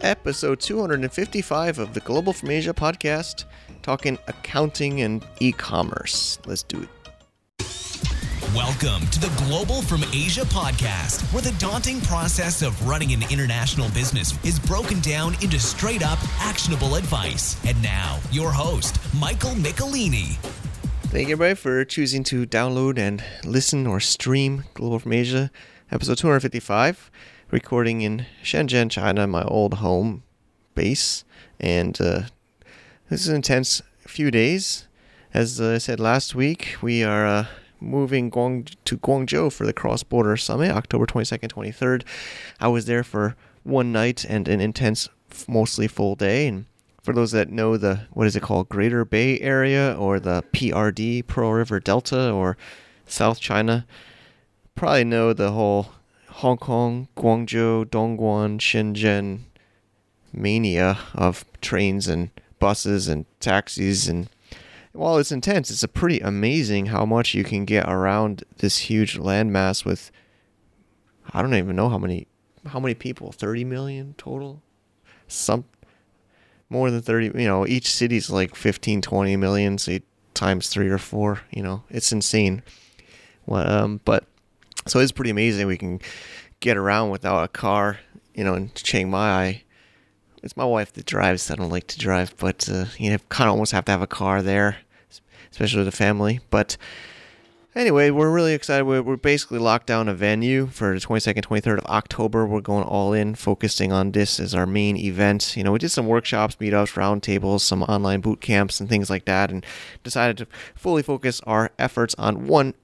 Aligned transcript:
episode 0.00 0.60
255 0.60 1.78
of 1.78 1.94
the 1.94 2.00
Global 2.00 2.32
from 2.32 2.50
Asia 2.50 2.72
podcast, 2.72 3.44
talking 3.82 4.18
accounting 4.26 5.00
and 5.02 5.26
e 5.40 5.52
commerce. 5.52 6.38
Let's 6.46 6.62
do 6.62 6.82
it. 6.82 6.88
Welcome 8.54 9.06
to 9.08 9.20
the 9.20 9.30
Global 9.44 9.82
from 9.82 10.02
Asia 10.12 10.40
podcast, 10.40 11.22
where 11.34 11.42
the 11.42 11.54
daunting 11.58 12.00
process 12.00 12.62
of 12.62 12.88
running 12.88 13.12
an 13.12 13.22
international 13.30 13.90
business 13.90 14.32
is 14.44 14.58
broken 14.58 15.00
down 15.00 15.34
into 15.42 15.58
straight 15.58 16.02
up 16.02 16.18
actionable 16.40 16.94
advice. 16.94 17.62
And 17.66 17.80
now, 17.82 18.18
your 18.32 18.50
host, 18.50 18.98
Michael 19.14 19.50
Michelini. 19.50 20.36
Thank 21.08 21.28
you, 21.28 21.34
everybody, 21.34 21.54
for 21.54 21.84
choosing 21.84 22.24
to 22.24 22.46
download 22.46 22.98
and 22.98 23.22
listen 23.44 23.86
or 23.86 24.00
stream 24.00 24.64
Global 24.74 24.98
from 24.98 25.12
Asia, 25.12 25.50
episode 25.90 26.18
255, 26.18 27.10
recording 27.50 28.02
in 28.02 28.26
Shenzhen, 28.42 28.90
China, 28.90 29.26
my 29.26 29.42
old 29.42 29.74
home 29.74 30.22
base. 30.74 31.24
And 31.58 32.00
uh, 32.00 32.22
this 33.08 33.22
is 33.22 33.28
an 33.28 33.36
intense 33.36 33.82
few 34.00 34.30
days. 34.30 34.86
As 35.34 35.60
I 35.60 35.78
said 35.78 36.00
last 36.00 36.34
week, 36.34 36.76
we 36.82 37.02
are. 37.02 37.26
Uh, 37.26 37.46
moving 37.80 38.30
Guang- 38.30 38.74
to 38.84 38.98
Guangzhou 38.98 39.52
for 39.52 39.66
the 39.66 39.72
Cross 39.72 40.04
Border 40.04 40.36
Summit, 40.36 40.70
October 40.70 41.06
22nd, 41.06 41.52
23rd. 41.52 42.04
I 42.60 42.68
was 42.68 42.86
there 42.86 43.04
for 43.04 43.36
one 43.62 43.92
night 43.92 44.24
and 44.24 44.48
an 44.48 44.60
intense, 44.60 45.08
mostly 45.46 45.86
full 45.86 46.14
day. 46.14 46.46
And 46.46 46.66
for 47.02 47.12
those 47.12 47.32
that 47.32 47.50
know 47.50 47.76
the, 47.76 48.06
what 48.12 48.26
is 48.26 48.36
it 48.36 48.42
called, 48.42 48.68
Greater 48.68 49.04
Bay 49.04 49.38
Area 49.40 49.94
or 49.98 50.18
the 50.18 50.42
PRD, 50.52 51.26
Pearl 51.26 51.52
River 51.52 51.80
Delta 51.80 52.30
or 52.30 52.56
South 53.06 53.40
China, 53.40 53.86
probably 54.74 55.04
know 55.04 55.32
the 55.32 55.52
whole 55.52 55.92
Hong 56.38 56.56
Kong, 56.56 57.08
Guangzhou, 57.16 57.86
Dongguan, 57.86 58.60
Shenzhen 58.60 59.40
mania 60.32 60.96
of 61.12 61.44
trains 61.60 62.06
and 62.06 62.30
buses 62.60 63.08
and 63.08 63.26
taxis 63.40 64.06
and 64.08 64.28
while 64.92 65.18
it's 65.18 65.32
intense, 65.32 65.68
it's 65.68 65.82
a 65.82 65.88
pretty 65.88 66.20
amazing 66.20 66.86
how 66.86 67.04
much 67.04 67.34
you 67.34 67.42
can 67.42 67.64
get 67.64 67.88
around 67.88 68.44
this 68.58 68.78
huge 68.78 69.18
landmass 69.18 69.84
with 69.84 70.12
I 71.32 71.42
don't 71.42 71.54
even 71.54 71.74
know 71.74 71.88
how 71.88 71.98
many 71.98 72.28
how 72.66 72.78
many 72.78 72.94
people, 72.94 73.32
30 73.32 73.64
million 73.64 74.14
total? 74.16 74.62
Some 75.26 75.64
more 76.70 76.88
than 76.92 77.02
30, 77.02 77.32
you 77.40 77.48
know, 77.48 77.66
each 77.66 77.92
city's 77.92 78.30
like 78.30 78.54
15, 78.54 79.02
20 79.02 79.36
million, 79.36 79.76
say 79.76 80.02
times 80.34 80.68
3 80.68 80.88
or 80.88 80.98
4, 80.98 81.40
you 81.50 81.62
know. 81.62 81.82
It's 81.90 82.12
insane. 82.12 82.62
Well, 83.44 83.68
um, 83.68 84.00
but 84.04 84.24
so 84.88 84.98
it's 85.00 85.12
pretty 85.12 85.30
amazing 85.30 85.66
we 85.66 85.76
can 85.76 86.00
get 86.60 86.76
around 86.76 87.10
without 87.10 87.44
a 87.44 87.48
car, 87.48 87.98
you 88.34 88.44
know, 88.44 88.54
in 88.54 88.70
Chiang 88.74 89.10
Mai. 89.10 89.62
It's 90.42 90.56
my 90.56 90.64
wife 90.64 90.92
that 90.92 91.06
drives. 91.06 91.50
I 91.50 91.56
don't 91.56 91.70
like 91.70 91.88
to 91.88 91.98
drive, 91.98 92.36
but 92.38 92.68
uh, 92.68 92.86
you 92.96 93.10
know, 93.10 93.18
kind 93.28 93.48
of 93.48 93.52
almost 93.52 93.72
have 93.72 93.84
to 93.86 93.92
have 93.92 94.02
a 94.02 94.06
car 94.06 94.42
there, 94.42 94.78
especially 95.50 95.80
with 95.80 95.88
a 95.88 95.92
family. 95.92 96.40
But 96.50 96.76
anyway, 97.74 98.10
we're 98.10 98.30
really 98.30 98.54
excited. 98.54 98.84
We're, 98.84 99.02
we're 99.02 99.16
basically 99.16 99.58
locked 99.58 99.88
down 99.88 100.08
a 100.08 100.14
venue 100.14 100.66
for 100.68 100.94
the 100.94 101.00
22nd, 101.04 101.40
23rd 101.40 101.78
of 101.78 101.86
October. 101.86 102.46
We're 102.46 102.60
going 102.60 102.84
all 102.84 103.12
in, 103.12 103.34
focusing 103.34 103.92
on 103.92 104.12
this 104.12 104.38
as 104.38 104.54
our 104.54 104.66
main 104.66 104.96
event. 104.96 105.56
You 105.56 105.64
know, 105.64 105.72
we 105.72 105.80
did 105.80 105.90
some 105.90 106.06
workshops, 106.06 106.56
meetups, 106.56 106.94
roundtables, 106.94 107.60
some 107.60 107.82
online 107.82 108.20
boot 108.20 108.40
camps, 108.40 108.80
and 108.80 108.88
things 108.88 109.10
like 109.10 109.24
that, 109.24 109.50
and 109.50 109.66
decided 110.04 110.38
to 110.38 110.46
fully 110.76 111.02
focus 111.02 111.40
our 111.46 111.70
efforts 111.78 112.14
on 112.16 112.46
one 112.46 112.74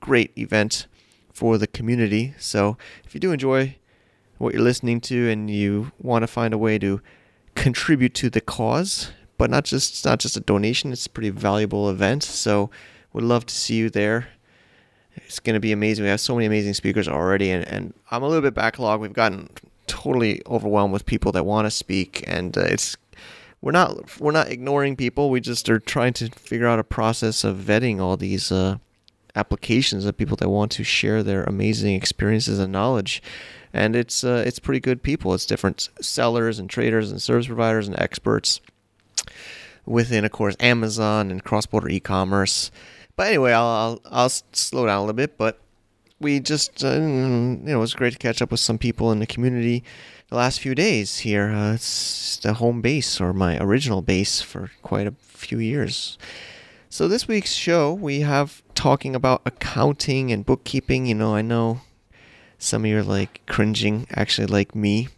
great 0.00 0.32
event 0.36 0.86
for 1.32 1.58
the 1.58 1.66
community. 1.66 2.34
So 2.38 2.76
if 3.04 3.14
you 3.14 3.20
do 3.20 3.32
enjoy 3.32 3.76
what 4.38 4.54
you're 4.54 4.62
listening 4.62 5.00
to 5.02 5.30
and 5.30 5.50
you 5.50 5.92
want 6.00 6.22
to 6.22 6.26
find 6.26 6.52
a 6.52 6.58
way 6.58 6.78
to 6.78 7.00
contribute 7.54 8.14
to 8.14 8.30
the 8.30 8.40
cause, 8.40 9.12
but 9.38 9.50
not 9.50 9.64
just 9.64 9.92
it's 9.92 10.04
not 10.04 10.18
just 10.18 10.36
a 10.36 10.40
donation, 10.40 10.92
it's 10.92 11.06
a 11.06 11.10
pretty 11.10 11.30
valuable 11.30 11.88
event. 11.88 12.22
So 12.22 12.70
would 13.12 13.24
love 13.24 13.46
to 13.46 13.54
see 13.54 13.76
you 13.76 13.90
there. 13.90 14.28
It's 15.14 15.40
going 15.40 15.54
to 15.54 15.60
be 15.60 15.72
amazing. 15.72 16.04
We 16.04 16.10
have 16.10 16.20
so 16.20 16.34
many 16.34 16.46
amazing 16.46 16.74
speakers 16.74 17.06
already, 17.06 17.50
and, 17.50 17.66
and 17.68 17.94
I'm 18.10 18.22
a 18.22 18.28
little 18.28 18.42
bit 18.42 18.54
backlogged. 18.54 19.00
We've 19.00 19.12
gotten 19.12 19.50
totally 19.86 20.40
overwhelmed 20.46 20.92
with 20.92 21.04
people 21.04 21.32
that 21.32 21.44
want 21.44 21.66
to 21.66 21.70
speak, 21.70 22.24
and 22.26 22.56
uh, 22.56 22.62
it's 22.62 22.96
we're 23.60 23.72
not 23.72 24.20
we're 24.20 24.32
not 24.32 24.48
ignoring 24.48 24.96
people. 24.96 25.28
We 25.28 25.40
just 25.40 25.68
are 25.68 25.78
trying 25.78 26.14
to 26.14 26.30
figure 26.30 26.66
out 26.66 26.78
a 26.78 26.84
process 26.84 27.44
of 27.44 27.58
vetting 27.58 28.00
all 28.00 28.16
these 28.16 28.50
uh, 28.50 28.78
applications 29.34 30.04
of 30.04 30.16
people 30.16 30.36
that 30.36 30.48
want 30.48 30.72
to 30.72 30.84
share 30.84 31.22
their 31.22 31.44
amazing 31.44 31.94
experiences 31.94 32.58
and 32.58 32.72
knowledge. 32.72 33.22
And 33.72 33.96
it's 33.96 34.22
uh, 34.22 34.44
it's 34.46 34.58
pretty 34.58 34.80
good 34.80 35.02
people. 35.02 35.32
It's 35.32 35.46
different 35.46 35.88
sellers 36.00 36.58
and 36.58 36.68
traders 36.68 37.10
and 37.10 37.22
service 37.22 37.46
providers 37.46 37.88
and 37.88 37.98
experts 37.98 38.60
within, 39.86 40.24
of 40.24 40.30
course, 40.30 40.56
Amazon 40.60 41.30
and 41.30 41.42
cross-border 41.42 41.88
e-commerce. 41.88 42.70
But 43.16 43.28
anyway, 43.28 43.52
I'll, 43.52 43.66
I'll, 43.66 44.00
I'll 44.10 44.28
slow 44.28 44.86
down 44.86 44.98
a 44.98 45.00
little 45.00 45.14
bit. 45.14 45.38
But 45.38 45.58
we 46.20 46.38
just, 46.38 46.84
uh, 46.84 46.92
you 46.92 47.00
know, 47.00 47.76
it 47.76 47.80
was 47.80 47.94
great 47.94 48.12
to 48.12 48.18
catch 48.18 48.42
up 48.42 48.50
with 48.50 48.60
some 48.60 48.78
people 48.78 49.10
in 49.10 49.18
the 49.18 49.26
community 49.26 49.82
the 50.28 50.36
last 50.36 50.60
few 50.60 50.74
days 50.74 51.18
here. 51.18 51.50
Uh, 51.50 51.74
it's 51.74 52.36
the 52.36 52.54
home 52.54 52.80
base 52.80 53.20
or 53.20 53.32
my 53.32 53.58
original 53.58 54.02
base 54.02 54.40
for 54.40 54.70
quite 54.82 55.06
a 55.06 55.14
few 55.22 55.58
years. 55.58 56.16
So 56.88 57.08
this 57.08 57.26
week's 57.26 57.54
show, 57.54 57.92
we 57.92 58.20
have 58.20 58.61
talking 58.74 59.14
about 59.14 59.42
accounting 59.44 60.32
and 60.32 60.46
bookkeeping. 60.46 61.06
You 61.06 61.14
know, 61.14 61.34
I 61.34 61.42
know 61.42 61.80
some 62.58 62.84
of 62.84 62.90
you 62.90 62.98
are 62.98 63.02
like 63.02 63.42
cringing, 63.46 64.06
actually, 64.10 64.46
like 64.46 64.74
me. 64.74 65.08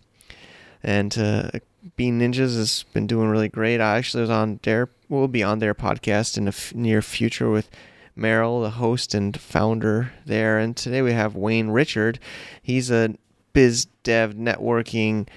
And 0.82 1.16
uh, 1.18 1.50
Bean 1.96 2.20
Ninjas 2.20 2.56
has 2.56 2.84
been 2.92 3.06
doing 3.06 3.28
really 3.28 3.48
great. 3.48 3.80
I 3.80 3.98
actually 3.98 4.22
was 4.22 4.30
on 4.30 4.60
their, 4.62 4.90
will 5.08 5.28
be 5.28 5.42
on 5.42 5.58
their 5.58 5.74
podcast 5.74 6.36
in 6.36 6.44
the 6.44 6.50
f- 6.50 6.74
near 6.74 7.02
future 7.02 7.50
with 7.50 7.70
Meryl, 8.16 8.62
the 8.62 8.70
host 8.70 9.14
and 9.14 9.38
founder 9.38 10.12
there. 10.24 10.58
And 10.58 10.76
today 10.76 11.02
we 11.02 11.12
have 11.12 11.36
Wayne 11.36 11.68
Richard. 11.68 12.18
He's 12.62 12.90
a 12.90 13.14
biz 13.52 13.86
dev 14.02 14.34
networking 14.34 15.28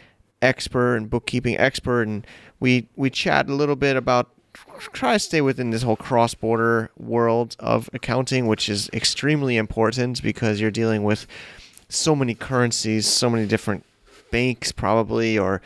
expert 0.41 0.95
and 0.95 1.09
bookkeeping 1.09 1.57
expert. 1.57 2.07
And 2.07 2.25
we, 2.59 2.87
we 2.95 3.09
chat 3.09 3.49
a 3.49 3.53
little 3.53 3.75
bit 3.75 3.95
about 3.95 4.29
try 4.79 5.13
to 5.13 5.19
stay 5.19 5.41
within 5.41 5.69
this 5.69 5.83
whole 5.83 5.95
cross 5.95 6.33
border 6.33 6.89
world 6.97 7.55
of 7.59 7.89
accounting, 7.93 8.47
which 8.47 8.69
is 8.69 8.89
extremely 8.93 9.57
important 9.57 10.21
because 10.21 10.59
you're 10.61 10.71
dealing 10.71 11.03
with 11.03 11.27
so 11.89 12.15
many 12.15 12.33
currencies, 12.33 13.07
so 13.07 13.29
many 13.29 13.45
different 13.45 13.85
banks, 14.31 14.71
probably, 14.71 15.37
or 15.37 15.61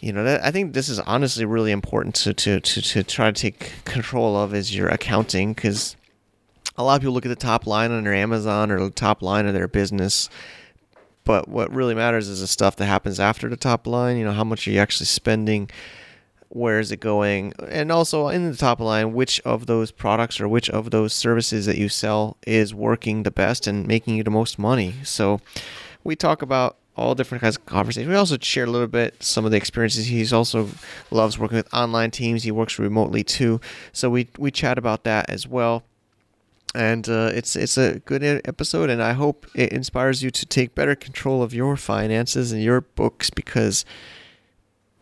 you 0.00 0.12
know, 0.12 0.24
that, 0.24 0.42
I 0.42 0.50
think 0.50 0.72
this 0.72 0.88
is 0.88 0.98
honestly 1.00 1.44
really 1.44 1.72
important 1.72 2.14
to, 2.16 2.32
to, 2.32 2.60
to, 2.60 2.82
to 2.82 3.04
try 3.04 3.30
to 3.30 3.38
take 3.38 3.84
control 3.84 4.34
of 4.34 4.54
is 4.54 4.74
your 4.74 4.88
accounting 4.88 5.52
because 5.52 5.94
a 6.76 6.82
lot 6.82 6.96
of 6.96 7.02
people 7.02 7.12
look 7.12 7.26
at 7.26 7.28
the 7.28 7.36
top 7.36 7.66
line 7.66 7.90
on 7.90 8.04
their 8.04 8.14
Amazon 8.14 8.70
or 8.70 8.80
the 8.80 8.90
top 8.90 9.20
line 9.20 9.46
of 9.46 9.52
their 9.52 9.68
business. 9.68 10.30
But 11.24 11.48
what 11.48 11.70
really 11.70 11.94
matters 11.94 12.28
is 12.28 12.40
the 12.40 12.46
stuff 12.46 12.76
that 12.76 12.86
happens 12.86 13.20
after 13.20 13.48
the 13.50 13.56
top 13.56 13.86
line. 13.86 14.16
You 14.16 14.24
know, 14.24 14.32
how 14.32 14.44
much 14.44 14.66
are 14.66 14.70
you 14.70 14.80
actually 14.80 15.06
spending? 15.06 15.70
Where 16.50 16.80
is 16.80 16.90
it 16.90 16.98
going? 16.98 17.52
And 17.68 17.90
also 17.90 18.28
in 18.28 18.50
the 18.50 18.56
top 18.56 18.80
line 18.80 19.14
which 19.14 19.40
of 19.40 19.66
those 19.66 19.90
products 19.90 20.40
or 20.40 20.48
which 20.48 20.68
of 20.68 20.90
those 20.90 21.14
services 21.14 21.64
that 21.66 21.78
you 21.78 21.88
sell 21.88 22.36
is 22.46 22.74
working 22.74 23.22
the 23.22 23.30
best 23.30 23.66
and 23.66 23.86
making 23.86 24.16
you 24.16 24.24
the 24.24 24.30
most 24.30 24.58
money? 24.58 24.94
So 25.04 25.40
we 26.04 26.16
talk 26.16 26.42
about 26.42 26.76
all 26.96 27.14
different 27.14 27.40
kinds 27.40 27.56
of 27.56 27.64
conversations. 27.66 28.10
We 28.10 28.16
also 28.16 28.36
share 28.40 28.64
a 28.64 28.70
little 28.70 28.88
bit 28.88 29.22
some 29.22 29.44
of 29.44 29.52
the 29.52 29.56
experiences. 29.56 30.06
He's 30.06 30.32
also 30.32 30.68
loves 31.10 31.38
working 31.38 31.56
with 31.56 31.72
online 31.72 32.10
teams. 32.10 32.42
He 32.42 32.50
works 32.50 32.78
remotely 32.78 33.22
too. 33.22 33.60
So 33.92 34.10
we 34.10 34.28
we 34.36 34.50
chat 34.50 34.76
about 34.76 35.04
that 35.04 35.30
as 35.30 35.46
well. 35.46 35.84
And 36.74 37.08
uh, 37.08 37.30
it's 37.32 37.54
it's 37.54 37.78
a 37.78 38.00
good 38.00 38.22
episode 38.22 38.90
and 38.90 39.02
i 39.02 39.12
hope 39.12 39.44
it 39.56 39.72
inspires 39.72 40.22
you 40.22 40.30
to 40.30 40.46
take 40.46 40.72
better 40.72 40.94
control 40.94 41.42
of 41.42 41.52
your 41.52 41.76
finances 41.76 42.52
and 42.52 42.62
your 42.62 42.80
books 42.80 43.28
because 43.28 43.84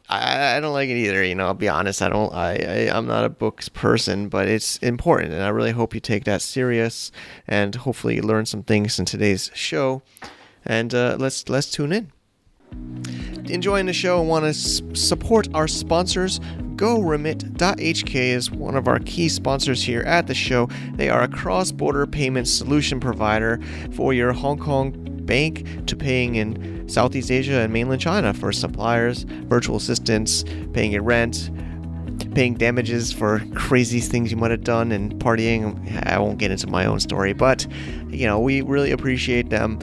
I, 0.08 0.56
I 0.56 0.60
don't 0.60 0.72
like 0.72 0.88
it 0.88 0.96
either. 0.96 1.22
You 1.22 1.34
know, 1.34 1.46
I'll 1.46 1.55
be 1.55 1.69
honest. 1.69 2.00
I 2.00 2.08
don't. 2.08 2.32
I, 2.32 2.88
I 2.88 2.96
I'm 2.96 3.06
not 3.06 3.25
a 3.25 3.28
books 3.28 3.69
person, 3.69 4.28
but 4.28 4.49
it's 4.49 4.78
important, 4.78 5.32
and 5.34 5.43
I 5.43 5.49
really 5.49 5.72
hope 5.72 5.94
you 5.94 6.00
take 6.00 6.25
that 6.25 6.43
serious, 6.43 7.12
and 7.46 7.75
hopefully 7.75 8.20
learn 8.20 8.46
some 8.46 8.62
things 8.62 8.99
in 8.99 9.05
today's 9.05 9.50
show. 9.55 10.02
And 10.64 10.94
uh, 10.94 11.16
let's 11.19 11.49
let's 11.49 11.70
tune 11.70 11.93
in. 11.93 12.12
Enjoying 13.46 13.87
the 13.87 13.93
show 13.93 14.20
and 14.20 14.28
want 14.28 14.44
to 14.44 14.50
s- 14.50 14.82
support 14.93 15.49
our 15.55 15.66
sponsors? 15.66 16.38
GoRemit.hk 16.76 18.14
is 18.14 18.50
one 18.50 18.76
of 18.76 18.87
our 18.87 19.00
key 19.00 19.28
sponsors 19.28 19.82
here 19.82 20.02
at 20.02 20.26
the 20.26 20.34
show. 20.34 20.69
They 20.94 21.08
are 21.08 21.22
a 21.22 21.28
cross 21.28 21.72
border 21.72 22.06
payment 22.06 22.46
solution 22.46 23.00
provider 23.00 23.61
for 23.93 24.12
your 24.12 24.32
Hong 24.32 24.58
Kong 24.58 25.17
bank 25.28 25.86
to 25.86 25.94
paying 25.94 26.34
in 26.34 26.88
Southeast 26.88 27.30
Asia 27.30 27.60
and 27.60 27.72
mainland 27.72 28.00
China 28.00 28.34
for 28.34 28.50
suppliers, 28.50 29.22
virtual 29.22 29.76
assistants, 29.76 30.44
paying 30.72 30.90
your 30.90 31.04
rent, 31.04 31.50
paying 32.34 32.54
damages 32.54 33.12
for 33.12 33.40
crazy 33.54 34.00
things 34.00 34.30
you 34.30 34.36
might 34.36 34.50
have 34.50 34.64
done 34.64 34.90
and 34.90 35.14
partying. 35.22 36.06
I 36.06 36.19
won't 36.19 36.38
get 36.38 36.50
into 36.50 36.66
my 36.66 36.86
own 36.86 36.98
story, 36.98 37.32
but 37.32 37.66
you 38.08 38.26
know, 38.26 38.40
we 38.40 38.62
really 38.62 38.90
appreciate 38.90 39.50
them 39.50 39.78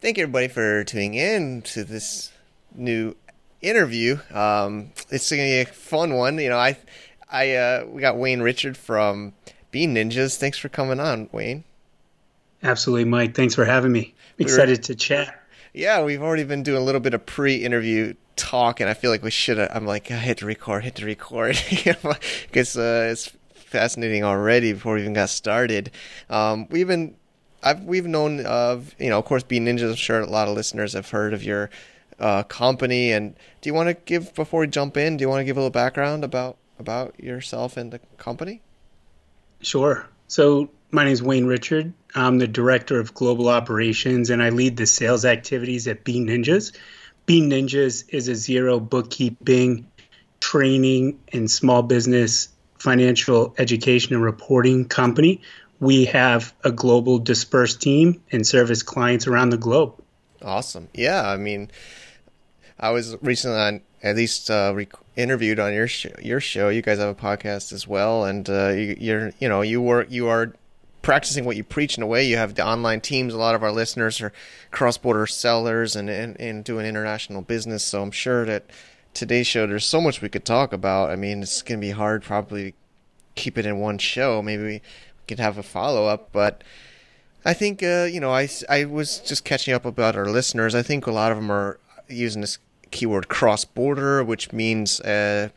Thank 0.00 0.16
you, 0.16 0.22
everybody, 0.22 0.48
for 0.48 0.82
tuning 0.84 1.12
in 1.12 1.60
to 1.62 1.84
this 1.84 2.32
new 2.74 3.14
interview. 3.62 4.18
Um, 4.32 4.92
it's 5.10 5.30
going 5.30 5.42
to 5.42 5.44
be 5.44 5.60
a 5.60 5.66
fun 5.66 6.14
one. 6.14 6.38
You 6.38 6.50
know, 6.50 6.58
I, 6.58 6.78
I, 7.30 7.54
uh, 7.54 7.84
we 7.86 8.00
got 8.00 8.16
Wayne 8.16 8.40
Richard 8.40 8.76
from 8.76 9.32
Bean 9.70 9.94
Ninjas. 9.94 10.36
Thanks 10.36 10.58
for 10.58 10.68
coming 10.68 11.00
on, 11.00 11.28
Wayne. 11.32 11.64
Absolutely, 12.62 13.04
Mike. 13.04 13.34
Thanks 13.34 13.54
for 13.54 13.64
having 13.64 13.92
me. 13.92 14.14
Excited 14.38 14.82
to 14.84 14.94
chat. 14.94 15.36
Yeah, 15.72 16.02
we've 16.02 16.22
already 16.22 16.44
been 16.44 16.62
doing 16.62 16.82
a 16.82 16.84
little 16.84 17.00
bit 17.00 17.14
of 17.14 17.24
pre-interview 17.24 18.14
talk, 18.36 18.80
and 18.80 18.90
I 18.90 18.94
feel 18.94 19.10
like 19.10 19.22
we 19.22 19.30
should. 19.30 19.58
I'm 19.58 19.86
like, 19.86 20.10
I 20.10 20.16
hit 20.16 20.38
to 20.38 20.46
record, 20.46 20.84
hit 20.84 20.96
to 20.96 21.06
record, 21.06 21.58
because 21.70 22.76
uh, 22.76 23.08
it's 23.10 23.30
fascinating 23.54 24.24
already 24.24 24.72
before 24.72 24.94
we 24.94 25.02
even 25.02 25.12
got 25.12 25.28
started. 25.28 25.90
Um, 26.28 26.66
we've 26.70 26.88
been 26.88 27.14
I've 27.62 27.82
we've 27.84 28.06
known 28.06 28.44
of 28.46 28.94
you 28.98 29.10
know 29.10 29.18
of 29.18 29.24
course 29.24 29.42
Bean 29.42 29.66
Ninjas. 29.66 29.90
I'm 29.90 29.94
sure 29.94 30.20
a 30.20 30.26
lot 30.26 30.48
of 30.48 30.54
listeners 30.54 30.94
have 30.94 31.08
heard 31.10 31.34
of 31.34 31.42
your 31.42 31.70
uh, 32.20 32.42
company. 32.44 33.12
And 33.12 33.34
do 33.60 33.68
you 33.68 33.74
want 33.74 33.88
to 33.88 33.94
give 33.94 34.34
before 34.34 34.60
we 34.60 34.66
jump 34.66 34.96
in? 34.96 35.16
Do 35.16 35.22
you 35.22 35.28
want 35.28 35.40
to 35.40 35.44
give 35.44 35.56
a 35.56 35.60
little 35.60 35.70
background 35.70 36.24
about 36.24 36.56
about 36.78 37.22
yourself 37.22 37.76
and 37.76 37.92
the 37.92 37.98
company? 38.16 38.62
Sure. 39.60 40.06
So 40.28 40.70
my 40.90 41.04
name 41.04 41.12
is 41.12 41.22
Wayne 41.22 41.46
Richard. 41.46 41.92
I'm 42.14 42.38
the 42.38 42.48
director 42.48 42.98
of 42.98 43.14
global 43.14 43.48
operations, 43.48 44.30
and 44.30 44.42
I 44.42 44.50
lead 44.50 44.76
the 44.76 44.86
sales 44.86 45.24
activities 45.24 45.86
at 45.86 46.04
Bean 46.04 46.26
Ninjas. 46.26 46.74
Bean 47.26 47.50
Ninjas 47.50 48.04
is 48.08 48.28
a 48.28 48.32
Xero 48.32 48.80
bookkeeping, 48.80 49.86
training, 50.40 51.20
and 51.32 51.50
small 51.50 51.82
business 51.82 52.48
financial 52.78 53.54
education 53.58 54.14
and 54.14 54.24
reporting 54.24 54.86
company 54.86 55.42
we 55.80 56.04
have 56.04 56.54
a 56.62 56.70
global 56.70 57.18
dispersed 57.18 57.80
team 57.80 58.22
and 58.30 58.46
service 58.46 58.82
clients 58.82 59.26
around 59.26 59.50
the 59.50 59.56
globe. 59.56 59.94
Awesome. 60.42 60.88
Yeah, 60.94 61.26
I 61.26 61.38
mean, 61.38 61.70
I 62.80 62.90
was 62.90 63.16
recently 63.22 63.58
on 63.58 63.80
at 64.02 64.16
least 64.16 64.50
uh, 64.50 64.74
interviewed 65.16 65.60
on 65.60 65.72
your 65.72 65.86
show. 65.86 66.14
Your 66.20 66.40
show. 66.40 66.68
You 66.70 66.82
guys 66.82 66.98
have 66.98 67.08
a 67.08 67.14
podcast 67.14 67.72
as 67.72 67.86
well, 67.86 68.24
and 68.24 68.48
uh, 68.48 68.68
you, 68.70 69.14
are 69.14 69.32
you 69.38 69.48
know 69.48 69.60
you 69.60 69.80
work 69.80 70.08
you 70.10 70.28
are 70.28 70.54
practicing 71.02 71.44
what 71.44 71.56
you 71.56 71.64
preach 71.64 71.96
in 71.96 72.02
a 72.02 72.06
way. 72.06 72.26
You 72.26 72.36
have 72.36 72.54
the 72.54 72.66
online 72.66 73.00
teams. 73.00 73.34
A 73.34 73.38
lot 73.38 73.54
of 73.54 73.62
our 73.62 73.72
listeners 73.72 74.20
are 74.20 74.32
cross 74.70 74.96
border 74.96 75.26
sellers 75.26 75.94
and, 75.94 76.08
and 76.08 76.40
and 76.40 76.64
doing 76.64 76.86
international 76.86 77.42
business. 77.42 77.84
So 77.84 78.02
I'm 78.02 78.10
sure 78.10 78.44
that 78.46 78.64
today's 79.12 79.46
show 79.46 79.66
there's 79.66 79.84
so 79.84 80.00
much 80.00 80.22
we 80.22 80.28
could 80.28 80.44
talk 80.44 80.72
about. 80.72 81.10
I 81.10 81.16
mean, 81.16 81.42
it's 81.42 81.62
gonna 81.62 81.80
be 81.80 81.90
hard 81.90 82.22
probably 82.22 82.72
to 82.72 82.76
keep 83.34 83.58
it 83.58 83.66
in 83.66 83.78
one 83.78 83.98
show. 83.98 84.42
Maybe. 84.42 84.62
We, 84.62 84.82
could 85.30 85.38
have 85.38 85.58
a 85.58 85.62
follow 85.62 86.06
up, 86.06 86.30
but 86.32 86.64
I 87.44 87.54
think 87.54 87.84
uh, 87.84 88.08
you 88.10 88.18
know 88.18 88.32
I, 88.32 88.48
I 88.68 88.84
was 88.84 89.20
just 89.20 89.44
catching 89.44 89.72
up 89.72 89.84
about 89.84 90.16
our 90.16 90.26
listeners. 90.26 90.74
I 90.74 90.82
think 90.82 91.06
a 91.06 91.12
lot 91.12 91.30
of 91.30 91.38
them 91.38 91.52
are 91.52 91.78
using 92.08 92.40
this 92.40 92.58
keyword 92.90 93.28
cross 93.28 93.64
border, 93.64 94.22
which 94.24 94.52
means 94.52 95.00
uh, 95.00 95.48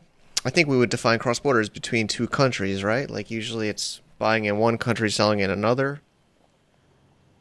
I 0.44 0.50
think 0.50 0.68
we 0.68 0.76
would 0.76 0.90
define 0.90 1.18
cross 1.18 1.38
border 1.38 1.60
as 1.60 1.68
between 1.68 2.06
two 2.06 2.26
countries, 2.26 2.84
right? 2.84 3.08
Like 3.08 3.30
usually 3.30 3.68
it's 3.68 4.00
buying 4.18 4.44
in 4.44 4.58
one 4.58 4.78
country, 4.78 5.10
selling 5.10 5.40
in 5.40 5.50
another. 5.50 6.00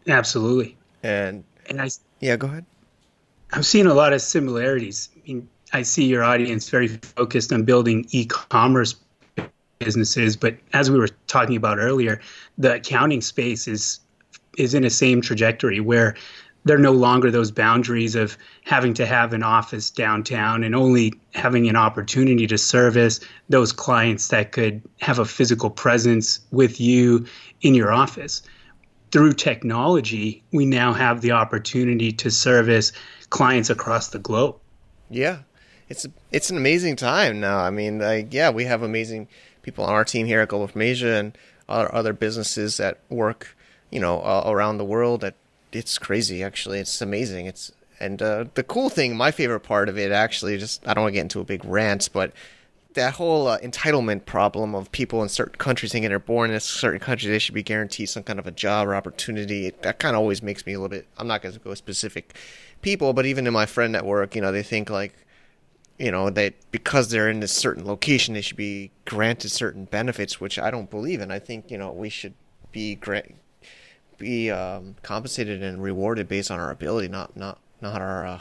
Absolutely. 0.07 0.78
And 1.01 1.44
and 1.69 1.81
I 1.81 1.90
yeah, 2.19 2.36
go 2.36 2.48
ahead. 2.48 2.66
I'm 3.51 3.63
seeing 3.63 3.86
a 3.86 3.94
lot 3.94 4.13
of 4.13 4.22
similarities. 4.22 5.10
I 5.16 5.19
mean, 5.28 5.50
I 5.74 5.81
see 5.81 6.06
your 6.06 6.24
audience 6.24 6.69
very 6.69 6.88
focused 6.88 7.54
on 7.54 7.63
building 7.63 8.06
e-commerce 8.10 8.95
businesses. 9.80 10.36
But 10.36 10.56
as 10.74 10.90
we 10.90 10.98
were 10.98 11.10
talking 11.28 11.56
about 11.56 11.78
earlier, 11.78 12.22
the 12.57 12.75
accounting 12.75 13.22
space 13.22 13.68
is 13.68 14.00
is 14.57 14.74
in 14.74 14.84
the 14.84 14.90
same 14.90 15.19
trajectory 15.19 15.80
where 15.80 16.16
there 16.65 16.77
are 16.77 16.81
no 16.81 16.92
longer 16.92 17.30
those 17.30 17.51
boundaries 17.51 18.15
of 18.15 18.38
having 18.63 18.94
to 18.95 19.06
have 19.06 19.33
an 19.33 19.44
office 19.44 19.89
downtown 19.89 20.63
and 20.63 20.75
only 20.75 21.13
having 21.33 21.68
an 21.68 21.75
opportunity 21.75 22.48
to 22.48 22.57
service 22.57 23.19
those 23.50 23.74
clients 23.74 24.30
that 24.30 24.51
could 24.51 24.81
have 25.01 25.19
a 25.19 25.25
physical 25.25 25.69
presence 25.69 26.39
with 26.51 26.80
you 26.80 27.25
in 27.62 27.75
your 27.75 27.92
office. 27.92 28.42
Through 29.12 29.33
technology, 29.33 30.44
we 30.51 30.65
now 30.65 30.94
have 30.94 31.21
the 31.21 31.31
opportunity 31.31 32.12
to 32.13 32.31
service 32.31 32.92
clients 33.30 33.69
across 33.69 34.09
the 34.09 34.19
globe. 34.19 34.56
Yeah. 35.09 35.39
It's 35.89 36.07
it's 36.31 36.50
an 36.50 36.57
amazing 36.57 36.95
time 36.95 37.39
now. 37.39 37.59
I 37.59 37.69
mean, 37.69 38.00
like 38.00 38.33
yeah, 38.33 38.50
we 38.50 38.66
have 38.66 38.81
amazing 38.81 39.27
people 39.62 39.83
on 39.83 39.92
our 39.92 40.06
team 40.06 40.25
here 40.25 40.42
at 40.42 40.48
Global 40.48 40.68
from 40.68 40.81
Asia 40.81 41.13
and 41.13 41.38
other 41.69 42.13
businesses 42.13 42.77
that 42.77 43.00
work, 43.09 43.56
you 43.92 44.00
know, 44.00 44.19
uh, 44.21 44.44
around 44.45 44.77
the 44.77 44.86
world. 44.86 45.21
That 45.21 45.36
it's 45.75 45.97
crazy. 45.97 46.43
Actually, 46.43 46.79
it's 46.79 47.01
amazing. 47.01 47.45
It's 47.47 47.71
and 47.99 48.21
uh, 48.21 48.45
the 48.55 48.63
cool 48.63 48.89
thing, 48.89 49.15
my 49.15 49.31
favorite 49.31 49.61
part 49.61 49.87
of 49.87 49.97
it, 49.97 50.11
actually, 50.11 50.57
just 50.57 50.85
I 50.87 50.93
don't 50.93 51.03
want 51.03 51.13
to 51.13 51.15
get 51.15 51.21
into 51.21 51.39
a 51.39 51.45
big 51.45 51.63
rant, 51.63 52.09
but 52.11 52.33
that 52.93 53.13
whole 53.13 53.47
uh, 53.47 53.59
entitlement 53.59 54.25
problem 54.25 54.75
of 54.75 54.91
people 54.91 55.23
in 55.23 55.29
certain 55.29 55.55
countries 55.55 55.91
thinking 55.91 56.09
they're 56.09 56.19
born 56.19 56.49
in 56.49 56.55
a 56.55 56.59
certain 56.59 56.99
country, 56.99 57.29
they 57.29 57.39
should 57.39 57.55
be 57.55 57.63
guaranteed 57.63 58.09
some 58.09 58.23
kind 58.23 58.39
of 58.39 58.45
a 58.45 58.51
job 58.51 58.87
or 58.87 58.95
opportunity. 58.95 59.71
That 59.81 59.99
kind 59.99 60.15
of 60.15 60.19
always 60.19 60.43
makes 60.43 60.65
me 60.65 60.73
a 60.73 60.79
little 60.79 60.89
bit. 60.89 61.07
I'm 61.17 61.27
not 61.27 61.41
going 61.41 61.53
to 61.53 61.59
go 61.59 61.73
specific 61.73 62.35
people, 62.81 63.13
but 63.13 63.25
even 63.25 63.47
in 63.47 63.53
my 63.53 63.65
friend 63.65 63.93
network, 63.93 64.35
you 64.35 64.41
know, 64.41 64.51
they 64.51 64.63
think 64.63 64.89
like 64.89 65.13
you 65.99 66.11
know 66.11 66.29
that 66.31 66.53
because 66.71 67.09
they're 67.09 67.29
in 67.29 67.39
this 67.39 67.51
certain 67.51 67.85
location 67.85 68.33
they 68.33 68.41
should 68.41 68.57
be 68.57 68.89
granted 69.05 69.49
certain 69.49 69.85
benefits 69.85 70.41
which 70.41 70.57
i 70.57 70.71
don't 70.71 70.89
believe 70.89 71.21
in 71.21 71.29
i 71.29 71.37
think 71.37 71.69
you 71.69 71.77
know 71.77 71.91
we 71.91 72.09
should 72.09 72.33
be 72.71 72.95
grant 72.95 73.35
be 74.18 74.51
um, 74.51 74.95
compensated 75.01 75.62
and 75.63 75.81
rewarded 75.81 76.27
based 76.27 76.51
on 76.51 76.60
our 76.60 76.71
ability 76.71 77.07
not 77.07 77.36
not 77.36 77.60
not 77.81 78.01
our 78.01 78.25
uh, 78.25 78.39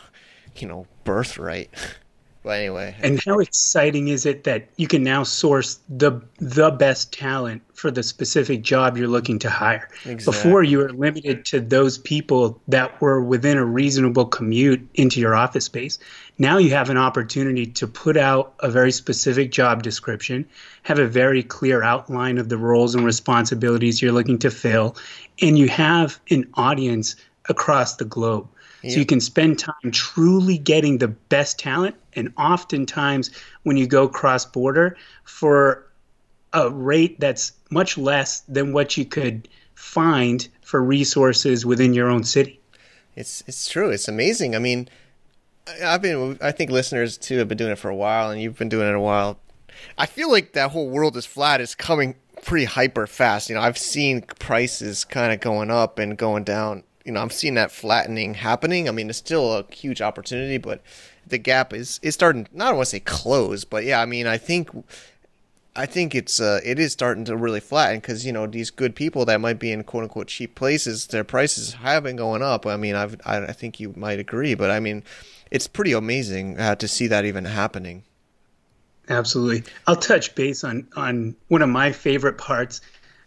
you 0.57 0.67
know 0.67 0.87
birthright 1.05 1.71
But 2.43 2.59
anyway. 2.59 2.97
And 3.01 3.23
how 3.23 3.39
exciting 3.39 4.08
is 4.08 4.27
it 4.27 4.43
that 4.44 4.69
you 4.77 4.89
can 4.89 5.05
now 5.05 5.23
source 5.23 5.79
the 5.89 6.20
the 6.39 6.70
best 6.70 7.13
talent 7.13 7.63
for 7.75 7.91
the 7.91 8.03
specific 8.03 8.63
job 8.63 8.96
you're 8.96 9.06
looking 9.06 9.39
to 9.41 9.51
hire? 9.51 9.89
Exactly. 10.05 10.25
Before 10.25 10.63
you 10.65 10.79
were 10.79 10.91
limited 10.91 11.44
to 11.46 11.61
those 11.61 11.99
people 11.99 12.61
that 12.67 13.01
were 13.01 13.23
within 13.23 13.58
a 13.58 13.65
reasonable 13.65 14.27
commute 14.27 14.87
into 14.94 15.20
your 15.20 15.37
office 15.37 15.67
space. 15.67 16.01
Now 16.43 16.58
you 16.58 16.70
have 16.70 16.91
an 16.91 16.96
opportunity 16.96 17.67
to 17.67 17.87
put 17.87 18.17
out 18.17 18.55
a 18.58 18.69
very 18.69 18.91
specific 18.91 19.53
job 19.53 19.84
description, 19.84 20.44
have 20.82 20.99
a 20.99 21.06
very 21.06 21.44
clear 21.44 21.84
outline 21.84 22.37
of 22.37 22.49
the 22.49 22.58
roles 22.58 22.96
and 22.96 23.05
responsibilities 23.05 24.03
you're 24.03 24.11
looking 24.11 24.41
to 24.41 24.51
fill, 24.51 24.96
and 25.41 25.56
you 25.56 25.69
have 25.69 26.19
an 26.31 26.51
audience 26.55 27.15
across 27.49 27.94
the 27.94 28.05
globe. 28.05 28.49
So 28.82 28.99
you 28.99 29.06
can 29.06 29.20
spend 29.20 29.61
time 29.61 29.93
truly 29.93 30.58
getting 30.58 30.99
the 30.99 31.06
best 31.06 31.61
talent, 31.61 31.94
and 32.15 32.32
oftentimes 32.37 33.31
when 33.63 33.77
you 33.77 33.87
go 33.87 34.08
cross 34.08 34.44
border 34.44 34.96
for 35.22 35.87
a 36.53 36.69
rate 36.70 37.20
that's 37.20 37.53
much 37.70 37.96
less 37.96 38.41
than 38.49 38.72
what 38.72 38.96
you 38.96 39.05
could 39.05 39.46
find 39.77 40.49
for 40.63 40.82
resources 40.82 41.65
within 41.65 41.94
your 41.94 42.11
own 42.11 42.25
city. 42.25 42.58
It's 43.15 43.44
it's 43.46 43.69
true. 43.69 43.91
It's 43.91 44.08
amazing. 44.08 44.56
I 44.56 44.58
mean, 44.58 44.89
I've 45.83 46.03
been 46.03 46.39
I 46.41 46.53
think 46.53 46.71
listeners 46.71 47.17
too 47.17 47.39
have 47.39 47.49
been 47.49 47.59
doing 47.59 47.73
it 47.73 47.79
for 47.79 47.89
a 47.89 47.97
while, 47.97 48.31
and 48.31 48.41
you've 48.41 48.59
been 48.59 48.69
doing 48.69 48.89
it 48.89 48.95
a 48.95 49.01
while. 49.01 49.39
I 49.97 50.07
feel 50.07 50.31
like 50.31 50.53
that 50.53 50.71
whole 50.71 50.89
world 50.89 51.17
is 51.17 51.27
flat 51.27 51.61
is 51.61 51.75
coming 51.75 52.17
pretty 52.43 52.65
hyper 52.65 53.07
fast. 53.07 53.49
You 53.49 53.55
know, 53.55 53.63
I've 53.63 53.79
seen 53.79 54.23
prices 54.23 55.05
kind 55.05 55.33
of 55.33 55.41
going 55.41 55.71
up 55.71 55.99
and 55.99 56.17
going 56.17 56.45
down 56.45 56.85
you 57.05 57.13
know, 57.13 57.21
I'm 57.21 57.31
seeing 57.31 57.55
that 57.55 57.73
flattening 57.73 58.35
happening. 58.35 58.89
I 58.89 58.93
mean, 58.93 59.09
it's 59.09 59.19
still 59.19 59.53
a 59.53 59.65
huge 59.73 60.01
opportunity, 60.01 60.59
but 60.59 60.83
the 61.27 61.39
gap 61.39 61.73
is 61.73 61.99
is 62.03 62.15
starting. 62.15 62.49
Not 62.53 62.75
want 62.75 62.87
to 62.87 62.91
say 62.91 63.01
close, 63.01 63.65
but 63.65 63.85
yeah, 63.85 64.01
I 64.01 64.07
mean, 64.07 64.27
I 64.27 64.39
think 64.39 64.71
I 65.75 65.87
think 65.87 66.15
it's 66.15 66.41
uh, 66.41 66.61
it 66.65 66.79
is 66.79 66.93
starting 66.93 67.25
to 67.27 67.37
really 67.37 67.61
flatten 67.61 67.99
because 67.99 68.25
you 68.27 68.33
know 68.33 68.47
these 68.47 68.71
good 68.71 68.95
people 68.95 69.25
that 69.25 69.41
might 69.41 69.59
be 69.59 69.73
in 69.73 69.83
quote 69.85 70.05
unquote 70.05 70.29
cheap 70.29 70.55
places, 70.55 71.09
their 71.09 71.25
prices 71.25 71.75
have 71.75 72.05
been 72.05 72.17
going 72.17 72.43
up. 72.43 72.67
I 72.67 72.77
mean, 72.77 72.95
I've, 72.95 73.21
I 73.25 73.39
I 73.47 73.53
think 73.53 73.81
you 73.81 73.93
might 73.97 74.19
agree, 74.19 74.55
but 74.55 74.71
I 74.71 74.81
mean, 74.81 75.03
it's 75.53 75.69
pretty 75.69 75.93
amazing 75.93 76.59
uh, 76.59 76.75
to 76.75 76.89
see 76.89 77.06
that 77.06 77.25
even 77.25 77.44
happening. 77.44 78.03
Absolutely, 79.09 79.71
I'll 79.87 79.97
touch 79.97 80.35
base 80.35 80.65
on 80.65 80.89
on 80.97 81.37
one 81.49 81.63
of 81.63 81.69
my 81.69 81.93
favorite 81.93 82.39
parts 82.39 82.81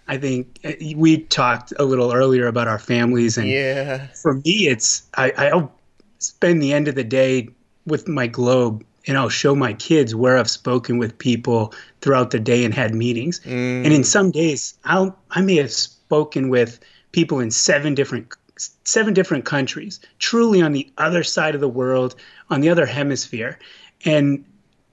I 0.08 0.18
think 0.18 0.60
uh, 0.64 0.74
we 0.96 1.20
talked 1.20 1.74
a 1.80 1.84
little 1.84 2.14
earlier 2.14 2.48
about 2.48 2.68
our 2.68 2.80
families, 2.80 3.38
and 3.38 3.48
yeah. 3.48 4.08
for 4.08 4.36
me, 4.36 4.68
it's 4.68 5.04
I, 5.16 5.32
I'll 5.32 5.72
spend 6.20 6.62
the 6.62 6.74
end 6.74 6.88
of 6.88 6.96
the 6.96 7.04
day 7.04 7.50
with 7.88 8.08
my 8.08 8.28
globe, 8.28 8.86
and 9.08 9.18
I'll 9.18 9.30
show 9.30 9.56
my 9.56 9.74
kids 9.74 10.14
where 10.14 10.38
I've 10.38 10.50
spoken 10.50 10.98
with 10.98 11.18
people 11.18 11.74
throughout 12.02 12.32
the 12.32 12.40
day 12.40 12.64
and 12.64 12.74
had 12.74 12.94
meetings. 12.94 13.40
Mm. 13.40 13.86
And 13.86 13.94
in 13.94 14.04
some 14.04 14.32
days, 14.32 14.78
I'll 14.84 15.18
I 15.32 15.42
may 15.42 15.56
have 15.56 15.72
spoken 15.72 16.50
with 16.50 16.80
people 17.12 17.40
in 17.40 17.50
seven 17.50 17.96
different 17.96 18.30
seven 18.58 19.14
different 19.14 19.46
countries, 19.46 20.00
truly 20.20 20.62
on 20.62 20.72
the 20.72 20.92
other 20.98 21.24
side 21.24 21.56
of 21.56 21.62
the 21.62 21.70
world, 21.70 22.16
on 22.50 22.62
the 22.62 22.70
other 22.70 22.86
hemisphere, 22.86 23.60
and 24.04 24.46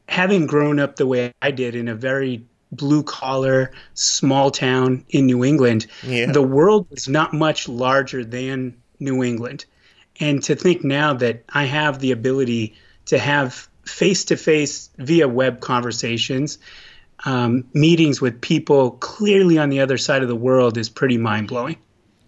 having 0.08 0.46
grown 0.46 0.78
up 0.78 0.96
the 0.96 1.06
way 1.06 1.32
I 1.40 1.50
did 1.50 1.74
in 1.74 1.88
a 1.88 1.94
very 1.94 2.44
blue 2.72 3.02
collar 3.02 3.72
small 3.94 4.50
town 4.50 5.04
in 5.10 5.26
New 5.26 5.44
England, 5.44 5.86
yeah. 6.02 6.32
the 6.32 6.42
world 6.42 6.86
was 6.90 7.08
not 7.08 7.32
much 7.32 7.68
larger 7.68 8.24
than 8.24 8.76
New 8.98 9.22
England. 9.22 9.64
And 10.18 10.42
to 10.44 10.54
think 10.54 10.84
now 10.84 11.14
that 11.14 11.44
I 11.48 11.64
have 11.64 11.98
the 11.98 12.12
ability 12.12 12.74
to 13.06 13.18
have 13.18 13.68
face 13.84 14.26
to 14.26 14.36
face 14.36 14.90
via 14.96 15.28
web 15.28 15.60
conversations, 15.60 16.58
um, 17.24 17.64
meetings 17.72 18.20
with 18.20 18.40
people 18.40 18.92
clearly 18.92 19.58
on 19.58 19.68
the 19.68 19.80
other 19.80 19.98
side 19.98 20.22
of 20.22 20.28
the 20.28 20.36
world 20.36 20.76
is 20.76 20.88
pretty 20.88 21.18
mind 21.18 21.48
blowing. 21.48 21.76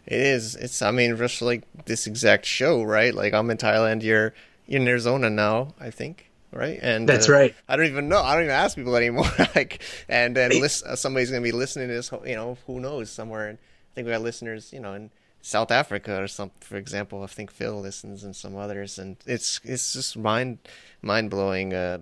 It 0.06 0.20
is. 0.20 0.54
It's. 0.56 0.82
I 0.82 0.90
mean, 0.90 1.16
just 1.16 1.40
like 1.42 1.64
this 1.86 2.06
exact 2.06 2.46
show, 2.46 2.82
right? 2.82 3.14
Like 3.14 3.32
I'm 3.34 3.50
in 3.50 3.56
Thailand. 3.56 4.02
You're 4.02 4.34
in 4.66 4.86
Arizona 4.86 5.30
now, 5.30 5.74
I 5.80 5.90
think 5.90 6.30
right? 6.54 6.78
And 6.80 7.08
that's 7.08 7.28
uh, 7.28 7.32
right. 7.32 7.54
I 7.68 7.76
don't 7.76 7.86
even 7.86 8.08
know. 8.08 8.22
I 8.22 8.34
don't 8.34 8.44
even 8.44 8.54
ask 8.54 8.76
people 8.76 8.96
anymore. 8.96 9.30
like, 9.54 9.82
and 10.08 10.36
then 10.36 10.50
list, 10.60 10.84
uh, 10.84 10.96
somebody's 10.96 11.30
gonna 11.30 11.42
be 11.42 11.52
listening 11.52 11.88
to 11.88 11.94
this. 11.94 12.10
You 12.24 12.36
know, 12.36 12.56
who 12.66 12.80
knows? 12.80 13.10
Somewhere. 13.10 13.48
And 13.48 13.58
I 13.58 13.94
think 13.94 14.06
we 14.06 14.12
got 14.12 14.22
listeners. 14.22 14.72
You 14.72 14.80
know, 14.80 14.94
in 14.94 15.10
South 15.42 15.70
Africa 15.70 16.22
or 16.22 16.28
some, 16.28 16.52
for 16.60 16.76
example. 16.76 17.22
I 17.22 17.26
think 17.26 17.50
Phil 17.50 17.80
listens 17.80 18.24
and 18.24 18.34
some 18.34 18.56
others, 18.56 18.98
and 18.98 19.16
it's 19.26 19.60
it's 19.64 19.92
just 19.92 20.16
mind 20.16 20.58
mind 21.02 21.30
blowing. 21.30 21.74
Uh, 21.74 21.98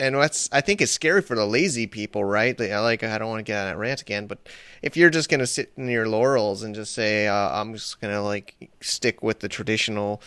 and 0.00 0.16
what's 0.16 0.48
I 0.50 0.60
think 0.60 0.80
it's 0.80 0.90
scary 0.90 1.22
for 1.22 1.36
the 1.36 1.46
lazy 1.46 1.86
people, 1.86 2.24
right? 2.24 2.58
Like, 2.58 2.70
like 2.70 3.02
I 3.04 3.18
don't 3.18 3.28
want 3.28 3.40
to 3.40 3.44
get 3.44 3.58
on 3.58 3.66
that 3.66 3.78
rant 3.78 4.00
again, 4.00 4.26
but 4.26 4.48
if 4.82 4.96
you're 4.96 5.10
just 5.10 5.28
gonna 5.28 5.46
sit 5.46 5.72
in 5.76 5.88
your 5.88 6.08
laurels 6.08 6.62
and 6.62 6.74
just 6.74 6.92
say 6.94 7.28
uh, 7.28 7.60
I'm 7.60 7.74
just 7.74 8.00
gonna 8.00 8.22
like 8.22 8.70
stick 8.80 9.22
with 9.22 9.40
the 9.40 9.48
traditional 9.48 10.20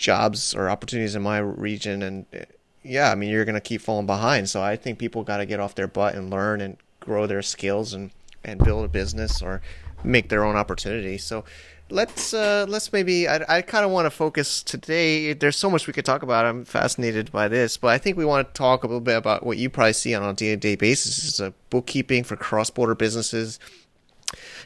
jobs 0.00 0.54
or 0.54 0.68
opportunities 0.68 1.14
in 1.14 1.22
my 1.22 1.38
region 1.38 2.02
and 2.02 2.26
yeah 2.82 3.12
i 3.12 3.14
mean 3.14 3.28
you're 3.28 3.44
going 3.44 3.54
to 3.54 3.60
keep 3.60 3.82
falling 3.82 4.06
behind 4.06 4.48
so 4.48 4.62
i 4.62 4.74
think 4.74 4.98
people 4.98 5.22
got 5.22 5.36
to 5.36 5.46
get 5.46 5.60
off 5.60 5.74
their 5.74 5.86
butt 5.86 6.14
and 6.14 6.30
learn 6.30 6.60
and 6.60 6.78
grow 6.98 7.26
their 7.26 7.42
skills 7.42 7.92
and 7.92 8.10
and 8.42 8.64
build 8.64 8.84
a 8.84 8.88
business 8.88 9.42
or 9.42 9.60
make 10.02 10.30
their 10.30 10.42
own 10.42 10.56
opportunity 10.56 11.18
so 11.18 11.44
let's 11.90 12.32
uh 12.32 12.66
let's 12.68 12.92
maybe 12.92 13.28
i, 13.28 13.56
I 13.56 13.62
kind 13.62 13.84
of 13.84 13.90
want 13.90 14.06
to 14.06 14.10
focus 14.10 14.62
today 14.62 15.32
there's 15.32 15.56
so 15.56 15.68
much 15.68 15.86
we 15.86 15.92
could 15.92 16.04
talk 16.04 16.22
about 16.22 16.44
i'm 16.44 16.64
fascinated 16.64 17.32
by 17.32 17.48
this 17.48 17.76
but 17.76 17.88
i 17.88 17.98
think 17.98 18.16
we 18.16 18.24
want 18.24 18.46
to 18.48 18.54
talk 18.54 18.84
a 18.84 18.86
little 18.86 19.00
bit 19.00 19.16
about 19.16 19.44
what 19.44 19.58
you 19.58 19.68
probably 19.68 19.92
see 19.92 20.14
on 20.14 20.22
a 20.22 20.32
day-to-day 20.32 20.76
basis 20.76 21.24
is 21.24 21.40
a 21.40 21.52
bookkeeping 21.70 22.24
for 22.24 22.36
cross-border 22.36 22.94
businesses 22.94 23.58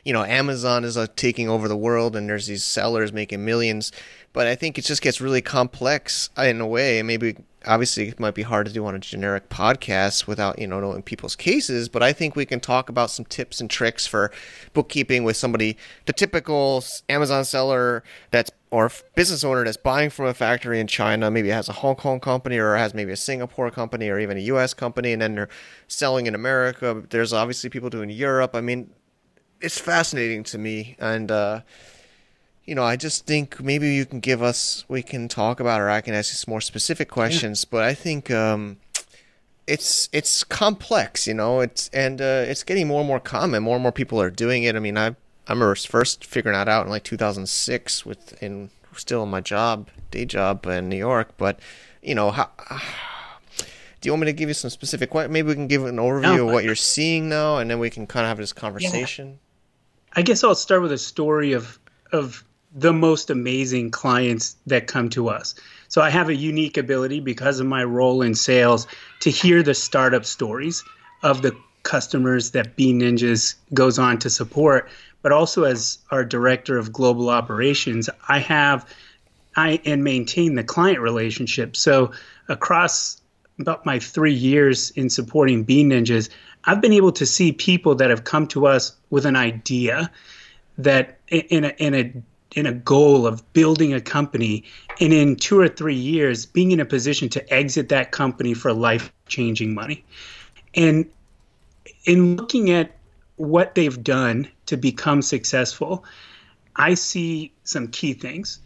you 0.05 0.13
know 0.13 0.25
amazon 0.25 0.85
is 0.85 0.97
uh, 0.97 1.07
taking 1.17 1.49
over 1.49 1.69
the 1.69 1.77
world 1.77 2.17
and 2.17 2.29
there's 2.29 2.47
these 2.47 2.65
sellers 2.65 3.13
making 3.13 3.45
millions 3.45 3.93
but 4.35 4.49
I 4.49 4.57
think 4.57 4.79
it 4.79 4.85
just 4.85 5.01
gets 5.01 5.21
really 5.21 5.41
complex 5.41 6.29
in 6.37 6.61
a 6.61 6.67
way. 6.67 7.01
Maybe 7.03 7.37
obviously 7.67 8.09
it 8.09 8.19
might 8.19 8.35
be 8.35 8.43
hard 8.43 8.67
to 8.67 8.73
do 8.73 8.85
on 8.85 8.95
a 8.95 8.99
generic 8.99 9.49
podcast 9.49 10.27
without 10.27 10.59
you 10.59 10.67
know 10.67 10.81
knowing 10.81 11.03
people's 11.03 11.37
cases. 11.37 11.89
But 11.89 12.03
I 12.03 12.13
think 12.13 12.35
we 12.35 12.45
can 12.45 12.59
talk 12.59 12.89
about 12.89 13.13
some 13.13 13.25
tips 13.25 13.61
and 13.61 13.71
tricks 13.71 14.09
for 14.09 14.33
bookkeeping 14.73 15.23
with 15.23 15.37
somebody, 15.37 15.79
the 16.07 16.13
typical 16.13 16.85
Amazon 17.09 17.45
seller 17.45 18.03
that's 18.33 18.51
or 18.73 18.91
business 19.15 19.45
owner 19.45 19.65
that's 19.65 19.77
buying 19.77 20.11
from 20.11 20.27
a 20.27 20.35
factory 20.35 20.81
in 20.81 20.89
China. 20.89 21.31
Maybe 21.31 21.51
it 21.51 21.55
has 21.55 21.69
a 21.69 21.75
Hong 21.75 21.95
Kong 21.95 22.19
company 22.19 22.59
or 22.59 22.75
has 22.75 22.93
maybe 22.93 23.13
a 23.13 23.17
Singapore 23.17 23.71
company 23.71 24.09
or 24.09 24.19
even 24.19 24.37
a 24.37 24.41
U.S. 24.41 24.75
company, 24.75 25.13
and 25.13 25.23
then 25.23 25.37
they're 25.37 25.49
selling 25.87 26.27
in 26.27 26.35
America. 26.35 27.05
There's 27.09 27.33
obviously 27.33 27.71
people 27.71 27.89
doing 27.89 28.11
Europe. 28.11 28.57
I 28.57 28.63
mean, 28.63 28.91
it's 29.65 29.79
fascinating 29.79 30.45
to 30.45 30.59
me 30.59 30.97
and. 30.99 31.31
uh 31.31 31.61
you 32.67 32.75
know, 32.75 32.83
I 32.83 32.97
just 32.97 33.27
think 33.27 33.61
maybe 33.61 33.93
you 33.93 34.07
can 34.07 34.21
give 34.21 34.43
us, 34.43 34.85
we 34.89 35.03
can 35.03 35.29
talk 35.29 35.61
about, 35.61 35.81
or 35.81 35.91
I 35.91 36.01
can 36.01 36.15
ask 36.15 36.33
you 36.33 36.37
some 36.37 36.51
more 36.51 36.63
specific 36.63 37.11
questions. 37.11 37.65
Yeah. 37.65 37.69
But 37.71 37.85
I 37.85 37.93
think 37.93 38.31
um, 38.31 38.79
it's 39.67 40.09
it's 40.13 40.45
complex, 40.45 41.27
you 41.27 41.35
know. 41.35 41.61
It's 41.61 41.89
and 41.93 42.21
uh, 42.21 42.45
it's 42.47 42.63
getting 42.63 42.89
more 42.89 43.01
and 43.01 43.09
more 43.09 43.21
common. 43.21 43.63
More 43.63 43.77
and 43.77 43.83
more 43.83 43.93
people 43.93 44.21
are 44.21 44.31
doing 44.31 44.63
it. 44.65 44.77
I 44.77 44.79
mean, 44.79 44.97
I 44.97 45.09
I 45.09 45.53
remember 45.53 45.75
first 45.75 46.25
figuring 46.25 46.57
that 46.57 46.69
out 46.69 46.87
in 46.87 46.91
like 46.91 47.05
2006 47.05 48.07
with 48.07 48.43
in 48.43 48.71
still 48.97 49.25
in 49.25 49.29
my 49.29 49.41
job, 49.41 49.89
day 50.11 50.25
job 50.25 50.67
in 50.67 50.89
New 50.89 50.97
York. 50.97 51.37
But 51.37 51.61
you 52.03 52.15
know, 52.15 52.31
how, 52.31 52.51
do 53.59 54.07
you 54.07 54.13
want 54.13 54.23
me 54.23 54.27
to 54.27 54.33
give 54.33 54.49
you 54.49 54.55
some 54.55 54.71
specific? 54.71 55.13
Maybe 55.13 55.43
we 55.43 55.55
can 55.55 55.69
give 55.69 55.85
an 55.85 55.97
overview 55.97 56.37
no, 56.37 56.49
of 56.49 56.53
what 56.53 56.65
you're 56.65 56.75
seeing 56.75 57.29
now, 57.29 57.59
and 57.59 57.71
then 57.71 57.79
we 57.79 57.91
can 57.91 58.07
kind 58.07 58.25
of 58.25 58.29
have 58.29 58.39
this 58.39 58.53
conversation. 58.55 59.29
Yeah. 59.29 59.44
I 60.17 60.23
guess 60.23 60.45
I'll 60.45 60.55
start 60.55 60.83
with 60.83 60.93
a 60.93 60.99
story 60.99 61.53
of 61.53 61.79
of 62.13 62.45
the 62.75 62.93
most 62.93 63.31
amazing 63.31 63.91
clients 63.91 64.57
that 64.67 64.87
come 64.87 65.09
to 65.11 65.29
us. 65.29 65.55
So 65.89 66.03
I 66.03 66.11
have 66.11 66.29
a 66.29 66.35
unique 66.35 66.77
ability 66.77 67.21
because 67.21 67.61
of 67.61 67.67
my 67.67 67.85
role 67.85 68.23
in 68.23 68.35
sales 68.35 68.87
to 69.21 69.31
hear 69.31 69.63
the 69.63 69.75
startup 69.75 70.25
stories 70.25 70.83
of 71.23 71.43
the 71.43 71.57
customers 71.85 72.51
that 72.51 72.75
Bean 72.75 73.01
Ninjas 73.01 73.55
goes 73.73 73.99
on 73.99 74.19
to 74.19 74.31
support. 74.31 74.89
But 75.23 75.33
also 75.33 75.65
as 75.65 75.99
our 76.11 76.25
director 76.25 76.77
of 76.77 76.93
global 76.93 77.31
operations, 77.31 78.11
I 78.29 78.39
have 78.41 78.93
I 79.57 79.81
and 79.85 80.03
maintain 80.03 80.57
the 80.57 80.65
client 80.65 80.99
relationship. 80.99 81.77
So 81.77 82.11
across 82.49 83.21
about 83.59 83.87
my 83.87 83.99
three 83.99 84.33
years 84.33 84.91
in 84.91 85.09
supporting 85.09 85.65
Bean 85.65 85.91
Ninjas, 85.91 86.29
I've 86.65 86.81
been 86.81 86.93
able 86.93 87.13
to 87.13 87.27
see 87.27 87.53
people 87.53 87.95
that 87.97 88.11
have 88.11 88.25
come 88.25 88.47
to 88.49 88.67
us 88.67 88.97
with 89.11 89.27
an 89.27 89.37
idea 89.37 90.11
that 90.79 91.19
in 91.29 91.65
a, 91.65 91.69
in 91.79 91.95
a 91.95 92.13
in 92.55 92.67
a 92.67 92.73
goal 92.73 93.27
of 93.27 93.53
building 93.53 93.93
a 93.93 94.01
company 94.01 94.65
and 95.01 95.13
in 95.13 95.35
two 95.37 95.59
or 95.59 95.69
three 95.69 95.95
years 95.95 96.47
being 96.47 96.71
in 96.71 96.79
a 96.79 96.85
position 96.85 97.29
to 97.29 97.53
exit 97.53 97.89
that 97.89 98.13
company 98.13 98.55
for 98.55 98.73
life 98.73 99.13
changing 99.27 99.75
money. 99.75 100.05
And 100.75 101.11
in 102.05 102.37
looking 102.37 102.71
at 102.71 102.97
what 103.37 103.75
they've 103.75 104.03
done 104.03 104.49
to 104.67 104.77
become 104.77 105.21
successful, 105.21 106.05
I 106.77 106.95
see 106.95 107.53
some 107.65 107.89
key 107.89 108.13
things. 108.13 108.61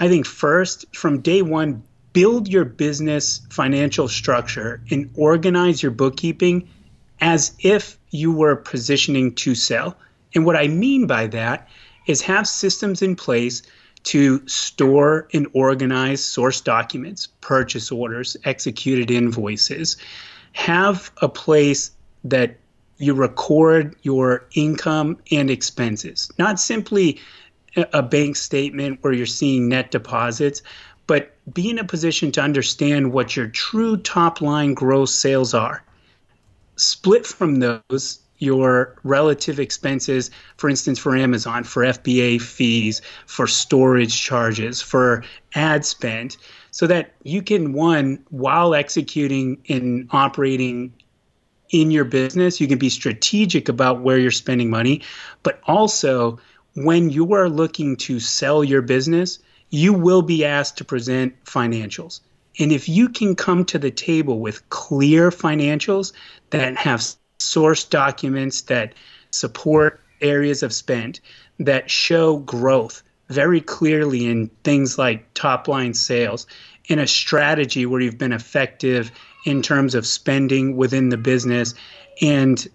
I 0.00 0.08
think 0.08 0.26
first, 0.26 0.84
from 0.94 1.20
day 1.20 1.42
one, 1.42 1.82
build 2.18 2.48
your 2.48 2.64
business 2.64 3.42
financial 3.48 4.08
structure 4.08 4.80
and 4.90 5.08
organize 5.14 5.80
your 5.80 5.92
bookkeeping 5.92 6.68
as 7.20 7.54
if 7.60 7.96
you 8.10 8.32
were 8.32 8.56
positioning 8.56 9.32
to 9.32 9.54
sell. 9.54 9.96
And 10.34 10.44
what 10.44 10.56
I 10.56 10.66
mean 10.66 11.06
by 11.06 11.28
that 11.28 11.68
is 12.08 12.20
have 12.22 12.48
systems 12.48 13.02
in 13.02 13.14
place 13.14 13.62
to 14.02 14.44
store 14.48 15.28
and 15.32 15.46
organize 15.52 16.24
source 16.24 16.60
documents, 16.60 17.28
purchase 17.40 17.92
orders, 17.92 18.36
executed 18.42 19.12
invoices. 19.12 19.96
Have 20.54 21.12
a 21.22 21.28
place 21.28 21.92
that 22.24 22.56
you 22.96 23.14
record 23.14 23.94
your 24.02 24.44
income 24.56 25.18
and 25.30 25.52
expenses, 25.52 26.32
not 26.36 26.58
simply 26.58 27.20
a 27.92 28.02
bank 28.02 28.34
statement 28.34 28.98
where 29.02 29.12
you're 29.12 29.26
seeing 29.26 29.68
net 29.68 29.90
deposits, 29.90 30.62
but 31.08 31.34
be 31.52 31.68
in 31.68 31.80
a 31.80 31.84
position 31.84 32.30
to 32.30 32.40
understand 32.40 33.12
what 33.12 33.34
your 33.34 33.48
true 33.48 33.96
top 33.96 34.40
line 34.40 34.74
gross 34.74 35.12
sales 35.12 35.54
are. 35.54 35.82
Split 36.76 37.26
from 37.26 37.56
those 37.56 38.20
your 38.38 38.94
relative 39.02 39.58
expenses, 39.58 40.30
for 40.56 40.70
instance, 40.70 40.98
for 40.98 41.16
Amazon, 41.16 41.64
for 41.64 41.82
FBA 41.82 42.40
fees, 42.40 43.02
for 43.26 43.48
storage 43.48 44.20
charges, 44.20 44.80
for 44.80 45.24
ad 45.54 45.84
spend, 45.84 46.36
so 46.70 46.86
that 46.86 47.12
you 47.24 47.42
can, 47.42 47.72
one, 47.72 48.24
while 48.30 48.74
executing 48.74 49.60
and 49.68 50.08
operating 50.12 50.92
in 51.70 51.90
your 51.90 52.04
business, 52.04 52.60
you 52.60 52.68
can 52.68 52.78
be 52.78 52.88
strategic 52.88 53.68
about 53.68 54.00
where 54.02 54.18
you're 54.18 54.30
spending 54.30 54.70
money, 54.70 55.02
but 55.42 55.60
also 55.64 56.38
when 56.74 57.10
you 57.10 57.34
are 57.34 57.48
looking 57.48 57.96
to 57.96 58.20
sell 58.20 58.62
your 58.62 58.82
business, 58.82 59.40
you 59.70 59.92
will 59.92 60.22
be 60.22 60.44
asked 60.44 60.78
to 60.78 60.84
present 60.84 61.44
financials. 61.44 62.20
And 62.58 62.72
if 62.72 62.88
you 62.88 63.08
can 63.08 63.36
come 63.36 63.64
to 63.66 63.78
the 63.78 63.90
table 63.90 64.40
with 64.40 64.68
clear 64.70 65.30
financials 65.30 66.12
that 66.50 66.76
have 66.76 67.04
source 67.38 67.84
documents 67.84 68.62
that 68.62 68.94
support 69.30 70.00
areas 70.20 70.62
of 70.62 70.72
spend 70.72 71.20
that 71.58 71.90
show 71.90 72.38
growth 72.38 73.02
very 73.28 73.60
clearly 73.60 74.26
in 74.26 74.48
things 74.64 74.98
like 74.98 75.32
top 75.34 75.68
line 75.68 75.94
sales 75.94 76.46
in 76.86 76.98
a 76.98 77.06
strategy 77.06 77.86
where 77.86 78.00
you've 78.00 78.18
been 78.18 78.32
effective 78.32 79.12
in 79.44 79.62
terms 79.62 79.94
of 79.94 80.06
spending 80.06 80.76
within 80.76 81.10
the 81.10 81.16
business 81.16 81.74
and 82.20 82.66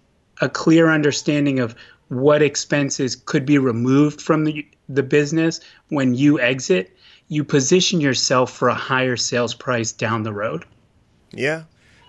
a 0.42 0.48
clear 0.48 0.90
understanding 0.90 1.60
of 1.60 1.76
what 2.10 2.42
expenses 2.42 3.16
could 3.16 3.46
be 3.46 3.58
removed 3.58 4.22
from 4.22 4.44
the, 4.44 4.66
the 4.96 5.04
business 5.04 5.60
when 5.90 6.14
you 6.14 6.40
exit, 6.40 6.96
you 7.28 7.44
position 7.44 8.02
yourself 8.02 8.52
for 8.52 8.70
a 8.70 8.76
higher 8.76 9.18
sales 9.18 9.54
price 9.54 9.92
down 9.92 10.24
the 10.24 10.34
road. 10.34 10.66
Yeah, 11.32 11.64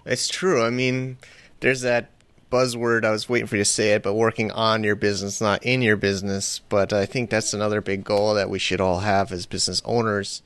it's 0.04 0.28
true. 0.28 0.62
I 0.62 0.70
mean, 0.70 1.16
there's 1.60 1.80
that 1.82 2.10
buzzword. 2.50 3.04
I 3.04 3.10
was 3.10 3.28
waiting 3.28 3.46
for 3.46 3.56
you 3.56 3.62
to 3.62 3.70
say 3.70 3.92
it, 3.92 4.02
but 4.02 4.14
working 4.14 4.50
on 4.52 4.84
your 4.84 4.96
business, 4.96 5.40
not 5.40 5.64
in 5.64 5.82
your 5.82 5.96
business. 5.96 6.60
But 6.68 6.92
I 6.92 7.06
think 7.06 7.30
that's 7.30 7.54
another 7.54 7.80
big 7.80 8.04
goal 8.04 8.34
that 8.34 8.50
we 8.50 8.58
should 8.58 8.80
all 8.80 9.00
have 9.00 9.32
as 9.32 9.46
business 9.46 9.82
owners. 9.84 10.42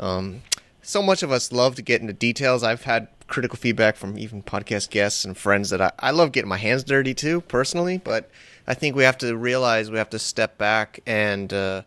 Um, 0.00 0.42
so 0.82 1.02
much 1.02 1.22
of 1.22 1.30
us 1.30 1.52
love 1.52 1.74
to 1.76 1.82
get 1.82 2.00
into 2.00 2.12
details. 2.12 2.62
I've 2.62 2.84
had 2.84 3.08
critical 3.28 3.56
feedback 3.56 3.96
from 3.96 4.18
even 4.18 4.42
podcast 4.42 4.90
guests 4.90 5.24
and 5.24 5.36
friends 5.36 5.70
that 5.70 5.80
I, 5.80 5.92
I 5.98 6.10
love 6.10 6.32
getting 6.32 6.48
my 6.48 6.58
hands 6.58 6.84
dirty 6.84 7.14
too, 7.14 7.40
personally. 7.42 7.98
But 7.98 8.30
I 8.66 8.74
think 8.74 8.96
we 8.96 9.04
have 9.04 9.18
to 9.18 9.36
realize 9.36 9.90
we 9.90 9.98
have 9.98 10.10
to 10.10 10.18
step 10.18 10.58
back 10.58 11.00
and 11.06 11.52
uh, 11.52 11.82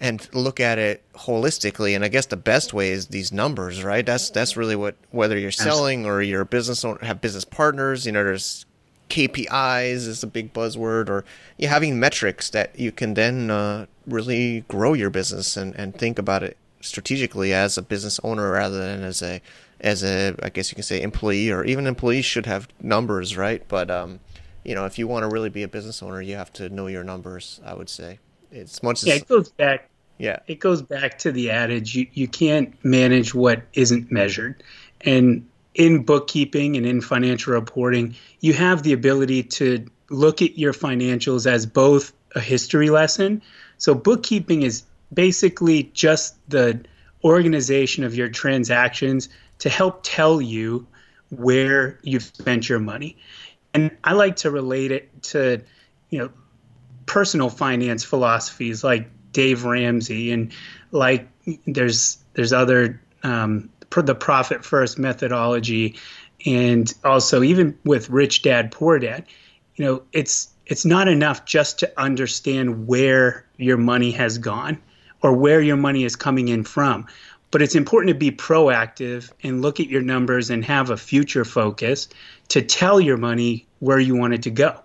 and 0.00 0.26
look 0.34 0.58
at 0.58 0.78
it 0.78 1.02
holistically. 1.14 1.94
And 1.94 2.04
I 2.04 2.08
guess 2.08 2.26
the 2.26 2.36
best 2.36 2.72
way 2.72 2.90
is 2.90 3.08
these 3.08 3.32
numbers, 3.32 3.84
right? 3.84 4.04
That's 4.04 4.30
that's 4.30 4.56
really 4.56 4.76
what 4.76 4.96
whether 5.10 5.38
you're 5.38 5.50
selling 5.50 6.06
or 6.06 6.22
you're 6.22 6.40
a 6.40 6.46
business 6.46 6.84
owner, 6.84 6.98
have 7.04 7.20
business 7.20 7.44
partners. 7.44 8.06
You 8.06 8.12
know, 8.12 8.24
there's 8.24 8.64
KPIs 9.10 10.06
is 10.06 10.22
a 10.22 10.26
big 10.26 10.54
buzzword, 10.54 11.10
or 11.10 11.24
you 11.58 11.68
having 11.68 12.00
metrics 12.00 12.48
that 12.50 12.78
you 12.78 12.92
can 12.92 13.14
then 13.14 13.50
uh, 13.50 13.86
really 14.06 14.62
grow 14.68 14.94
your 14.94 15.10
business 15.10 15.56
and, 15.56 15.74
and 15.74 15.94
think 15.94 16.18
about 16.18 16.42
it 16.42 16.56
strategically 16.80 17.52
as 17.52 17.76
a 17.76 17.82
business 17.82 18.18
owner 18.24 18.50
rather 18.50 18.78
than 18.78 19.02
as 19.02 19.22
a 19.22 19.42
as 19.80 20.02
a 20.02 20.34
I 20.42 20.48
guess 20.48 20.70
you 20.70 20.74
can 20.74 20.84
say 20.84 21.02
employee 21.02 21.50
or 21.50 21.64
even 21.64 21.86
employees 21.86 22.24
should 22.24 22.46
have 22.46 22.68
numbers, 22.80 23.36
right? 23.36 23.62
But 23.68 23.90
um, 23.90 24.20
you 24.64 24.74
know, 24.74 24.84
if 24.84 24.98
you 24.98 25.06
want 25.06 25.24
to 25.24 25.28
really 25.28 25.50
be 25.50 25.62
a 25.62 25.68
business 25.68 26.02
owner, 26.02 26.20
you 26.20 26.36
have 26.36 26.52
to 26.54 26.68
know 26.68 26.86
your 26.86 27.04
numbers. 27.04 27.60
I 27.64 27.74
would 27.74 27.88
say 27.88 28.18
it's 28.50 28.82
much. 28.82 29.04
Yeah, 29.04 29.14
it 29.14 29.28
goes 29.28 29.50
back. 29.50 29.88
Yeah, 30.18 30.40
it 30.46 30.60
goes 30.60 30.82
back 30.82 31.18
to 31.20 31.32
the 31.32 31.50
adage: 31.50 31.94
you 31.94 32.06
you 32.12 32.28
can't 32.28 32.74
manage 32.84 33.34
what 33.34 33.62
isn't 33.72 34.10
measured, 34.12 34.62
and 35.00 35.46
in 35.74 36.02
bookkeeping 36.02 36.76
and 36.76 36.84
in 36.84 37.00
financial 37.00 37.54
reporting, 37.54 38.14
you 38.40 38.52
have 38.52 38.82
the 38.82 38.92
ability 38.92 39.42
to 39.44 39.86
look 40.10 40.42
at 40.42 40.58
your 40.58 40.72
financials 40.72 41.46
as 41.46 41.64
both 41.64 42.12
a 42.34 42.40
history 42.40 42.90
lesson. 42.90 43.42
So 43.78 43.94
bookkeeping 43.94 44.62
is 44.62 44.82
basically 45.12 45.84
just 45.94 46.36
the 46.50 46.84
organization 47.24 48.04
of 48.04 48.14
your 48.14 48.28
transactions 48.28 49.28
to 49.60 49.68
help 49.68 50.00
tell 50.02 50.40
you 50.40 50.86
where 51.30 51.98
you've 52.02 52.24
spent 52.24 52.68
your 52.68 52.80
money. 52.80 53.16
And 53.74 53.96
I 54.04 54.12
like 54.14 54.36
to 54.36 54.50
relate 54.50 54.90
it 54.90 55.22
to, 55.24 55.62
you 56.10 56.18
know, 56.18 56.30
personal 57.06 57.50
finance 57.50 58.04
philosophies 58.04 58.84
like 58.84 59.08
Dave 59.32 59.64
Ramsey 59.64 60.30
and 60.32 60.52
like 60.92 61.28
there's 61.66 62.18
there's 62.34 62.52
other 62.52 63.00
um, 63.22 63.70
the 63.90 64.14
profit 64.14 64.64
first 64.64 64.98
methodology 64.98 65.96
and 66.46 66.94
also 67.04 67.42
even 67.42 67.76
with 67.84 68.08
rich 68.08 68.42
dad 68.42 68.70
poor 68.70 68.98
dad 68.98 69.24
you 69.74 69.84
know 69.84 70.02
it's 70.12 70.48
it's 70.66 70.84
not 70.84 71.08
enough 71.08 71.44
just 71.44 71.80
to 71.80 72.00
understand 72.00 72.86
where 72.86 73.44
your 73.56 73.76
money 73.76 74.12
has 74.12 74.38
gone 74.38 74.80
or 75.22 75.32
where 75.32 75.60
your 75.60 75.76
money 75.76 76.04
is 76.04 76.16
coming 76.16 76.48
in 76.48 76.62
from 76.62 77.06
but 77.50 77.62
it's 77.62 77.74
important 77.74 78.08
to 78.08 78.18
be 78.18 78.30
proactive 78.30 79.30
and 79.42 79.62
look 79.62 79.80
at 79.80 79.88
your 79.88 80.02
numbers 80.02 80.50
and 80.50 80.64
have 80.64 80.90
a 80.90 80.96
future 80.96 81.44
focus 81.44 82.08
to 82.48 82.62
tell 82.62 83.00
your 83.00 83.16
money 83.16 83.66
where 83.78 83.98
you 83.98 84.16
want 84.16 84.34
it 84.34 84.42
to 84.44 84.50
go. 84.50 84.80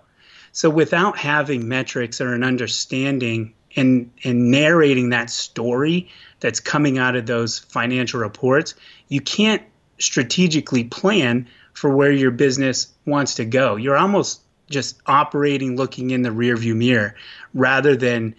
So 0.52 0.70
without 0.70 1.18
having 1.18 1.68
metrics 1.68 2.20
or 2.20 2.32
an 2.32 2.42
understanding 2.42 3.54
and, 3.76 4.10
and 4.24 4.50
narrating 4.50 5.10
that 5.10 5.30
story 5.30 6.10
that's 6.40 6.60
coming 6.60 6.98
out 6.98 7.14
of 7.14 7.26
those 7.26 7.58
financial 7.58 8.20
reports, 8.20 8.74
you 9.08 9.20
can't 9.20 9.62
strategically 9.98 10.84
plan 10.84 11.48
for 11.72 11.94
where 11.94 12.10
your 12.10 12.30
business 12.30 12.88
wants 13.04 13.34
to 13.34 13.44
go. 13.44 13.76
You're 13.76 13.98
almost 13.98 14.40
just 14.70 15.00
operating 15.06 15.76
looking 15.76 16.10
in 16.10 16.22
the 16.22 16.30
rearview 16.30 16.74
mirror 16.74 17.14
rather 17.54 17.94
than 17.94 18.34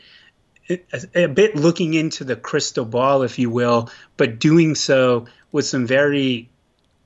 a 1.16 1.28
bit 1.28 1.56
looking 1.56 1.94
into 1.94 2.24
the 2.24 2.36
crystal 2.36 2.86
ball, 2.86 3.24
if 3.24 3.40
you 3.40 3.50
will, 3.50 3.90
but 4.18 4.40
doing 4.40 4.76
so 4.76 5.26
with 5.52 5.66
some 5.66 5.88
very 5.88 6.50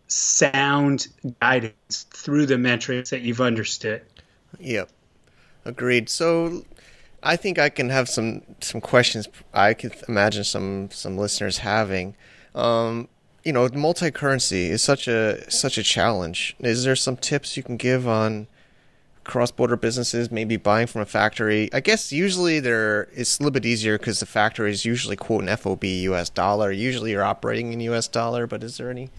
sound 0.07 1.07
guidance 1.39 2.07
through 2.09 2.45
the 2.45 2.57
metrics 2.57 3.11
that 3.11 3.21
you've 3.21 3.41
understood. 3.41 4.01
Yep, 4.59 4.89
agreed. 5.65 6.09
So, 6.09 6.65
I 7.23 7.35
think 7.35 7.59
I 7.59 7.69
can 7.69 7.89
have 7.89 8.09
some 8.09 8.41
some 8.61 8.81
questions. 8.81 9.27
I 9.53 9.73
could 9.73 9.95
imagine 10.07 10.43
some 10.43 10.89
some 10.91 11.17
listeners 11.17 11.59
having. 11.59 12.15
Um, 12.55 13.07
you 13.43 13.53
know, 13.53 13.67
multi-currency 13.73 14.69
is 14.69 14.81
such 14.81 15.07
a 15.07 15.49
such 15.49 15.77
a 15.77 15.83
challenge. 15.83 16.55
Is 16.59 16.83
there 16.83 16.95
some 16.95 17.17
tips 17.17 17.57
you 17.57 17.63
can 17.63 17.77
give 17.77 18.07
on? 18.07 18.47
Cross-border 19.23 19.77
businesses 19.77 20.31
maybe 20.31 20.57
buying 20.57 20.87
from 20.87 21.01
a 21.01 21.05
factory 21.05 21.69
i 21.73 21.79
guess 21.79 22.11
usually 22.11 22.59
there 22.59 23.03
it's 23.13 23.39
a 23.39 23.43
little 23.43 23.51
bit 23.51 23.65
easier 23.65 23.97
because 23.97 24.19
the 24.19 24.25
factory 24.25 24.71
is 24.71 24.83
usually 24.83 25.15
quote 25.15 25.43
an 25.43 25.55
fob 25.57 25.83
us 25.83 26.29
dollar 26.29 26.71
usually 26.71 27.11
you're 27.11 27.23
operating 27.23 27.71
in 27.71 27.81
us 27.81 28.07
dollar 28.07 28.47
but 28.47 28.63
is 28.63 28.77
there 28.77 28.89
any 28.89 29.09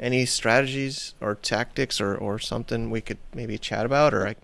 any 0.00 0.24
strategies 0.26 1.14
or 1.20 1.34
tactics 1.34 2.00
or, 2.00 2.14
or 2.14 2.38
something 2.38 2.90
we 2.90 3.00
could 3.00 3.18
maybe 3.34 3.58
chat 3.58 3.84
about 3.84 4.14
or 4.14 4.26
I... 4.26 4.36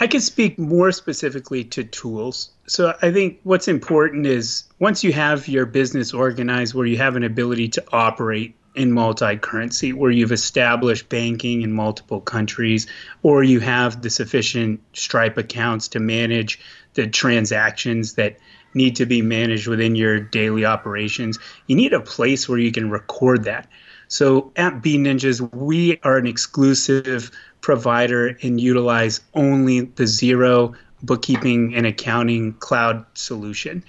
I 0.00 0.06
can 0.06 0.20
speak 0.20 0.58
more 0.58 0.92
specifically 0.92 1.64
to 1.64 1.82
tools. 1.82 2.50
So 2.68 2.94
I 3.02 3.10
think 3.10 3.40
what's 3.42 3.66
important 3.66 4.26
is 4.26 4.64
once 4.78 5.02
you 5.02 5.12
have 5.12 5.48
your 5.48 5.66
business 5.66 6.14
organized 6.14 6.74
where 6.74 6.86
you 6.86 6.98
have 6.98 7.16
an 7.16 7.24
ability 7.24 7.68
to 7.70 7.84
operate 7.92 8.54
in 8.78 8.92
multi-currency 8.92 9.92
where 9.92 10.10
you've 10.10 10.32
established 10.32 11.08
banking 11.08 11.62
in 11.62 11.72
multiple 11.72 12.20
countries 12.20 12.86
or 13.22 13.42
you 13.42 13.60
have 13.60 14.00
the 14.00 14.08
sufficient 14.08 14.80
stripe 14.92 15.36
accounts 15.36 15.88
to 15.88 16.00
manage 16.00 16.60
the 16.94 17.06
transactions 17.06 18.14
that 18.14 18.38
need 18.74 18.96
to 18.96 19.06
be 19.06 19.20
managed 19.20 19.66
within 19.66 19.96
your 19.96 20.20
daily 20.20 20.64
operations 20.64 21.38
you 21.66 21.74
need 21.74 21.92
a 21.92 22.00
place 22.00 22.48
where 22.48 22.58
you 22.58 22.70
can 22.70 22.90
record 22.90 23.44
that. 23.44 23.68
So 24.06 24.52
at 24.56 24.82
Bean 24.82 25.04
Ninjas 25.04 25.40
we 25.54 25.98
are 26.02 26.16
an 26.16 26.26
exclusive 26.26 27.30
provider 27.60 28.38
and 28.42 28.60
utilize 28.60 29.20
only 29.34 29.80
the 29.80 30.04
Xero 30.04 30.76
bookkeeping 31.02 31.74
and 31.74 31.86
accounting 31.86 32.54
cloud 32.54 33.04
solution. 33.14 33.84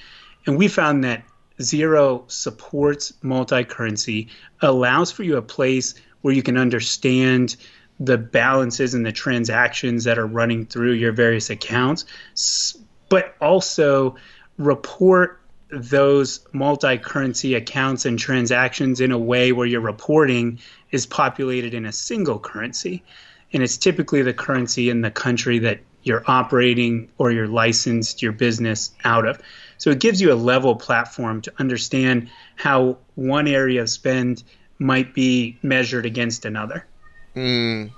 And 0.45 0.58
we 0.58 0.67
found 0.67 1.04
that 1.04 1.23
Xero 1.59 2.29
supports 2.31 3.13
multi 3.21 3.63
currency, 3.63 4.29
allows 4.61 5.11
for 5.11 5.23
you 5.23 5.37
a 5.37 5.41
place 5.41 5.95
where 6.21 6.33
you 6.33 6.43
can 6.43 6.57
understand 6.57 7.55
the 7.99 8.17
balances 8.17 8.93
and 8.93 9.05
the 9.05 9.11
transactions 9.11 10.05
that 10.05 10.17
are 10.17 10.25
running 10.25 10.65
through 10.65 10.93
your 10.93 11.11
various 11.11 11.49
accounts, 11.49 12.05
but 13.09 13.35
also 13.41 14.15
report 14.57 15.41
those 15.69 16.45
multi 16.53 16.97
currency 16.97 17.55
accounts 17.55 18.05
and 18.05 18.17
transactions 18.17 19.01
in 19.01 19.11
a 19.11 19.17
way 19.17 19.51
where 19.51 19.67
your 19.67 19.81
reporting 19.81 20.59
is 20.91 21.05
populated 21.05 21.73
in 21.73 21.85
a 21.85 21.91
single 21.91 22.39
currency. 22.39 23.03
And 23.53 23.61
it's 23.61 23.77
typically 23.77 24.21
the 24.21 24.33
currency 24.33 24.89
in 24.89 25.01
the 25.01 25.11
country 25.11 25.59
that 25.59 25.79
you're 26.03 26.23
operating 26.27 27.09
or 27.17 27.31
you're 27.31 27.47
licensed 27.47 28.21
your 28.21 28.31
business 28.31 28.91
out 29.03 29.27
of. 29.27 29.39
So 29.79 29.89
it 29.89 29.99
gives 29.99 30.21
you 30.21 30.31
a 30.31 30.35
level 30.35 30.75
platform 30.75 31.41
to 31.41 31.53
understand 31.57 32.29
how 32.55 32.97
one 33.15 33.47
area 33.47 33.81
of 33.81 33.89
spend 33.89 34.43
might 34.77 35.13
be 35.13 35.57
measured 35.63 36.05
against 36.05 36.45
another. 36.45 36.85
Mm. 37.35 37.91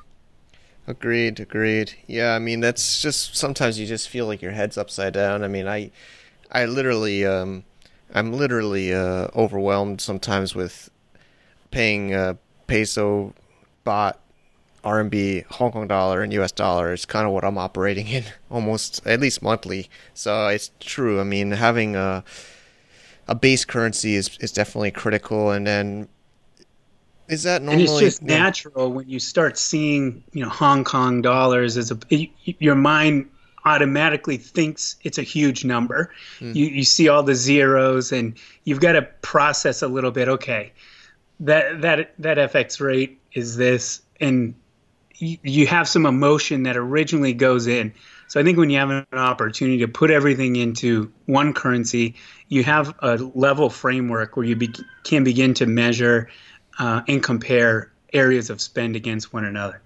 Agreed, 0.87 1.39
agreed. 1.39 1.93
Yeah, 2.07 2.33
I 2.33 2.39
mean 2.39 2.59
that's 2.59 3.01
just 3.01 3.35
sometimes 3.35 3.79
you 3.79 3.85
just 3.85 4.09
feel 4.09 4.25
like 4.25 4.41
your 4.41 4.51
head's 4.51 4.77
upside 4.77 5.13
down. 5.13 5.43
I 5.43 5.47
mean, 5.47 5.67
I 5.67 5.91
I 6.51 6.65
literally 6.65 7.25
um 7.25 7.63
I'm 8.13 8.33
literally 8.33 8.93
uh 8.93 9.27
overwhelmed 9.35 10.01
sometimes 10.01 10.55
with 10.55 10.89
paying 11.71 12.13
uh 12.13 12.35
peso 12.67 13.33
baht 13.85 14.15
RMB, 14.83 15.45
Hong 15.45 15.71
Kong 15.71 15.87
dollar, 15.87 16.21
and 16.21 16.33
US 16.33 16.51
dollar 16.51 16.93
is 16.93 17.05
kind 17.05 17.27
of 17.27 17.33
what 17.33 17.43
I'm 17.43 17.57
operating 17.57 18.07
in 18.07 18.23
almost 18.51 19.05
at 19.05 19.19
least 19.19 19.41
monthly. 19.41 19.89
So 20.13 20.47
it's 20.47 20.71
true. 20.79 21.19
I 21.19 21.23
mean, 21.23 21.51
having 21.51 21.95
a 21.95 22.23
a 23.27 23.35
base 23.35 23.65
currency 23.65 24.15
is 24.15 24.37
is 24.39 24.51
definitely 24.51 24.91
critical, 24.91 25.51
and 25.51 25.65
then 25.65 26.07
is 27.27 27.43
that 27.43 27.61
normally? 27.61 27.83
And 27.83 27.91
it's 27.91 27.99
just 27.99 28.21
yeah. 28.23 28.39
natural 28.39 28.91
when 28.91 29.07
you 29.07 29.19
start 29.19 29.57
seeing 29.57 30.23
you 30.33 30.43
know 30.43 30.49
Hong 30.49 30.83
Kong 30.83 31.21
dollars 31.21 31.77
as 31.77 31.91
a 31.91 31.97
your 32.43 32.75
mind 32.75 33.29
automatically 33.63 34.37
thinks 34.37 34.95
it's 35.03 35.17
a 35.17 35.23
huge 35.23 35.63
number. 35.63 36.11
Mm. 36.39 36.55
You 36.55 36.65
you 36.65 36.83
see 36.83 37.07
all 37.07 37.23
the 37.23 37.35
zeros, 37.35 38.11
and 38.11 38.37
you've 38.63 38.81
got 38.81 38.93
to 38.93 39.03
process 39.21 39.81
a 39.81 39.87
little 39.87 40.11
bit. 40.11 40.27
Okay, 40.27 40.73
that 41.39 41.81
that 41.81 42.13
that 42.19 42.37
FX 42.37 42.81
rate 42.81 43.19
is 43.33 43.55
this, 43.55 44.01
and 44.19 44.53
you 45.21 45.67
have 45.67 45.87
some 45.87 46.05
emotion 46.05 46.63
that 46.63 46.75
originally 46.75 47.33
goes 47.33 47.67
in. 47.67 47.93
So 48.27 48.39
I 48.39 48.43
think 48.43 48.57
when 48.57 48.69
you 48.69 48.79
have 48.79 48.89
an 48.89 49.05
opportunity 49.11 49.79
to 49.79 49.87
put 49.87 50.09
everything 50.09 50.55
into 50.55 51.11
one 51.25 51.53
currency, 51.53 52.15
you 52.47 52.63
have 52.63 52.95
a 52.99 53.17
level 53.17 53.69
framework 53.69 54.35
where 54.35 54.45
you 54.45 54.55
be, 54.55 54.73
can 55.03 55.23
begin 55.23 55.53
to 55.55 55.65
measure 55.65 56.29
uh, 56.79 57.01
and 57.07 57.21
compare 57.21 57.91
areas 58.13 58.49
of 58.49 58.61
spend 58.61 58.95
against 58.95 59.33
one 59.33 59.45
another. 59.45 59.81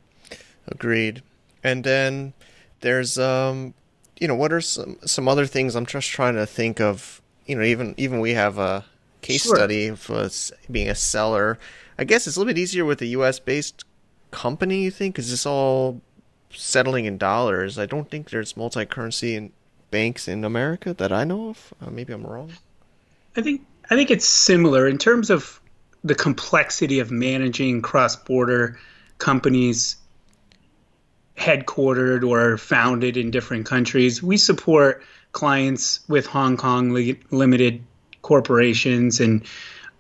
Agreed. 0.68 1.22
And 1.64 1.84
then 1.84 2.34
there's 2.82 3.18
um, 3.18 3.74
you 4.20 4.28
know, 4.28 4.36
what 4.36 4.54
are 4.54 4.62
some 4.62 4.98
some 5.06 5.28
other 5.28 5.46
things? 5.46 5.76
I'm 5.76 5.86
just 5.86 6.10
trying 6.10 6.36
to 6.36 6.46
think 6.46 6.80
of. 6.80 7.22
You 7.46 7.56
know, 7.56 7.64
even 7.64 7.94
even 7.98 8.20
we 8.22 8.34
have 8.34 8.58
a 8.58 8.86
case 9.22 9.44
sure. 9.44 9.56
study 9.56 9.92
for 9.92 10.30
being 10.72 10.90
a 10.90 10.96
seller. 10.96 11.60
I 11.98 12.04
guess 12.04 12.28
it's 12.28 12.36
a 12.36 12.40
little 12.40 12.54
bit 12.54 12.60
easier 12.60 12.86
with 12.86 13.02
a 13.02 13.06
U.S. 13.08 13.40
based 13.40 13.84
company. 14.32 14.84
You 14.84 14.92
think? 14.92 15.20
Is 15.20 15.30
this 15.30 15.46
all 15.46 16.02
settling 16.52 17.06
in 17.06 17.18
dollars? 17.18 17.78
I 17.78 17.86
don't 17.86 18.10
think 18.10 18.30
there's 18.30 18.56
multi 18.56 18.86
currency 18.86 19.36
in 19.36 19.52
banks 19.92 20.28
in 20.28 20.44
America 20.44 20.94
that 20.94 21.12
I 21.12 21.24
know 21.24 21.50
of. 21.50 21.74
Uh, 21.82 21.90
maybe 21.90 22.14
I'm 22.14 22.26
wrong. 22.26 22.52
I 23.36 23.42
think 23.42 23.66
I 23.90 23.96
think 23.96 24.12
it's 24.12 24.28
similar 24.28 24.88
in 24.88 24.98
terms 24.98 25.30
of 25.30 25.60
the 26.04 26.16
complexity 26.16 27.00
of 27.00 27.12
managing 27.12 27.82
cross 27.82 28.16
border 28.16 28.78
companies 29.18 29.98
headquartered 31.38 32.28
or 32.28 32.58
founded 32.58 33.18
in 33.18 33.32
different 33.32 33.66
countries. 33.66 34.24
We 34.24 34.38
support 34.38 35.04
clients 35.32 36.00
with 36.08 36.26
Hong 36.26 36.58
Kong 36.58 36.92
li- 36.92 37.20
limited 37.32 37.84
corporations, 38.22 39.20
and 39.20 39.44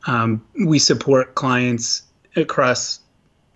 um, 0.07 0.45
we 0.65 0.79
support 0.79 1.35
clients 1.35 2.03
across 2.35 2.99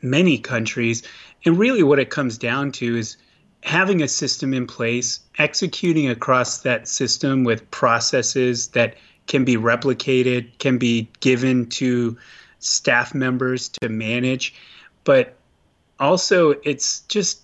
many 0.02 0.38
countries. 0.38 1.04
And 1.46 1.58
really, 1.58 1.84
what 1.84 2.00
it 2.00 2.10
comes 2.10 2.38
down 2.38 2.72
to 2.74 2.98
is 2.98 3.18
having 3.64 4.02
a 4.02 4.08
system 4.08 4.54
in 4.54 4.68
place, 4.68 5.20
executing 5.38 6.10
across 6.10 6.62
that 6.62 6.88
system 6.88 7.44
with 7.44 7.70
processes 7.72 8.70
that 8.70 8.96
can 9.28 9.46
be 9.46 9.58
replicated, 9.58 10.58
can 10.60 10.78
be 10.78 11.10
given 11.20 11.68
to 11.68 12.18
staff 12.60 13.14
members 13.14 13.70
to 13.70 13.90
manage. 13.90 14.54
But 15.04 15.36
also, 16.00 16.52
it's 16.64 17.02
just 17.02 17.42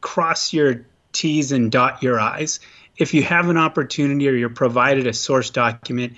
cross 0.00 0.52
your 0.52 0.84
T's 1.12 1.52
and 1.52 1.72
dot 1.72 2.02
your 2.02 2.20
I's. 2.20 2.60
If 2.96 3.14
you 3.14 3.22
have 3.22 3.48
an 3.48 3.56
opportunity 3.56 4.28
or 4.28 4.32
you're 4.32 4.50
provided 4.50 5.06
a 5.06 5.12
source 5.12 5.50
document, 5.50 6.14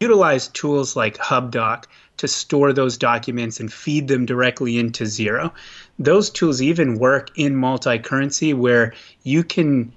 utilize 0.00 0.48
tools 0.48 0.96
like 0.96 1.18
HubDoc 1.18 1.84
to 2.16 2.28
store 2.28 2.72
those 2.72 2.96
documents 2.96 3.60
and 3.60 3.72
feed 3.72 4.08
them 4.08 4.26
directly 4.26 4.78
into 4.78 5.04
Xero. 5.04 5.52
Those 5.98 6.30
tools 6.30 6.62
even 6.62 6.98
work 6.98 7.30
in 7.36 7.56
multi 7.56 7.98
currency 7.98 8.54
where 8.54 8.94
you 9.24 9.42
can 9.42 9.92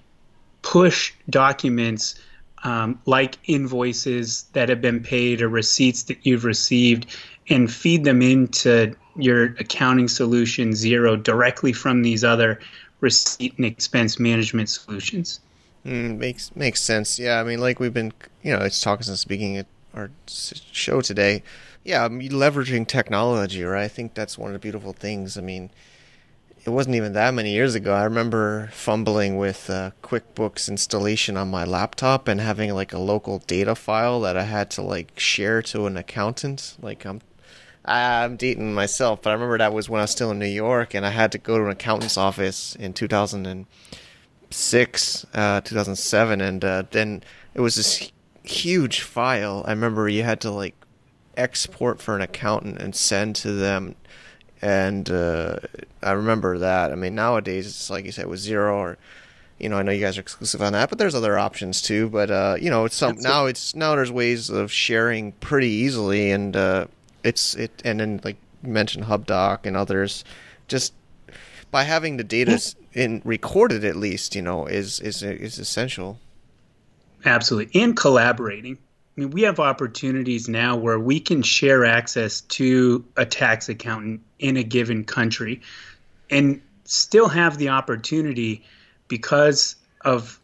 push 0.61 1.13
documents 1.29 2.15
um, 2.63 2.99
like 3.05 3.37
invoices 3.45 4.43
that 4.53 4.69
have 4.69 4.81
been 4.81 5.01
paid 5.01 5.41
or 5.41 5.47
receipts 5.47 6.03
that 6.03 6.17
you've 6.23 6.43
received 6.43 7.05
and 7.49 7.71
feed 7.71 8.03
them 8.03 8.21
into 8.21 8.93
your 9.15 9.45
accounting 9.59 10.07
solution 10.07 10.71
Xero 10.71 11.21
directly 11.21 11.71
from 11.71 12.01
these 12.01 12.23
other 12.23 12.59
receipt 12.99 13.55
and 13.57 13.65
expense 13.65 14.19
management 14.19 14.69
solutions. 14.69 15.39
Mm, 15.85 16.17
makes 16.17 16.55
makes 16.55 16.81
sense. 16.81 17.17
Yeah, 17.17 17.39
I 17.39 17.43
mean, 17.43 17.59
like 17.59 17.79
we've 17.79 17.93
been, 17.93 18.11
you 18.43 18.51
know, 18.51 18.63
it's 18.63 18.81
talking 18.81 19.03
since 19.03 19.23
the 19.23 19.29
beginning 19.29 19.59
of 19.59 19.65
our 19.93 20.11
show 20.27 21.01
today. 21.01 21.43
Yeah, 21.87 22.03
I 22.03 22.09
mean, 22.09 22.31
leveraging 22.31 22.87
technology, 22.87 23.63
right? 23.63 23.85
I 23.85 23.87
think 23.87 24.13
that's 24.13 24.37
one 24.37 24.49
of 24.49 24.53
the 24.53 24.59
beautiful 24.59 24.91
things. 24.91 25.37
I 25.37 25.41
mean, 25.41 25.71
it 26.65 26.71
wasn't 26.71 26.97
even 26.97 27.13
that 27.13 27.33
many 27.33 27.53
years 27.53 27.75
ago. 27.75 27.93
I 27.93 28.03
remember 28.03 28.67
fumbling 28.73 29.37
with 29.37 29.69
uh, 29.69 29.91
QuickBooks 30.03 30.67
installation 30.67 31.37
on 31.37 31.49
my 31.49 31.63
laptop 31.63 32.27
and 32.27 32.41
having 32.41 32.73
like 32.73 32.91
a 32.91 32.99
local 32.99 33.39
data 33.39 33.73
file 33.73 34.19
that 34.19 34.35
I 34.35 34.43
had 34.43 34.69
to 34.71 34.81
like 34.81 35.17
share 35.17 35.61
to 35.61 35.85
an 35.85 35.95
accountant. 35.95 36.75
Like 36.81 37.05
I'm 37.05 37.21
I'm 37.85 38.35
dating 38.35 38.73
myself, 38.73 39.21
but 39.21 39.29
I 39.29 39.33
remember 39.33 39.57
that 39.57 39.71
was 39.71 39.89
when 39.89 39.99
I 39.99 40.03
was 40.03 40.11
still 40.11 40.31
in 40.31 40.39
New 40.39 40.45
York, 40.45 40.93
and 40.93 41.05
I 41.05 41.11
had 41.11 41.31
to 41.31 41.37
go 41.37 41.57
to 41.57 41.63
an 41.63 41.71
accountant's 41.71 42.17
office 42.17 42.75
in 42.75 42.91
2006, 42.91 45.25
uh, 45.33 45.61
2007, 45.61 46.41
and 46.41 46.65
uh, 46.65 46.83
then 46.91 47.23
it 47.53 47.61
was 47.61 47.75
this 47.75 48.11
huge 48.43 48.99
file. 48.99 49.63
I 49.65 49.69
remember 49.69 50.09
you 50.09 50.23
had 50.23 50.41
to 50.41 50.51
like 50.51 50.75
export 51.37 52.01
for 52.01 52.15
an 52.15 52.21
accountant 52.21 52.79
and 52.79 52.95
send 52.95 53.35
to 53.37 53.53
them, 53.53 53.95
and 54.61 55.09
uh, 55.09 55.59
I 56.01 56.11
remember 56.11 56.57
that. 56.57 56.91
I 56.91 56.95
mean, 56.95 57.15
nowadays 57.15 57.67
it's 57.67 57.89
like 57.89 58.05
you 58.05 58.11
said 58.11 58.27
with 58.27 58.39
Xero 58.39 58.73
or 58.73 58.97
you 59.59 59.69
know, 59.69 59.77
I 59.77 59.83
know 59.83 59.91
you 59.91 60.01
guys 60.01 60.17
are 60.17 60.21
exclusive 60.21 60.61
on 60.61 60.73
that, 60.73 60.89
but 60.89 60.99
there's 60.99 61.15
other 61.15 61.37
options 61.37 61.81
too. 61.81 62.09
But 62.09 62.29
uh, 62.29 62.57
you 62.59 62.69
know, 62.69 62.85
it's 62.85 62.95
some 62.95 63.17
now 63.17 63.45
it's 63.45 63.75
now 63.75 63.95
there's 63.95 64.11
ways 64.11 64.49
of 64.49 64.71
sharing 64.71 65.31
pretty 65.33 65.69
easily, 65.69 66.31
and 66.31 66.55
uh, 66.55 66.87
it's 67.23 67.55
it 67.55 67.81
and 67.83 67.99
then 67.99 68.21
like 68.23 68.37
you 68.63 68.69
mentioned 68.69 69.05
HubDoc 69.05 69.59
and 69.65 69.75
others, 69.75 70.23
just 70.67 70.93
by 71.71 71.83
having 71.83 72.17
the 72.17 72.23
data 72.23 72.61
in 72.93 73.21
recorded 73.25 73.83
at 73.83 73.95
least, 73.95 74.35
you 74.35 74.41
know, 74.41 74.65
is 74.65 74.99
is 74.99 75.23
is 75.23 75.57
essential. 75.59 76.19
Absolutely, 77.25 77.81
and 77.81 77.97
collaborating. 77.97 78.77
I 79.17 79.21
mean, 79.21 79.31
we 79.31 79.41
have 79.43 79.59
opportunities 79.59 80.47
now 80.47 80.75
where 80.75 80.99
we 80.99 81.19
can 81.19 81.41
share 81.41 81.85
access 81.85 82.41
to 82.41 83.03
a 83.15 83.25
tax 83.25 83.67
accountant 83.67 84.21
in 84.37 84.57
a 84.57 84.63
given 84.63 85.05
country, 85.05 85.61
and 86.29 86.61
still 86.83 87.27
have 87.27 87.57
the 87.57 87.69
opportunity 87.69 88.63
because 89.07 89.75
of 90.01 90.39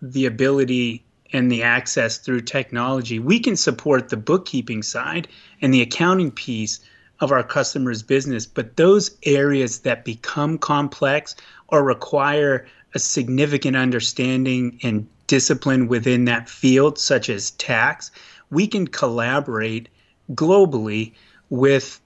the 0.00 0.24
ability 0.24 1.04
and 1.34 1.52
the 1.52 1.64
access 1.64 2.16
through 2.18 2.40
technology, 2.40 3.18
we 3.18 3.40
can 3.40 3.56
support 3.56 4.08
the 4.08 4.16
bookkeeping 4.16 4.82
side 4.82 5.28
and 5.60 5.74
the 5.74 5.82
accounting 5.82 6.30
piece 6.30 6.80
of 7.20 7.32
our 7.32 7.42
customers' 7.42 8.02
business. 8.02 8.46
But 8.46 8.76
those 8.76 9.16
areas 9.24 9.80
that 9.80 10.04
become 10.04 10.58
complex 10.58 11.36
or 11.68 11.82
require 11.82 12.66
a 12.94 12.98
significant 12.98 13.76
understanding 13.76 14.78
and 14.82 15.08
discipline 15.34 15.88
within 15.88 16.26
that 16.26 16.48
field, 16.48 16.96
such 16.96 17.28
as 17.28 17.50
tax, 17.52 18.12
we 18.50 18.68
can 18.68 18.86
collaborate 18.86 19.88
globally 20.30 21.12
with 21.50 22.00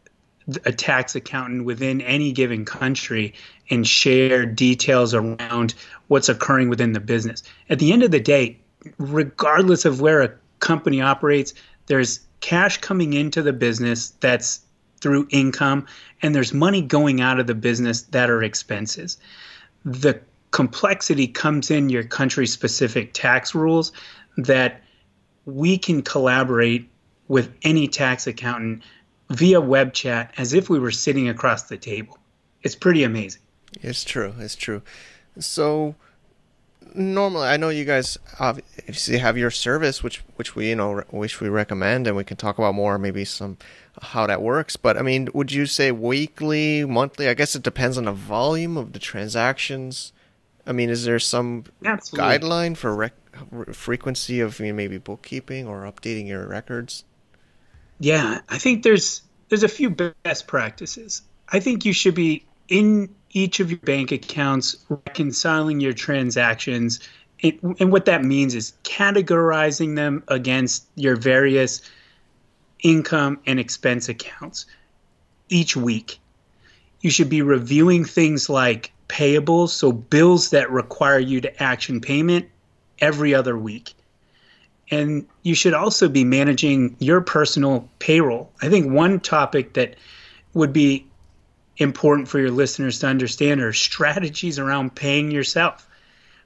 a 0.65 0.73
tax 0.73 1.15
accountant 1.15 1.67
within 1.67 2.01
any 2.01 2.33
given 2.33 2.65
country 2.65 3.35
and 3.69 3.87
share 3.87 4.47
details 4.47 5.13
around 5.13 5.75
what's 6.07 6.31
occurring 6.31 6.71
within 6.71 6.95
the 6.95 7.01
business. 7.01 7.43
At 7.69 7.81
the 7.81 7.93
end 7.93 8.03
of 8.03 8.13
the 8.13 8.19
day, 8.19 8.59
regardless 8.97 9.85
of 9.85 10.01
where 10.01 10.23
a 10.23 10.33
company 10.61 11.03
operates, 11.03 11.53
there's 11.85 12.21
cash 12.41 12.79
coming 12.79 13.13
into 13.13 13.43
the 13.43 13.53
business 13.53 14.09
that's 14.21 14.61
through 15.03 15.29
income, 15.31 15.85
and 16.23 16.35
there's 16.35 16.55
money 16.55 16.81
going 16.81 17.21
out 17.21 17.39
of 17.39 17.47
the 17.47 17.55
business 17.55 18.03
that 18.05 18.31
are 18.31 18.43
expenses. 18.43 19.19
The 19.85 20.19
complexity 20.51 21.27
comes 21.27 21.71
in 21.71 21.89
your 21.89 22.05
country 22.05 22.47
specific 22.47 23.13
tax 23.13 23.55
rules 23.55 23.93
that 24.37 24.83
we 25.45 25.79
can 25.79 26.03
collaborate 26.03 26.89
with 27.27 27.53
any 27.63 27.89
tax 27.89 28.27
accountant 28.27 28.83
via 29.31 29.61
web 29.61 29.93
chat 29.93 30.33
as 30.39 30.55
if 30.55 30.71
we 30.71 30.79
were 30.79 30.91
sitting 30.91 31.29
across 31.29 31.65
the 31.65 31.77
table. 31.77 32.19
It's 32.63 32.75
pretty 32.75 33.05
amazing. 33.05 33.43
It's 33.83 34.05
true. 34.05 34.35
It's 34.39 34.57
true. 34.57 34.83
So, 35.39 35.95
normally 36.95 37.49
I 37.49 37.57
know 37.57 37.69
you 37.69 37.85
guys 37.85 38.19
obviously 38.41 39.19
have 39.19 39.37
your 39.37 39.51
service, 39.51 40.03
which 40.03 40.19
which 40.37 40.57
we 40.57 40.71
you 40.71 40.77
know 40.77 41.03
which 41.11 41.41
we 41.41 41.49
recommend, 41.49 42.07
and 42.07 42.17
we 42.17 42.25
can 42.25 42.37
talk 42.37 42.59
about 42.59 42.75
more 42.75 42.99
maybe 42.99 43.25
some 43.25 43.59
how 44.01 44.27
that 44.27 44.43
works. 44.43 44.77
But 44.77 44.97
I 44.97 45.03
mean, 45.03 45.29
would 45.35 45.53
you 45.53 45.67
say 45.67 45.93
weekly, 45.93 46.85
monthly? 46.85 47.29
I 47.29 47.35
guess 47.35 47.55
it 47.55 47.63
depends 47.63 47.99
on 47.99 48.05
the 48.05 48.13
volume 48.13 48.77
of 48.77 48.93
the 48.93 48.99
transactions. 48.99 50.13
I 50.69 50.73
mean, 50.73 50.91
is 50.91 51.05
there 51.05 51.19
some 51.19 51.65
Absolutely. 51.85 52.29
guideline 52.29 52.77
for 52.77 52.95
rec- 52.95 53.73
frequency 53.73 54.41
of 54.41 54.61
you 54.61 54.67
know, 54.67 54.75
maybe 54.75 54.99
bookkeeping 54.99 55.67
or 55.67 55.83
updating 55.83 56.29
your 56.29 56.47
records? 56.47 57.05
Yeah, 57.99 58.41
I 58.51 58.59
think 58.59 58.83
there's 58.83 59.23
there's 59.49 59.63
a 59.63 59.69
few 59.69 59.91
best 59.91 60.47
practices. 60.47 61.23
I 61.49 61.59
think 61.59 61.87
you 61.87 61.95
should 61.95 62.15
be 62.15 62.45
in 62.69 63.15
each 63.31 63.61
of 63.61 63.71
your 63.71 63.81
bank 63.81 64.13
accounts, 64.13 64.77
reconciling 64.91 65.81
your 65.81 65.95
transactions. 65.95 67.01
It, 67.41 67.63
and 67.63 67.91
what 67.91 68.05
that 68.05 68.23
means 68.23 68.55
is 68.55 68.75
categorizing 68.85 69.97
them 69.97 70.23
against 70.29 70.87
your 70.97 71.17
various 71.17 71.81
income 72.83 73.41
and 73.47 73.59
expense 73.59 74.09
accounts 74.09 74.67
each 75.49 75.77
week. 75.77 76.19
You 77.01 77.11
should 77.11 77.31
be 77.31 77.43
reviewing 77.43 78.05
things 78.05 78.51
like 78.51 78.93
payables, 79.09 79.71
so 79.71 79.93
bills 79.93 80.51
that 80.51 80.71
require 80.71 81.19
you 81.19 81.41
to 81.41 81.63
action 81.63 82.01
payment 82.01 82.49
every 83.01 83.35
other 83.35 83.57
week. 83.57 83.95
And 84.91 85.27
you 85.43 85.55
should 85.55 85.75
also 85.75 86.09
be 86.09 86.25
managing 86.25 86.97
your 86.99 87.21
personal 87.21 87.89
payroll. 87.99 88.51
I 88.63 88.69
think 88.69 88.91
one 88.91 89.21
topic 89.21 89.75
that 89.75 89.97
would 90.55 90.73
be 90.73 91.07
important 91.77 92.29
for 92.29 92.39
your 92.39 92.51
listeners 92.51 92.99
to 93.01 93.07
understand 93.07 93.61
are 93.61 93.73
strategies 93.73 94.59
around 94.59 94.95
paying 94.95 95.31
yourself. 95.31 95.89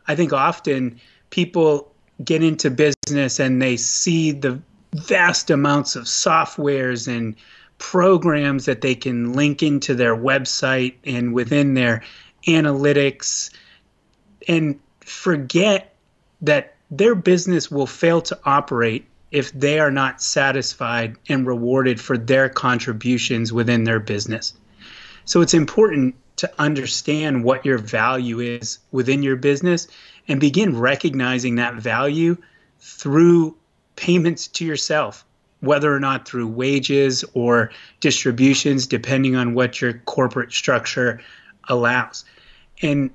I 0.07 0.14
think 0.14 0.33
often 0.33 1.01
people 1.31 1.92
get 2.22 2.42
into 2.42 2.70
business 2.70 3.40
and 3.40 3.62
they 3.62 3.77
see 3.77 4.33
the 4.33 4.61
vast 4.94 5.51
amounts 5.51 5.96
of 5.96 6.05
softwares 6.05 7.09
and 7.09 7.35
programs 7.79 8.66
that 8.66 8.81
they 8.81 8.94
can 8.94 9.33
link 9.33 9.62
into 9.62 9.94
their 9.94 10.16
website 10.16 10.94
and 11.05 11.33
within 11.33 11.75
their 11.75 12.03
analytics 12.47 13.51
and 14.49 14.79
forget 15.01 15.95
that 16.41 16.75
their 16.91 17.15
business 17.15 17.71
will 17.71 17.87
fail 17.87 18.21
to 18.23 18.39
operate 18.45 19.07
if 19.31 19.51
they 19.53 19.79
are 19.81 19.91
not 19.91 20.21
satisfied 20.21 21.17
and 21.29 21.47
rewarded 21.47 22.01
for 22.01 22.19
their 22.19 22.49
contributions 22.49 23.53
within 23.53 23.85
their 23.85 24.01
business. 24.01 24.53
So 25.25 25.41
it's 25.41 25.55
important 25.55 26.15
to 26.37 26.51
understand 26.59 27.45
what 27.45 27.65
your 27.65 27.79
value 27.79 28.41
is 28.41 28.79
within 28.91 29.23
your 29.23 29.37
business 29.37 29.89
and 30.29 30.41
begin 30.41 30.79
recognizing 30.79 31.57
that 31.57 31.75
value 31.75 32.37
through 32.81 33.57
payments 33.97 34.49
to 34.49 34.65
yourself, 34.65 35.25
whether 35.61 35.95
or 35.95 36.01
not 36.01 36.27
through 36.27 36.49
wages 36.49 37.25
or 37.35 37.71
distributions, 38.01 38.87
depending 38.87 39.37
on 39.37 39.55
what 39.55 39.81
your 39.81 39.95
corporate 40.05 40.53
structure 40.53 41.21
allows. 41.68 42.25
And 42.83 43.11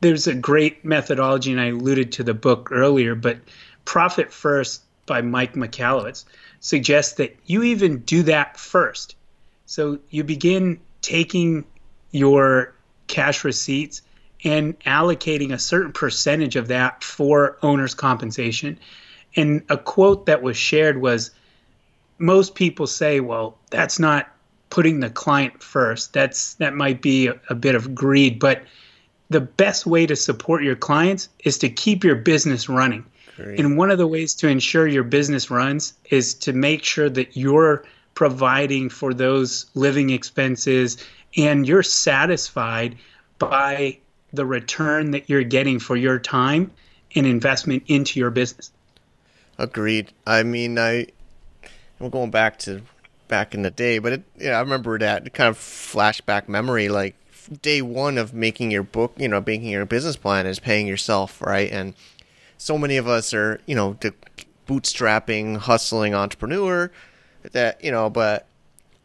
there's 0.00 0.26
a 0.26 0.34
great 0.34 0.84
methodology, 0.84 1.52
and 1.52 1.60
I 1.60 1.68
alluded 1.68 2.12
to 2.12 2.24
the 2.24 2.34
book 2.34 2.68
earlier, 2.70 3.14
but 3.14 3.38
Profit 3.84 4.32
First 4.32 4.82
by 5.06 5.22
Mike 5.22 5.54
Michalowicz 5.54 6.24
suggests 6.60 7.14
that 7.14 7.36
you 7.46 7.62
even 7.62 7.98
do 7.98 8.22
that 8.24 8.58
first. 8.58 9.16
So 9.66 9.98
you 10.10 10.24
begin 10.24 10.80
taking 11.00 11.64
your 12.10 12.74
cash 13.08 13.44
receipts 13.44 14.02
and 14.44 14.78
allocating 14.80 15.52
a 15.52 15.58
certain 15.58 15.92
percentage 15.92 16.56
of 16.56 16.68
that 16.68 17.02
for 17.02 17.58
owner's 17.62 17.94
compensation. 17.94 18.78
And 19.34 19.62
a 19.68 19.76
quote 19.76 20.26
that 20.26 20.42
was 20.42 20.56
shared 20.56 21.00
was 21.00 21.30
most 22.18 22.54
people 22.54 22.86
say, 22.86 23.20
well, 23.20 23.58
that's 23.70 23.98
not 23.98 24.31
putting 24.72 25.00
the 25.00 25.10
client 25.10 25.62
first. 25.62 26.14
That's 26.14 26.54
that 26.54 26.74
might 26.74 27.02
be 27.02 27.26
a, 27.26 27.38
a 27.50 27.54
bit 27.54 27.74
of 27.74 27.94
greed, 27.94 28.38
but 28.38 28.62
the 29.28 29.42
best 29.42 29.84
way 29.84 30.06
to 30.06 30.16
support 30.16 30.62
your 30.62 30.76
clients 30.76 31.28
is 31.44 31.58
to 31.58 31.68
keep 31.68 32.02
your 32.02 32.14
business 32.14 32.70
running. 32.70 33.04
Great. 33.36 33.60
And 33.60 33.76
one 33.76 33.90
of 33.90 33.98
the 33.98 34.06
ways 34.06 34.32
to 34.36 34.48
ensure 34.48 34.88
your 34.88 35.02
business 35.04 35.50
runs 35.50 35.92
is 36.08 36.32
to 36.36 36.54
make 36.54 36.84
sure 36.84 37.10
that 37.10 37.36
you're 37.36 37.84
providing 38.14 38.88
for 38.88 39.12
those 39.12 39.66
living 39.74 40.08
expenses 40.08 40.96
and 41.36 41.68
you're 41.68 41.82
satisfied 41.82 42.96
by 43.38 43.98
the 44.32 44.46
return 44.46 45.10
that 45.10 45.28
you're 45.28 45.44
getting 45.44 45.78
for 45.78 45.96
your 45.96 46.18
time 46.18 46.70
and 47.14 47.26
investment 47.26 47.82
into 47.88 48.18
your 48.18 48.30
business. 48.30 48.72
Agreed. 49.58 50.12
I 50.26 50.42
mean, 50.44 50.78
I 50.78 51.08
I'm 52.00 52.08
going 52.08 52.30
back 52.30 52.58
to 52.60 52.80
back 53.32 53.54
in 53.54 53.62
the 53.62 53.70
day, 53.70 53.98
but 53.98 54.12
it, 54.12 54.22
yeah, 54.36 54.58
I 54.58 54.60
remember 54.60 54.98
that 54.98 55.32
kind 55.32 55.48
of 55.48 55.56
flashback 55.56 56.50
memory, 56.50 56.90
like 56.90 57.16
day 57.62 57.80
one 57.80 58.18
of 58.18 58.34
making 58.34 58.70
your 58.70 58.82
book, 58.82 59.14
you 59.16 59.26
know, 59.26 59.40
making 59.40 59.70
your 59.70 59.86
business 59.86 60.16
plan 60.16 60.44
is 60.44 60.60
paying 60.60 60.86
yourself, 60.86 61.40
right? 61.40 61.72
And 61.72 61.94
so 62.58 62.76
many 62.76 62.98
of 62.98 63.08
us 63.08 63.32
are, 63.32 63.58
you 63.64 63.74
know, 63.74 63.96
the 64.00 64.12
bootstrapping, 64.68 65.56
hustling 65.56 66.14
entrepreneur 66.14 66.90
that, 67.52 67.82
you 67.82 67.90
know, 67.90 68.10
but 68.10 68.46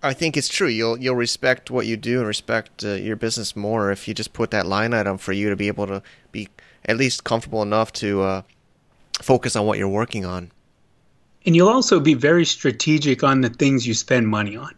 I 0.03 0.11
think 0.11 0.35
it's 0.35 0.49
true. 0.49 0.67
You'll 0.67 0.99
you'll 0.99 1.15
respect 1.15 1.71
what 1.71 1.85
you 1.85 1.95
do 1.95 2.19
and 2.19 2.27
respect 2.27 2.83
uh, 2.83 2.95
your 2.95 3.15
business 3.15 3.55
more 3.55 3.93
if 3.93 4.09
you 4.09 4.13
just 4.13 4.33
put 4.33 4.51
that 4.51 4.65
line 4.65 4.93
item 4.93 5.17
for 5.17 5.31
you 5.31 5.49
to 5.49 5.55
be 5.55 5.67
able 5.69 5.87
to 5.87 6.03
be 6.33 6.49
at 6.83 6.97
least 6.97 7.23
comfortable 7.23 7.61
enough 7.61 7.93
to 7.93 8.23
uh, 8.23 8.41
focus 9.21 9.55
on 9.55 9.65
what 9.65 9.77
you're 9.77 9.87
working 9.87 10.25
on. 10.25 10.51
And 11.47 11.55
you'll 11.55 11.69
also 11.69 12.01
be 12.01 12.13
very 12.13 12.43
strategic 12.43 13.23
on 13.23 13.39
the 13.39 13.49
things 13.49 13.87
you 13.87 13.93
spend 13.93 14.27
money 14.27 14.57
on. 14.57 14.75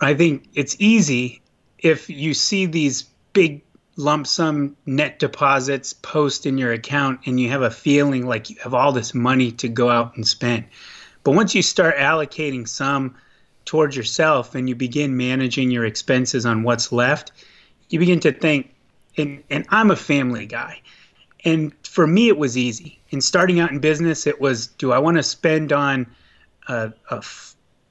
I 0.00 0.14
think 0.14 0.48
it's 0.54 0.76
easy 0.78 1.42
if 1.80 2.08
you 2.08 2.32
see 2.32 2.66
these 2.66 3.02
big 3.32 3.62
lump 3.96 4.28
sum 4.28 4.76
net 4.86 5.18
deposits 5.18 5.92
post 5.92 6.46
in 6.46 6.58
your 6.58 6.72
account 6.72 7.20
and 7.26 7.40
you 7.40 7.48
have 7.48 7.62
a 7.62 7.72
feeling 7.72 8.24
like 8.24 8.48
you 8.50 8.56
have 8.62 8.72
all 8.72 8.92
this 8.92 9.14
money 9.14 9.50
to 9.50 9.68
go 9.68 9.90
out 9.90 10.14
and 10.14 10.26
spend. 10.26 10.66
But 11.24 11.32
once 11.32 11.56
you 11.56 11.62
start 11.62 11.96
allocating 11.96 12.68
some 12.68 13.16
towards 13.64 13.96
yourself 13.96 14.54
and 14.54 14.68
you 14.68 14.76
begin 14.76 15.16
managing 15.16 15.72
your 15.72 15.84
expenses 15.84 16.46
on 16.46 16.62
what's 16.62 16.92
left, 16.92 17.32
you 17.88 17.98
begin 17.98 18.20
to 18.20 18.30
think, 18.30 18.72
and, 19.16 19.42
and 19.50 19.66
I'm 19.70 19.90
a 19.90 19.96
family 19.96 20.46
guy. 20.46 20.82
And 21.44 21.72
for 21.96 22.06
me, 22.06 22.28
it 22.28 22.36
was 22.36 22.58
easy. 22.58 23.00
In 23.08 23.22
starting 23.22 23.58
out 23.58 23.70
in 23.70 23.78
business, 23.78 24.26
it 24.26 24.38
was 24.38 24.66
do 24.66 24.92
I 24.92 24.98
want 24.98 25.16
to 25.16 25.22
spend 25.22 25.72
on 25.72 26.06
a, 26.68 26.92
a 27.10 27.24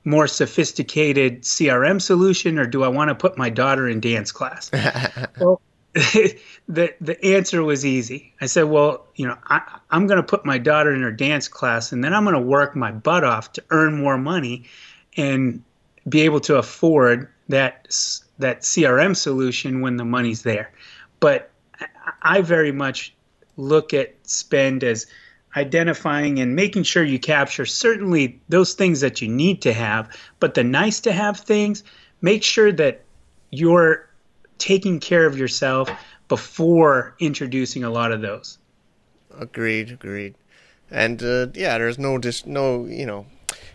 more 0.03 0.27
sophisticated 0.27 1.41
CRM 1.41 1.99
solution 1.99 2.59
or 2.59 2.67
do 2.67 2.83
I 2.83 2.87
want 2.87 3.09
to 3.09 3.15
put 3.15 3.35
my 3.35 3.49
daughter 3.49 3.89
in 3.89 3.99
dance 3.99 4.31
class? 4.31 4.69
well, 5.39 5.59
the 5.93 6.93
the 7.01 7.25
answer 7.25 7.63
was 7.63 7.83
easy. 7.83 8.31
I 8.39 8.45
said, 8.45 8.65
well, 8.65 9.07
you 9.15 9.27
know, 9.27 9.39
I, 9.47 9.79
I'm 9.89 10.05
going 10.05 10.17
to 10.17 10.23
put 10.23 10.45
my 10.45 10.59
daughter 10.59 10.93
in 10.93 11.01
her 11.01 11.11
dance 11.11 11.47
class, 11.47 11.91
and 11.91 12.03
then 12.03 12.13
I'm 12.13 12.25
going 12.25 12.35
to 12.35 12.39
work 12.39 12.75
my 12.75 12.91
butt 12.91 13.23
off 13.23 13.53
to 13.53 13.63
earn 13.71 13.99
more 13.99 14.19
money, 14.19 14.65
and 15.17 15.63
be 16.07 16.21
able 16.21 16.41
to 16.41 16.57
afford 16.57 17.27
that 17.49 17.87
that 18.37 18.61
CRM 18.61 19.15
solution 19.15 19.81
when 19.81 19.97
the 19.97 20.05
money's 20.05 20.43
there. 20.43 20.71
But 21.19 21.49
I 22.21 22.41
very 22.41 22.71
much 22.71 23.14
look 23.57 23.93
at 23.93 24.15
spend 24.23 24.83
as 24.83 25.07
identifying 25.55 26.39
and 26.39 26.55
making 26.55 26.83
sure 26.83 27.03
you 27.03 27.19
capture 27.19 27.65
certainly 27.65 28.39
those 28.49 28.73
things 28.73 29.01
that 29.01 29.21
you 29.21 29.27
need 29.27 29.61
to 29.61 29.73
have, 29.73 30.09
but 30.39 30.53
the 30.53 30.63
nice 30.63 30.99
to 31.01 31.13
have 31.13 31.39
things, 31.39 31.83
make 32.21 32.43
sure 32.43 32.71
that 32.71 33.03
you're 33.51 34.09
taking 34.57 34.99
care 34.99 35.25
of 35.25 35.37
yourself 35.37 35.89
before 36.27 37.15
introducing 37.19 37.83
a 37.83 37.89
lot 37.89 38.11
of 38.11 38.21
those. 38.21 38.57
Agreed, 39.39 39.91
agreed. 39.91 40.35
And 40.91 41.21
uh, 41.23 41.47
yeah, 41.53 41.77
there's 41.77 41.97
no 41.97 42.17
just 42.17 42.45
no, 42.45 42.85
you 42.85 43.05
know, 43.05 43.25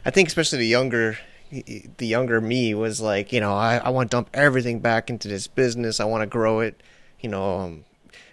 I 0.05 0.11
think 0.11 0.29
especially 0.29 0.59
the 0.59 0.67
younger 0.67 1.19
the 1.51 2.07
younger 2.07 2.41
me 2.41 2.75
was 2.75 3.01
like, 3.01 3.33
you 3.33 3.41
know, 3.41 3.53
I, 3.53 3.79
I 3.79 3.89
want 3.91 4.11
to 4.11 4.17
dump 4.17 4.31
everything 4.33 4.79
back 4.79 5.11
into 5.11 5.27
this 5.27 5.49
business. 5.49 5.99
I 5.99 6.05
want 6.05 6.23
to 6.23 6.27
grow 6.27 6.61
it. 6.61 6.81
You 7.21 7.29
know, 7.29 7.59
um, 7.59 7.85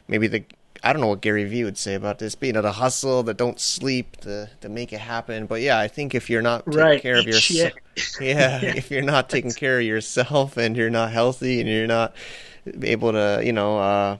maybe 0.07 0.27
the 0.27 0.45
I 0.83 0.93
don't 0.93 1.01
know 1.01 1.07
what 1.07 1.21
Gary 1.21 1.45
Vee 1.45 1.63
would 1.63 1.77
say 1.77 1.95
about 1.95 2.19
this, 2.19 2.35
but 2.35 2.47
you 2.47 2.53
know, 2.53 2.61
the 2.61 2.73
hustle, 2.73 3.23
the 3.23 3.33
don't 3.33 3.59
sleep, 3.59 4.17
the 4.17 4.49
to 4.61 4.69
make 4.69 4.93
it 4.93 4.99
happen. 4.99 5.45
But 5.45 5.61
yeah, 5.61 5.79
I 5.79 5.87
think 5.87 6.15
if 6.15 6.29
you're 6.29 6.41
not 6.41 6.65
taking 6.65 6.79
right. 6.79 7.01
care 7.01 7.17
of 7.17 7.25
yourself, 7.25 7.73
yeah, 8.21 8.59
yeah, 8.61 8.75
if 8.75 8.91
you're 8.91 9.01
not 9.01 9.29
taking 9.29 9.51
care 9.51 9.79
of 9.79 9.85
yourself 9.85 10.57
and 10.57 10.75
you're 10.75 10.89
not 10.89 11.11
healthy 11.11 11.59
and 11.59 11.69
you're 11.69 11.87
not 11.87 12.15
able 12.81 13.11
to, 13.11 13.41
you 13.43 13.53
know, 13.53 13.79
uh, 13.79 14.17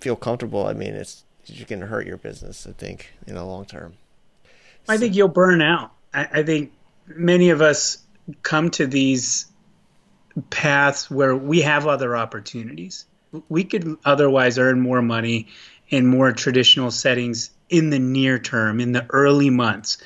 feel 0.00 0.16
comfortable, 0.16 0.66
I 0.66 0.72
mean, 0.72 0.94
it's 0.94 1.24
you're 1.46 1.66
going 1.66 1.80
to 1.80 1.86
hurt 1.86 2.06
your 2.06 2.16
business. 2.16 2.66
I 2.66 2.72
think 2.72 3.12
in 3.26 3.34
the 3.34 3.44
long 3.44 3.64
term. 3.64 3.94
So. 4.84 4.92
I 4.92 4.96
think 4.98 5.14
you'll 5.14 5.28
burn 5.28 5.62
out. 5.62 5.92
I, 6.12 6.28
I 6.32 6.42
think 6.42 6.72
many 7.06 7.50
of 7.50 7.60
us 7.60 7.98
come 8.42 8.70
to 8.70 8.86
these 8.86 9.46
paths 10.50 11.10
where 11.10 11.34
we 11.34 11.62
have 11.62 11.86
other 11.86 12.16
opportunities. 12.16 13.06
We 13.48 13.64
could 13.64 13.96
otherwise 14.04 14.58
earn 14.58 14.80
more 14.80 15.02
money 15.02 15.48
in 15.88 16.06
more 16.06 16.32
traditional 16.32 16.90
settings 16.90 17.50
in 17.68 17.90
the 17.90 17.98
near 17.98 18.38
term, 18.38 18.80
in 18.80 18.92
the 18.92 19.06
early 19.10 19.50
months. 19.50 19.98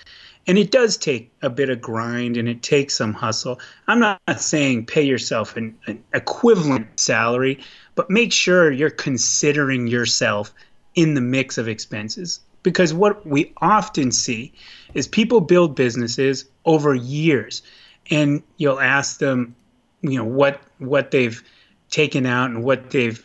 And 0.46 0.58
it 0.58 0.70
does 0.70 0.96
take 0.96 1.30
a 1.42 1.50
bit 1.50 1.70
of 1.70 1.80
grind 1.80 2.36
and 2.36 2.48
it 2.48 2.62
takes 2.62 2.96
some 2.96 3.12
hustle. 3.12 3.60
I'm 3.86 4.00
not 4.00 4.20
saying 4.38 4.86
pay 4.86 5.02
yourself 5.02 5.56
an, 5.56 5.78
an 5.86 6.02
equivalent 6.14 6.98
salary, 6.98 7.60
but 7.94 8.10
make 8.10 8.32
sure 8.32 8.72
you're 8.72 8.90
considering 8.90 9.86
yourself 9.86 10.52
in 10.94 11.14
the 11.14 11.20
mix 11.20 11.58
of 11.58 11.68
expenses. 11.68 12.40
Because 12.62 12.92
what 12.92 13.26
we 13.26 13.52
often 13.58 14.12
see 14.12 14.52
is 14.94 15.06
people 15.06 15.40
build 15.40 15.76
businesses 15.76 16.46
over 16.64 16.94
years 16.94 17.62
and 18.10 18.42
you'll 18.56 18.80
ask 18.80 19.18
them, 19.18 19.54
you 20.02 20.18
know, 20.18 20.24
what 20.24 20.60
what 20.78 21.10
they've 21.10 21.42
taken 21.90 22.26
out 22.26 22.50
and 22.50 22.64
what 22.64 22.90
they've 22.90 23.24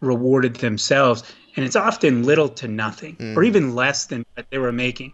rewarded 0.00 0.56
themselves 0.56 1.22
and 1.56 1.64
it's 1.64 1.76
often 1.76 2.24
little 2.24 2.48
to 2.48 2.68
nothing 2.68 3.16
mm. 3.16 3.36
or 3.36 3.42
even 3.42 3.74
less 3.74 4.06
than 4.06 4.24
what 4.34 4.46
they 4.50 4.58
were 4.58 4.72
making 4.72 5.12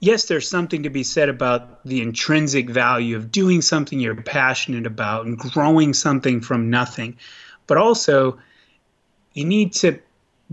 yes 0.00 0.26
there's 0.26 0.48
something 0.48 0.84
to 0.84 0.90
be 0.90 1.02
said 1.02 1.28
about 1.28 1.84
the 1.86 2.00
intrinsic 2.00 2.70
value 2.70 3.16
of 3.16 3.30
doing 3.30 3.62
something 3.62 4.00
you're 4.00 4.14
passionate 4.14 4.86
about 4.86 5.26
and 5.26 5.38
growing 5.38 5.92
something 5.94 6.40
from 6.40 6.70
nothing 6.70 7.16
but 7.66 7.78
also 7.78 8.38
you 9.34 9.44
need 9.44 9.72
to 9.72 9.98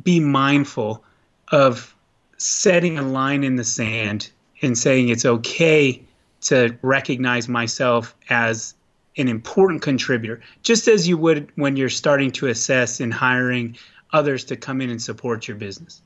be 0.01 0.19
mindful 0.19 1.03
of 1.51 1.95
setting 2.37 2.97
a 2.97 3.01
line 3.01 3.43
in 3.43 3.55
the 3.55 3.63
sand 3.63 4.29
and 4.61 4.77
saying 4.77 5.09
it's 5.09 5.25
okay 5.25 6.01
to 6.41 6.77
recognize 6.81 7.49
myself 7.49 8.15
as 8.29 8.73
an 9.17 9.27
important 9.27 9.81
contributor, 9.81 10.39
just 10.63 10.87
as 10.87 11.07
you 11.07 11.17
would 11.17 11.51
when 11.55 11.75
you're 11.75 11.89
starting 11.89 12.31
to 12.31 12.47
assess 12.47 12.99
and 12.99 13.13
hiring 13.13 13.77
others 14.12 14.43
to 14.45 14.56
come 14.56 14.82
in 14.82 14.89
and 14.89 15.02
support 15.02 15.48
your 15.48 15.58
business. 15.58 16.02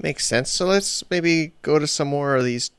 Makes 0.00 0.26
sense. 0.26 0.50
So 0.50 0.66
let's 0.66 1.08
maybe 1.10 1.52
go 1.62 1.78
to 1.78 1.86
some 1.86 2.08
more 2.08 2.36
of 2.36 2.44
these 2.44 2.70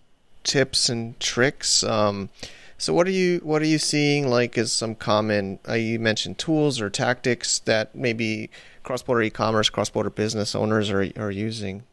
tips 0.44 0.90
and 0.90 1.20
tricks. 1.20 1.84
Um, 1.84 2.30
so 2.78 2.94
what 2.94 3.08
are 3.08 3.12
you 3.12 3.40
what 3.40 3.62
are 3.62 3.68
you 3.68 3.80
seeing 3.80 4.28
like 4.28 4.58
as 4.58 4.72
some 4.72 4.96
common? 4.96 5.60
Uh, 5.68 5.74
you 5.74 5.98
mentioned 5.98 6.38
tools 6.38 6.82
or 6.82 6.90
tactics 6.90 7.60
that 7.60 7.96
maybe 7.96 8.50
cross-border 8.84 9.22
e-commerce, 9.22 9.70
cross-border 9.70 10.10
business 10.10 10.56
owners 10.56 10.90
are 10.90 11.10
are 11.18 11.32
using. 11.32 11.84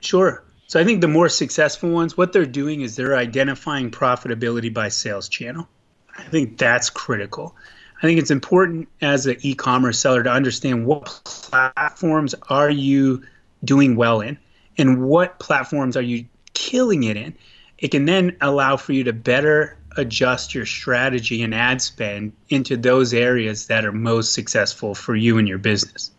Sure. 0.00 0.44
So 0.68 0.78
I 0.78 0.84
think 0.84 1.00
the 1.00 1.08
more 1.08 1.28
successful 1.28 1.90
ones, 1.90 2.16
what 2.16 2.32
they're 2.32 2.46
doing 2.46 2.82
is 2.82 2.94
they're 2.94 3.16
identifying 3.16 3.90
profitability 3.90 4.72
by 4.72 4.88
sales 4.88 5.28
channel. 5.28 5.68
I 6.16 6.22
think 6.22 6.58
that's 6.58 6.90
critical. 6.90 7.56
I 8.02 8.06
think 8.06 8.18
it's 8.18 8.30
important 8.30 8.88
as 9.02 9.26
an 9.26 9.36
e-commerce 9.40 9.98
seller 9.98 10.22
to 10.22 10.30
understand 10.30 10.86
what 10.86 11.04
platforms 11.24 12.34
are 12.48 12.70
you 12.70 13.22
doing 13.62 13.94
well 13.94 14.22
in 14.22 14.38
and 14.78 15.02
what 15.02 15.38
platforms 15.38 15.96
are 15.96 16.02
you 16.02 16.24
killing 16.54 17.02
it 17.02 17.16
in. 17.18 17.34
It 17.78 17.90
can 17.90 18.06
then 18.06 18.36
allow 18.40 18.76
for 18.78 18.94
you 18.94 19.04
to 19.04 19.12
better 19.12 19.76
adjust 19.96 20.54
your 20.54 20.64
strategy 20.64 21.42
and 21.42 21.54
ad 21.54 21.82
spend 21.82 22.32
into 22.48 22.76
those 22.76 23.12
areas 23.12 23.66
that 23.66 23.84
are 23.84 23.92
most 23.92 24.32
successful 24.32 24.94
for 24.94 25.14
you 25.14 25.36
and 25.36 25.48
your 25.48 25.58
business. 25.58 26.10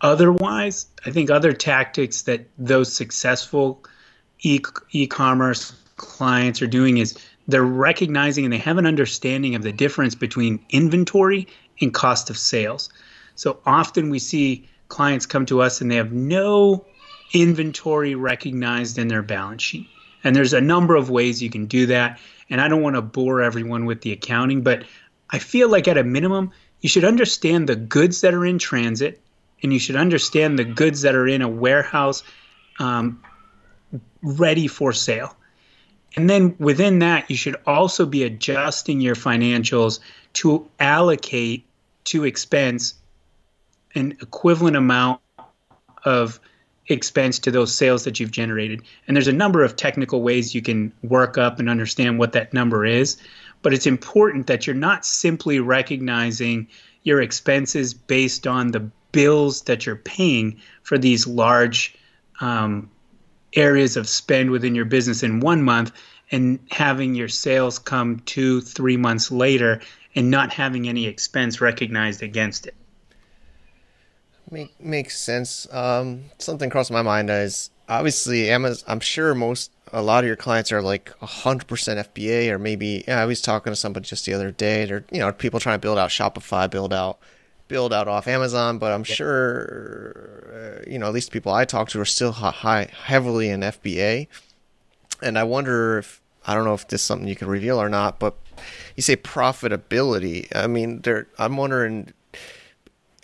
Otherwise, 0.00 0.86
I 1.06 1.10
think 1.10 1.30
other 1.30 1.52
tactics 1.52 2.22
that 2.22 2.46
those 2.58 2.92
successful 2.92 3.82
e- 4.40 4.60
e-commerce 4.90 5.72
clients 5.96 6.60
are 6.60 6.66
doing 6.66 6.98
is 6.98 7.16
they're 7.48 7.62
recognizing 7.62 8.44
and 8.44 8.52
they 8.52 8.58
have 8.58 8.78
an 8.78 8.86
understanding 8.86 9.54
of 9.54 9.62
the 9.62 9.72
difference 9.72 10.14
between 10.14 10.64
inventory 10.70 11.48
and 11.80 11.92
cost 11.92 12.30
of 12.30 12.38
sales. 12.38 12.88
So 13.34 13.60
often 13.66 14.10
we 14.10 14.18
see 14.18 14.68
clients 14.88 15.26
come 15.26 15.46
to 15.46 15.62
us 15.62 15.80
and 15.80 15.90
they 15.90 15.96
have 15.96 16.12
no 16.12 16.84
inventory 17.32 18.14
recognized 18.14 18.98
in 18.98 19.08
their 19.08 19.22
balance 19.22 19.62
sheet. 19.62 19.88
And 20.22 20.36
there's 20.36 20.52
a 20.52 20.60
number 20.60 20.94
of 20.94 21.10
ways 21.10 21.42
you 21.42 21.50
can 21.50 21.66
do 21.66 21.86
that. 21.86 22.20
And 22.48 22.60
I 22.60 22.68
don't 22.68 22.82
want 22.82 22.96
to 22.96 23.02
bore 23.02 23.42
everyone 23.42 23.86
with 23.86 24.02
the 24.02 24.12
accounting, 24.12 24.62
but 24.62 24.84
I 25.30 25.38
feel 25.38 25.68
like 25.68 25.88
at 25.88 25.98
a 25.98 26.04
minimum, 26.04 26.52
you 26.80 26.88
should 26.88 27.04
understand 27.04 27.68
the 27.68 27.76
goods 27.76 28.20
that 28.20 28.34
are 28.34 28.44
in 28.44 28.58
transit 28.58 29.20
and 29.62 29.72
you 29.72 29.78
should 29.78 29.96
understand 29.96 30.58
the 30.58 30.64
goods 30.64 31.02
that 31.02 31.14
are 31.14 31.26
in 31.26 31.40
a 31.42 31.48
warehouse 31.48 32.22
um, 32.78 33.22
ready 34.22 34.66
for 34.66 34.92
sale. 34.92 35.36
And 36.16 36.28
then 36.28 36.54
within 36.58 36.98
that, 36.98 37.30
you 37.30 37.36
should 37.36 37.56
also 37.66 38.06
be 38.06 38.24
adjusting 38.24 39.00
your 39.00 39.14
financials 39.14 40.00
to 40.34 40.68
allocate 40.78 41.64
to 42.04 42.24
expense 42.24 42.94
an 43.94 44.16
equivalent 44.20 44.76
amount 44.76 45.20
of 46.04 46.40
expense 46.88 47.38
to 47.38 47.50
those 47.50 47.74
sales 47.74 48.04
that 48.04 48.18
you've 48.18 48.30
generated. 48.30 48.82
And 49.06 49.16
there's 49.16 49.28
a 49.28 49.32
number 49.32 49.62
of 49.62 49.76
technical 49.76 50.22
ways 50.22 50.54
you 50.54 50.62
can 50.62 50.92
work 51.02 51.38
up 51.38 51.58
and 51.58 51.70
understand 51.70 52.18
what 52.18 52.32
that 52.32 52.52
number 52.52 52.84
is. 52.84 53.16
But 53.62 53.72
it's 53.72 53.86
important 53.86 54.48
that 54.48 54.66
you're 54.66 54.74
not 54.74 55.06
simply 55.06 55.60
recognizing 55.60 56.66
your 57.04 57.22
expenses 57.22 57.94
based 57.94 58.46
on 58.46 58.72
the 58.72 58.80
bills 59.12 59.62
that 59.62 59.86
you're 59.86 59.96
paying 59.96 60.60
for 60.82 60.98
these 60.98 61.26
large 61.26 61.94
um, 62.40 62.90
areas 63.54 63.96
of 63.96 64.08
spend 64.08 64.50
within 64.50 64.74
your 64.74 64.84
business 64.84 65.22
in 65.22 65.40
one 65.40 65.62
month 65.62 65.92
and 66.30 66.58
having 66.70 67.14
your 67.14 67.28
sales 67.28 67.78
come 67.78 68.20
two, 68.20 68.60
three 68.60 68.96
months 68.96 69.30
later 69.30 69.80
and 70.14 70.30
not 70.30 70.52
having 70.52 70.88
any 70.88 71.06
expense 71.06 71.60
recognized 71.60 72.22
against 72.22 72.66
it. 72.66 72.74
Make, 74.50 74.78
makes 74.80 75.18
sense. 75.18 75.66
Um, 75.72 76.24
something 76.38 76.68
crossed 76.68 76.90
my 76.90 77.02
mind 77.02 77.30
is 77.30 77.70
obviously 77.88 78.50
Amazon. 78.50 78.84
I'm 78.86 79.00
sure 79.00 79.34
most 79.34 79.70
a 79.92 80.02
lot 80.02 80.24
of 80.24 80.26
your 80.28 80.36
clients 80.36 80.72
are 80.72 80.82
like 80.82 81.12
100% 81.20 81.66
FBA 81.66 82.50
or 82.50 82.58
maybe 82.58 83.04
yeah, 83.06 83.20
I 83.20 83.26
was 83.26 83.40
talking 83.40 83.72
to 83.72 83.76
somebody 83.76 84.06
just 84.06 84.26
the 84.26 84.34
other 84.34 84.50
day. 84.50 84.84
They're 84.84 85.04
you 85.10 85.20
know 85.20 85.32
people 85.32 85.60
trying 85.60 85.76
to 85.76 85.80
build 85.80 85.98
out 85.98 86.10
Shopify, 86.10 86.70
build 86.70 86.92
out 86.92 87.18
build 87.72 87.90
out 87.90 88.06
off 88.06 88.28
Amazon, 88.28 88.76
but 88.76 88.92
I'm 88.92 89.02
sure 89.02 90.52
uh, 90.52 90.90
you 90.90 90.98
know 90.98 91.06
at 91.06 91.14
least 91.14 91.32
people 91.32 91.52
I 91.52 91.64
talk 91.64 91.88
to 91.88 92.00
are 92.00 92.04
still 92.04 92.32
high 92.32 92.88
heavily 93.04 93.48
in 93.48 93.60
FBA. 93.60 94.28
And 95.22 95.38
I 95.38 95.44
wonder 95.44 95.98
if 95.98 96.20
I 96.46 96.54
don't 96.54 96.64
know 96.64 96.74
if 96.74 96.86
this 96.86 97.00
is 97.00 97.06
something 97.06 97.26
you 97.26 97.34
can 97.34 97.48
reveal 97.48 97.80
or 97.80 97.88
not, 97.88 98.18
but 98.18 98.36
you 98.94 99.02
say 99.02 99.16
profitability. 99.16 100.54
I 100.54 100.66
mean, 100.66 101.00
there. 101.00 101.28
I'm 101.38 101.56
wondering 101.56 102.12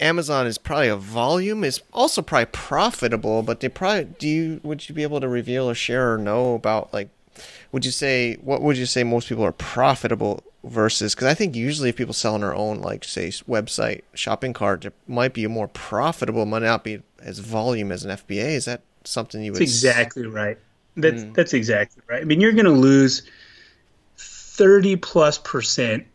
Amazon 0.00 0.46
is 0.46 0.56
probably 0.56 0.88
a 0.88 0.96
volume 0.96 1.62
is 1.62 1.82
also 1.92 2.22
probably 2.22 2.46
profitable, 2.46 3.42
but 3.42 3.60
they 3.60 3.68
probably 3.68 4.04
do 4.04 4.28
you 4.28 4.60
would 4.62 4.88
you 4.88 4.94
be 4.94 5.02
able 5.02 5.20
to 5.20 5.28
reveal 5.28 5.68
or 5.68 5.74
share 5.74 6.14
or 6.14 6.18
know 6.18 6.54
about 6.54 6.94
like 6.94 7.10
would 7.72 7.84
you 7.84 7.90
say 7.90 8.34
what 8.36 8.62
would 8.62 8.76
you 8.76 8.86
say 8.86 9.04
most 9.04 9.28
people 9.28 9.44
are 9.44 9.52
profitable 9.52 10.42
versus 10.64 11.14
because 11.14 11.28
I 11.28 11.34
think 11.34 11.54
usually 11.54 11.88
if 11.88 11.96
people 11.96 12.14
sell 12.14 12.34
on 12.34 12.40
their 12.40 12.54
own 12.54 12.80
like 12.80 13.04
say 13.04 13.28
website 13.28 14.02
shopping 14.14 14.52
cart 14.52 14.84
it 14.84 14.94
might 15.06 15.32
be 15.32 15.44
a 15.44 15.48
more 15.48 15.68
profitable 15.68 16.44
might 16.46 16.62
not 16.62 16.84
be 16.84 17.02
as 17.20 17.38
volume 17.38 17.92
as 17.92 18.04
an 18.04 18.10
FBA 18.10 18.54
is 18.54 18.64
that 18.66 18.82
something 19.04 19.42
you 19.42 19.52
would 19.52 19.60
that's 19.60 19.70
exactly 19.70 20.26
right 20.26 20.58
that's 20.96 21.22
mm. 21.22 21.34
that's 21.34 21.54
exactly 21.54 22.02
right 22.08 22.22
I 22.22 22.24
mean 22.24 22.40
you're 22.40 22.52
going 22.52 22.64
to 22.64 22.70
lose 22.70 23.22
30 24.16 24.96
plus 24.96 25.38
percent 25.38 26.06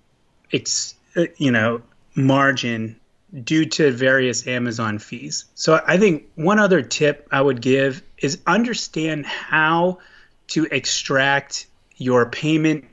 it's 0.51 0.95
uh, 1.15 1.25
you 1.37 1.51
know 1.51 1.81
margin 2.15 2.99
due 3.43 3.65
to 3.65 3.91
various 3.91 4.45
Amazon 4.45 4.99
fees. 4.99 5.45
So 5.55 5.81
I 5.87 5.97
think 5.97 6.25
one 6.35 6.59
other 6.59 6.81
tip 6.81 7.27
I 7.31 7.41
would 7.41 7.61
give 7.61 8.03
is 8.19 8.39
understand 8.45 9.25
how 9.25 9.99
to 10.47 10.65
extract 10.71 11.67
your 11.97 12.29
payment 12.29 12.85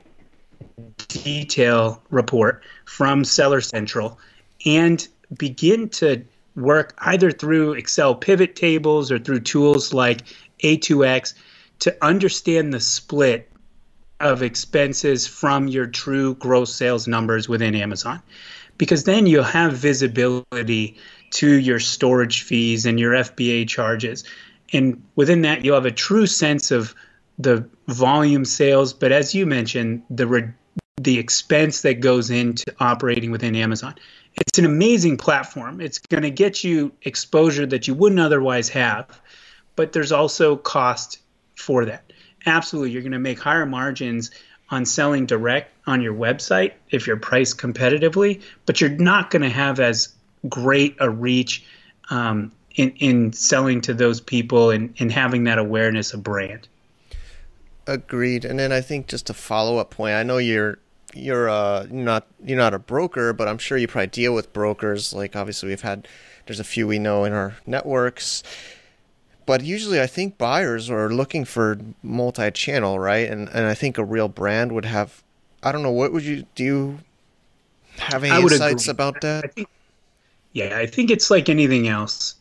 detail 1.07 2.01
report 2.09 2.63
from 2.85 3.23
Seller 3.23 3.61
Central 3.61 4.19
and 4.65 5.07
begin 5.37 5.89
to 5.89 6.23
work 6.55 6.93
either 6.99 7.31
through 7.31 7.73
Excel 7.73 8.15
pivot 8.15 8.55
tables 8.55 9.11
or 9.11 9.19
through 9.19 9.39
tools 9.39 9.93
like 9.93 10.21
A2X 10.63 11.33
to 11.79 11.95
understand 12.01 12.73
the 12.73 12.79
split 12.79 13.49
of 14.19 14.43
expenses 14.43 15.25
from 15.27 15.67
your 15.67 15.87
true 15.87 16.35
gross 16.35 16.73
sales 16.75 17.07
numbers 17.07 17.49
within 17.49 17.73
Amazon 17.75 18.21
because 18.77 19.03
then 19.03 19.27
you'll 19.27 19.43
have 19.43 19.73
visibility 19.73 20.97
to 21.31 21.47
your 21.47 21.79
storage 21.79 22.43
fees 22.43 22.85
and 22.85 22.99
your 22.99 23.13
FBA 23.13 23.67
charges. 23.67 24.23
And 24.73 25.03
within 25.15 25.41
that, 25.41 25.63
you'll 25.63 25.75
have 25.75 25.85
a 25.85 25.91
true 25.91 26.25
sense 26.25 26.71
of 26.71 26.93
the 27.41 27.67
volume 27.87 28.45
sales, 28.45 28.93
but 28.93 29.11
as 29.11 29.33
you 29.33 29.45
mentioned, 29.45 30.03
the 30.09 30.27
re- 30.27 30.53
the 30.97 31.17
expense 31.17 31.81
that 31.81 31.99
goes 31.99 32.29
into 32.29 32.63
operating 32.79 33.31
within 33.31 33.55
Amazon. 33.55 33.95
It's 34.35 34.59
an 34.59 34.65
amazing 34.65 35.17
platform. 35.17 35.81
It's 35.81 35.97
going 35.97 36.21
to 36.21 36.29
get 36.29 36.63
you 36.63 36.91
exposure 37.01 37.65
that 37.65 37.87
you 37.87 37.95
wouldn't 37.95 38.21
otherwise 38.21 38.69
have, 38.69 39.19
but 39.75 39.93
there's 39.93 40.11
also 40.11 40.55
cost 40.55 41.19
for 41.55 41.85
that. 41.85 42.13
Absolutely, 42.45 42.91
you're 42.91 43.01
going 43.01 43.11
to 43.13 43.19
make 43.19 43.39
higher 43.39 43.65
margins 43.65 44.31
on 44.69 44.85
selling 44.85 45.25
direct 45.25 45.73
on 45.85 46.01
your 46.01 46.13
website 46.13 46.73
if 46.91 47.07
you're 47.07 47.17
priced 47.17 47.57
competitively, 47.57 48.41
but 48.65 48.79
you're 48.79 48.89
not 48.89 49.31
going 49.31 49.41
to 49.41 49.49
have 49.49 49.79
as 49.79 50.13
great 50.47 50.95
a 50.99 51.09
reach 51.09 51.65
um, 52.09 52.51
in, 52.75 52.91
in 52.97 53.33
selling 53.33 53.81
to 53.81 53.93
those 53.93 54.21
people 54.21 54.69
and, 54.69 54.93
and 54.99 55.11
having 55.11 55.43
that 55.45 55.57
awareness 55.57 56.13
of 56.13 56.23
brand. 56.23 56.67
Agreed. 57.87 58.45
And 58.45 58.59
then 58.59 58.71
I 58.71 58.81
think 58.81 59.07
just 59.07 59.29
a 59.29 59.33
follow 59.33 59.77
up 59.77 59.91
point. 59.91 60.13
I 60.13 60.23
know 60.23 60.37
you're 60.37 60.77
you're 61.13 61.49
uh 61.49 61.87
not 61.89 62.27
you're 62.43 62.57
not 62.57 62.73
a 62.73 62.79
broker, 62.79 63.33
but 63.33 63.47
I'm 63.47 63.57
sure 63.57 63.77
you 63.77 63.87
probably 63.87 64.07
deal 64.07 64.33
with 64.33 64.53
brokers. 64.53 65.13
Like 65.13 65.35
obviously 65.35 65.69
we've 65.69 65.81
had 65.81 66.07
there's 66.45 66.59
a 66.59 66.63
few 66.63 66.87
we 66.87 66.99
know 66.99 67.25
in 67.25 67.33
our 67.33 67.57
networks 67.65 68.43
but 69.45 69.63
usually 69.63 69.99
I 69.99 70.07
think 70.07 70.37
buyers 70.37 70.89
are 70.89 71.09
looking 71.09 71.45
for 71.45 71.77
multi-channel, 72.03 72.99
right? 72.99 73.29
And 73.29 73.49
and 73.49 73.65
I 73.65 73.73
think 73.73 73.97
a 73.97 74.03
real 74.05 74.27
brand 74.27 74.71
would 74.71 74.85
have. 74.85 75.23
I 75.63 75.71
don't 75.71 75.83
know. 75.83 75.91
What 75.91 76.13
would 76.13 76.23
you 76.23 76.45
do? 76.55 76.63
You 76.63 76.99
have 77.97 78.23
any 78.23 78.41
insights 78.41 78.83
agree. 78.83 78.91
about 78.91 79.21
that? 79.21 79.43
I 79.43 79.47
think, 79.47 79.67
yeah, 80.53 80.77
I 80.77 80.85
think 80.85 81.11
it's 81.11 81.29
like 81.29 81.49
anything 81.49 81.87
else. 81.87 82.35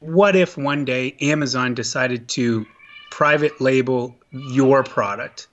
What 0.00 0.36
if 0.36 0.56
one 0.56 0.84
day 0.84 1.16
Amazon 1.20 1.74
decided 1.74 2.28
to 2.28 2.64
private 3.18 3.60
label 3.60 4.16
your 4.30 4.84
product, 4.84 5.48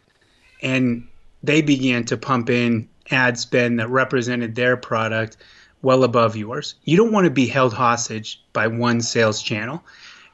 and 0.62 1.08
they 1.42 1.62
began 1.62 2.06
to 2.06 2.16
pump 2.16 2.50
in 2.50 2.88
ad 3.10 3.38
spend 3.40 3.80
that 3.80 3.90
represented 3.90 4.56
their 4.56 4.78
product 4.78 5.38
well 5.82 6.04
above 6.04 6.36
yours? 6.36 6.76
You 6.84 6.98
don't 6.98 7.12
want 7.12 7.26
to 7.26 7.32
be 7.32 7.48
held 7.48 7.74
hostage 7.74 8.42
by 8.54 8.68
one 8.68 9.02
sales 9.02 9.42
channel 9.42 9.84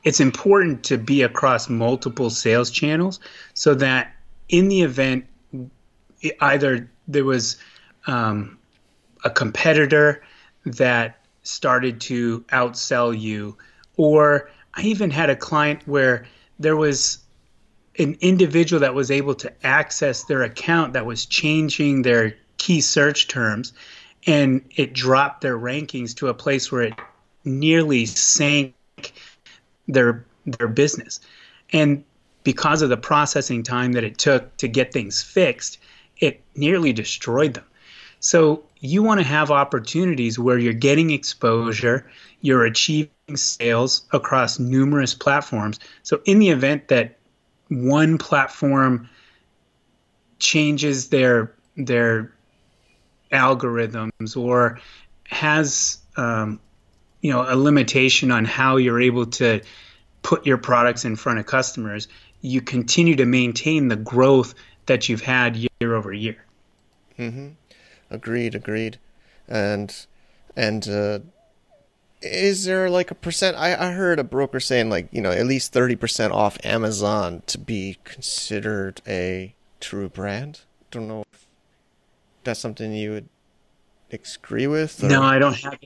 it's 0.03 0.19
important 0.19 0.83
to 0.83 0.97
be 0.97 1.21
across 1.21 1.69
multiple 1.69 2.29
sales 2.29 2.71
channels 2.71 3.19
so 3.53 3.75
that 3.75 4.15
in 4.49 4.67
the 4.67 4.81
event 4.81 5.25
either 6.39 6.89
there 7.07 7.25
was 7.25 7.57
um, 8.07 8.57
a 9.23 9.29
competitor 9.29 10.23
that 10.65 11.19
started 11.43 12.01
to 12.01 12.41
outsell 12.49 13.17
you, 13.17 13.57
or 13.97 14.49
I 14.73 14.81
even 14.83 15.09
had 15.09 15.29
a 15.29 15.35
client 15.35 15.81
where 15.87 16.25
there 16.59 16.75
was 16.75 17.19
an 17.97 18.17
individual 18.21 18.79
that 18.79 18.93
was 18.93 19.11
able 19.11 19.35
to 19.35 19.51
access 19.65 20.23
their 20.23 20.43
account 20.43 20.93
that 20.93 21.05
was 21.05 21.25
changing 21.25 22.01
their 22.01 22.35
key 22.57 22.81
search 22.81 23.27
terms 23.27 23.73
and 24.27 24.63
it 24.75 24.93
dropped 24.93 25.41
their 25.41 25.57
rankings 25.57 26.15
to 26.15 26.27
a 26.27 26.33
place 26.33 26.71
where 26.71 26.83
it 26.83 26.93
nearly 27.43 28.05
sank 28.05 28.73
their 29.87 30.25
their 30.45 30.67
business. 30.67 31.19
And 31.73 32.03
because 32.43 32.81
of 32.81 32.89
the 32.89 32.97
processing 32.97 33.63
time 33.63 33.93
that 33.93 34.03
it 34.03 34.17
took 34.17 34.55
to 34.57 34.67
get 34.67 34.91
things 34.91 35.21
fixed, 35.21 35.79
it 36.19 36.41
nearly 36.55 36.93
destroyed 36.93 37.53
them. 37.53 37.65
So 38.19 38.63
you 38.79 39.03
want 39.03 39.19
to 39.19 39.25
have 39.25 39.51
opportunities 39.51 40.39
where 40.39 40.57
you're 40.57 40.73
getting 40.73 41.11
exposure, 41.11 42.09
you're 42.41 42.65
achieving 42.65 43.09
sales 43.35 44.03
across 44.11 44.59
numerous 44.59 45.13
platforms. 45.13 45.79
So 46.03 46.21
in 46.25 46.39
the 46.39 46.49
event 46.49 46.87
that 46.89 47.17
one 47.71 48.17
platform 48.17 49.09
changes 50.39 51.07
their 51.07 51.53
their 51.77 52.33
algorithms 53.31 54.35
or 54.35 54.79
has 55.25 55.99
um, 56.17 56.59
you 57.21 57.31
know 57.31 57.45
a 57.47 57.55
limitation 57.55 58.29
on 58.29 58.43
how 58.43 58.75
you're 58.75 58.99
able 58.99 59.25
to 59.25 59.61
put 60.21 60.45
your 60.45 60.57
products 60.57 61.05
in 61.05 61.15
front 61.15 61.39
of 61.39 61.45
customers, 61.45 62.07
you 62.41 62.61
continue 62.61 63.15
to 63.15 63.25
maintain 63.25 63.87
the 63.87 63.95
growth 63.95 64.53
that 64.85 65.07
you've 65.07 65.21
had 65.21 65.55
year 65.55 65.95
over 65.95 66.11
year. 66.11 66.43
Mm-hmm. 67.17 67.47
Agreed. 68.09 68.53
Agreed. 68.53 68.97
And 69.47 69.95
and 70.57 70.87
uh, 70.89 71.19
is 72.21 72.65
there 72.65 72.89
like 72.89 73.11
a 73.11 73.15
percent? 73.15 73.57
I, 73.57 73.89
I 73.89 73.91
heard 73.91 74.19
a 74.19 74.23
broker 74.23 74.59
saying 74.59 74.89
like 74.89 75.07
you 75.11 75.21
know 75.21 75.31
at 75.31 75.45
least 75.45 75.73
thirty 75.73 75.95
percent 75.95 76.33
off 76.33 76.57
Amazon 76.63 77.43
to 77.47 77.57
be 77.57 77.97
considered 78.03 79.01
a 79.07 79.53
true 79.79 80.09
brand. 80.09 80.61
Don't 80.91 81.07
know 81.07 81.23
if 81.33 81.47
that's 82.43 82.59
something 82.59 82.93
you 82.93 83.11
would 83.11 83.29
agree 84.11 84.67
with. 84.67 85.03
Or? 85.03 85.07
No, 85.07 85.21
I 85.21 85.39
don't 85.39 85.55
have. 85.55 85.77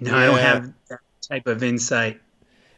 No, 0.00 0.10
yeah. 0.10 0.16
I 0.16 0.26
don't 0.26 0.38
have 0.38 0.72
that 0.88 1.00
type 1.22 1.46
of 1.46 1.62
insight. 1.62 2.20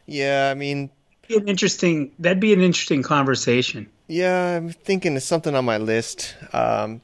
Yeah, 0.05 0.49
I 0.51 0.53
mean, 0.53 0.89
an 1.29 1.47
interesting. 1.47 2.11
That'd 2.19 2.39
be 2.39 2.53
an 2.53 2.61
interesting 2.61 3.03
conversation. 3.03 3.89
Yeah, 4.07 4.57
I'm 4.57 4.69
thinking 4.69 5.15
it's 5.15 5.25
something 5.25 5.53
on 5.55 5.65
my 5.65 5.77
list. 5.77 6.35
Um, 6.53 7.01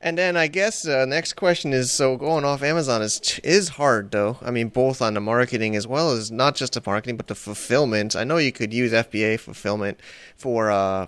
and 0.00 0.16
then 0.16 0.36
I 0.36 0.46
guess 0.46 0.86
uh, 0.86 1.04
next 1.04 1.34
question 1.34 1.72
is 1.72 1.92
so 1.92 2.16
going 2.16 2.44
off 2.44 2.62
Amazon 2.62 3.02
is 3.02 3.38
is 3.44 3.70
hard 3.70 4.10
though. 4.10 4.38
I 4.42 4.50
mean, 4.50 4.68
both 4.68 5.02
on 5.02 5.14
the 5.14 5.20
marketing 5.20 5.76
as 5.76 5.86
well 5.86 6.12
as 6.12 6.30
not 6.30 6.56
just 6.56 6.72
the 6.72 6.82
marketing 6.84 7.16
but 7.16 7.26
the 7.26 7.34
fulfillment. 7.34 8.16
I 8.16 8.24
know 8.24 8.38
you 8.38 8.52
could 8.52 8.72
use 8.72 8.92
FBA 8.92 9.38
fulfillment 9.40 10.00
for 10.36 10.70
uh, 10.70 11.06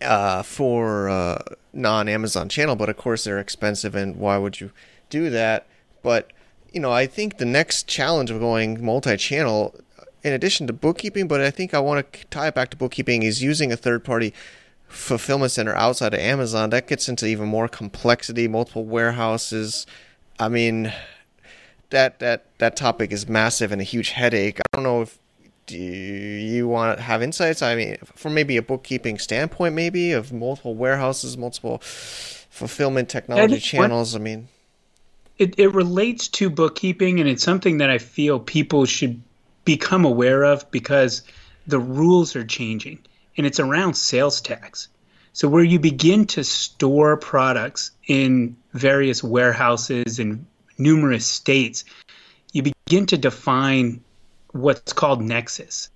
uh, 0.00 0.42
for 0.42 1.08
uh, 1.08 1.38
non 1.72 2.08
Amazon 2.08 2.48
channel, 2.48 2.76
but 2.76 2.88
of 2.88 2.96
course 2.96 3.24
they're 3.24 3.40
expensive, 3.40 3.94
and 3.94 4.16
why 4.16 4.38
would 4.38 4.60
you 4.60 4.70
do 5.10 5.30
that? 5.30 5.66
But 6.02 6.32
you 6.72 6.80
know, 6.80 6.92
I 6.92 7.06
think 7.06 7.38
the 7.38 7.44
next 7.44 7.88
challenge 7.88 8.30
of 8.30 8.38
going 8.38 8.84
multi-channel, 8.84 9.74
in 10.22 10.32
addition 10.32 10.66
to 10.66 10.72
bookkeeping, 10.72 11.26
but 11.26 11.40
I 11.40 11.50
think 11.50 11.74
I 11.74 11.80
want 11.80 12.12
to 12.12 12.24
tie 12.26 12.48
it 12.48 12.54
back 12.54 12.70
to 12.70 12.76
bookkeeping, 12.76 13.22
is 13.22 13.42
using 13.42 13.72
a 13.72 13.76
third-party 13.76 14.34
fulfillment 14.88 15.52
center 15.52 15.74
outside 15.76 16.14
of 16.14 16.20
Amazon, 16.20 16.70
that 16.70 16.88
gets 16.88 17.08
into 17.08 17.26
even 17.26 17.46
more 17.46 17.68
complexity, 17.68 18.48
multiple 18.48 18.84
warehouses. 18.84 19.86
I 20.38 20.48
mean, 20.48 20.92
that 21.90 22.18
that 22.20 22.46
that 22.58 22.76
topic 22.76 23.12
is 23.12 23.28
massive 23.28 23.72
and 23.72 23.80
a 23.80 23.84
huge 23.84 24.10
headache. 24.10 24.60
I 24.60 24.76
don't 24.76 24.84
know 24.84 25.02
if 25.02 25.18
do 25.66 25.76
you 25.76 26.66
want 26.66 26.96
to 26.96 27.02
have 27.02 27.22
insights. 27.22 27.60
I 27.62 27.74
mean, 27.74 27.96
from 28.14 28.34
maybe 28.34 28.56
a 28.56 28.62
bookkeeping 28.62 29.18
standpoint, 29.18 29.74
maybe 29.74 30.12
of 30.12 30.32
multiple 30.32 30.74
warehouses, 30.74 31.36
multiple 31.36 31.78
fulfillment 31.78 33.08
technology 33.08 33.60
channels. 33.60 34.16
I 34.16 34.18
mean, 34.18 34.48
it 35.36 35.54
it 35.58 35.74
relates 35.74 36.28
to 36.28 36.50
bookkeeping, 36.50 37.20
and 37.20 37.28
it's 37.28 37.42
something 37.42 37.78
that 37.78 37.90
I 37.90 37.98
feel 37.98 38.40
people 38.40 38.86
should 38.86 39.20
become 39.64 40.04
aware 40.04 40.44
of 40.44 40.68
because 40.70 41.22
the 41.66 41.78
rules 41.78 42.34
are 42.34 42.44
changing 42.44 42.98
and 43.38 43.46
it's 43.46 43.60
around 43.60 43.94
sales 43.94 44.40
tax. 44.42 44.88
So, 45.32 45.48
where 45.48 45.62
you 45.62 45.78
begin 45.78 46.26
to 46.26 46.42
store 46.42 47.16
products 47.16 47.92
in 48.06 48.56
various 48.74 49.22
warehouses 49.22 50.18
in 50.18 50.46
numerous 50.76 51.26
states, 51.26 51.84
you 52.52 52.64
begin 52.64 53.06
to 53.06 53.16
define 53.16 54.02
what's 54.50 54.92
called 54.92 55.22
nexus 55.22 55.90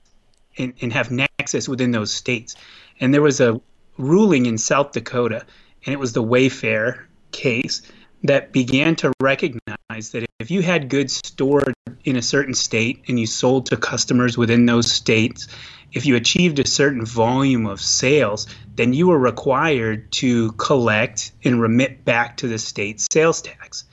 and, 0.57 0.75
and 0.81 0.93
have 0.93 1.11
nexus 1.11 1.69
within 1.69 1.91
those 1.91 2.13
states. 2.13 2.55
And 3.01 3.13
there 3.13 3.23
was 3.23 3.41
a 3.41 3.61
ruling 3.99 4.47
in 4.47 4.59
South 4.59 4.93
Dakota, 4.93 5.45
and 5.85 5.93
it 5.93 5.99
was 5.99 6.13
the 6.13 6.23
Wayfair 6.23 7.05
case 7.33 7.83
that 8.23 8.53
began 8.53 8.97
to 8.97 9.13
recognize 9.21 10.11
that 10.13 10.27
if 10.39 10.51
you 10.51 10.63
had 10.63 10.89
goods 10.89 11.21
stored 11.25 11.75
in 12.05 12.17
a 12.17 12.23
certain 12.23 12.55
state 12.55 13.05
and 13.09 13.19
you 13.19 13.27
sold 13.27 13.67
to 13.67 13.77
customers 13.77 14.37
within 14.39 14.67
those 14.67 14.91
states 14.91 15.49
if 15.93 16.07
you 16.07 16.17
achieved 16.17 16.59
a 16.59 16.67
certain 16.67 17.05
volume 17.05 17.67
of 17.67 17.81
sales, 17.81 18.47
then 18.75 18.93
you 18.93 19.09
were 19.09 19.19
required 19.19 20.11
to 20.13 20.53
collect 20.53 21.33
and 21.45 21.61
remit 21.61 22.05
back 22.05 22.39
to 22.39 22.49
the 22.49 22.59
state 22.59 23.01
sales 23.01 23.43
tax. 23.43 23.85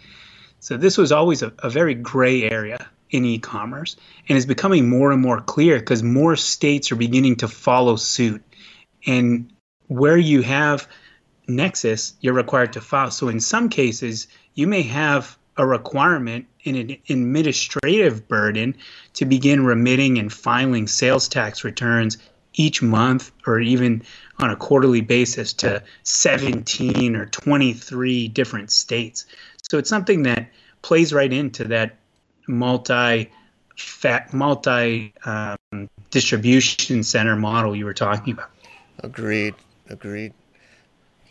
So 0.59 0.77
this 0.77 0.97
was 0.97 1.11
always 1.11 1.41
a, 1.41 1.53
a 1.59 1.69
very 1.69 1.95
gray 1.95 2.43
area 2.43 2.87
in 3.09 3.25
e-commerce 3.25 3.95
and 4.27 4.37
is 4.37 4.45
becoming 4.45 4.89
more 4.89 5.11
and 5.11 5.21
more 5.21 5.41
clear 5.41 5.79
because 5.79 6.03
more 6.03 6.35
states 6.35 6.91
are 6.91 6.95
beginning 6.95 7.37
to 7.37 7.47
follow 7.47 7.95
suit. 7.95 8.43
And 9.05 9.51
where 9.87 10.17
you 10.17 10.41
have 10.41 10.87
nexus, 11.49 12.13
you're 12.21 12.33
required 12.33 12.73
to 12.73 12.81
file. 12.81 13.11
So 13.11 13.27
in 13.27 13.39
some 13.39 13.69
cases, 13.69 14.27
you 14.53 14.67
may 14.67 14.83
have 14.83 15.37
a 15.57 15.65
requirement 15.65 16.45
in 16.63 16.75
an 16.75 16.97
administrative 17.09 18.27
burden 18.27 18.75
to 19.13 19.25
begin 19.25 19.65
remitting 19.65 20.17
and 20.17 20.31
filing 20.31 20.87
sales 20.87 21.27
tax 21.27 21.63
returns 21.63 22.17
each 22.53 22.81
month 22.81 23.31
or 23.45 23.59
even 23.59 24.03
on 24.39 24.49
a 24.49 24.55
quarterly 24.55 25.01
basis 25.01 25.53
to 25.53 25.83
17 26.03 27.15
or 27.15 27.25
23 27.25 28.27
different 28.29 28.71
states. 28.71 29.25
So 29.69 29.77
it's 29.77 29.89
something 29.89 30.23
that 30.23 30.49
plays 30.81 31.13
right 31.13 31.31
into 31.31 31.65
that 31.65 31.97
multi 32.47 33.31
fat 33.77 34.33
multi 34.33 35.13
um, 35.25 35.89
distribution 36.09 37.03
center 37.03 37.35
model 37.35 37.75
you 37.75 37.85
were 37.85 37.93
talking 37.93 38.33
about. 38.33 38.49
Agreed. 39.03 39.55
Agreed. 39.89 40.33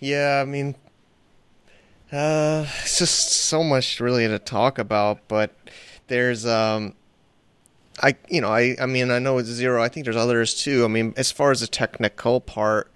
Yeah, 0.00 0.40
I 0.40 0.44
mean, 0.44 0.76
uh, 2.12 2.66
it's 2.82 2.98
just 2.98 3.30
so 3.30 3.62
much 3.62 4.00
really 4.00 4.26
to 4.28 4.38
talk 4.38 4.78
about, 4.78 5.26
but 5.28 5.54
there's 6.06 6.46
um, 6.46 6.94
I 8.02 8.16
you 8.28 8.40
know 8.40 8.50
I 8.50 8.76
I 8.80 8.86
mean 8.86 9.10
I 9.10 9.18
know 9.18 9.38
it's 9.38 9.50
Xero. 9.50 9.80
I 9.80 9.88
think 9.88 10.04
there's 10.04 10.16
others 10.16 10.54
too. 10.54 10.84
I 10.84 10.88
mean, 10.88 11.14
as 11.16 11.32
far 11.32 11.50
as 11.50 11.60
the 11.60 11.66
technical 11.66 12.40
part, 12.40 12.90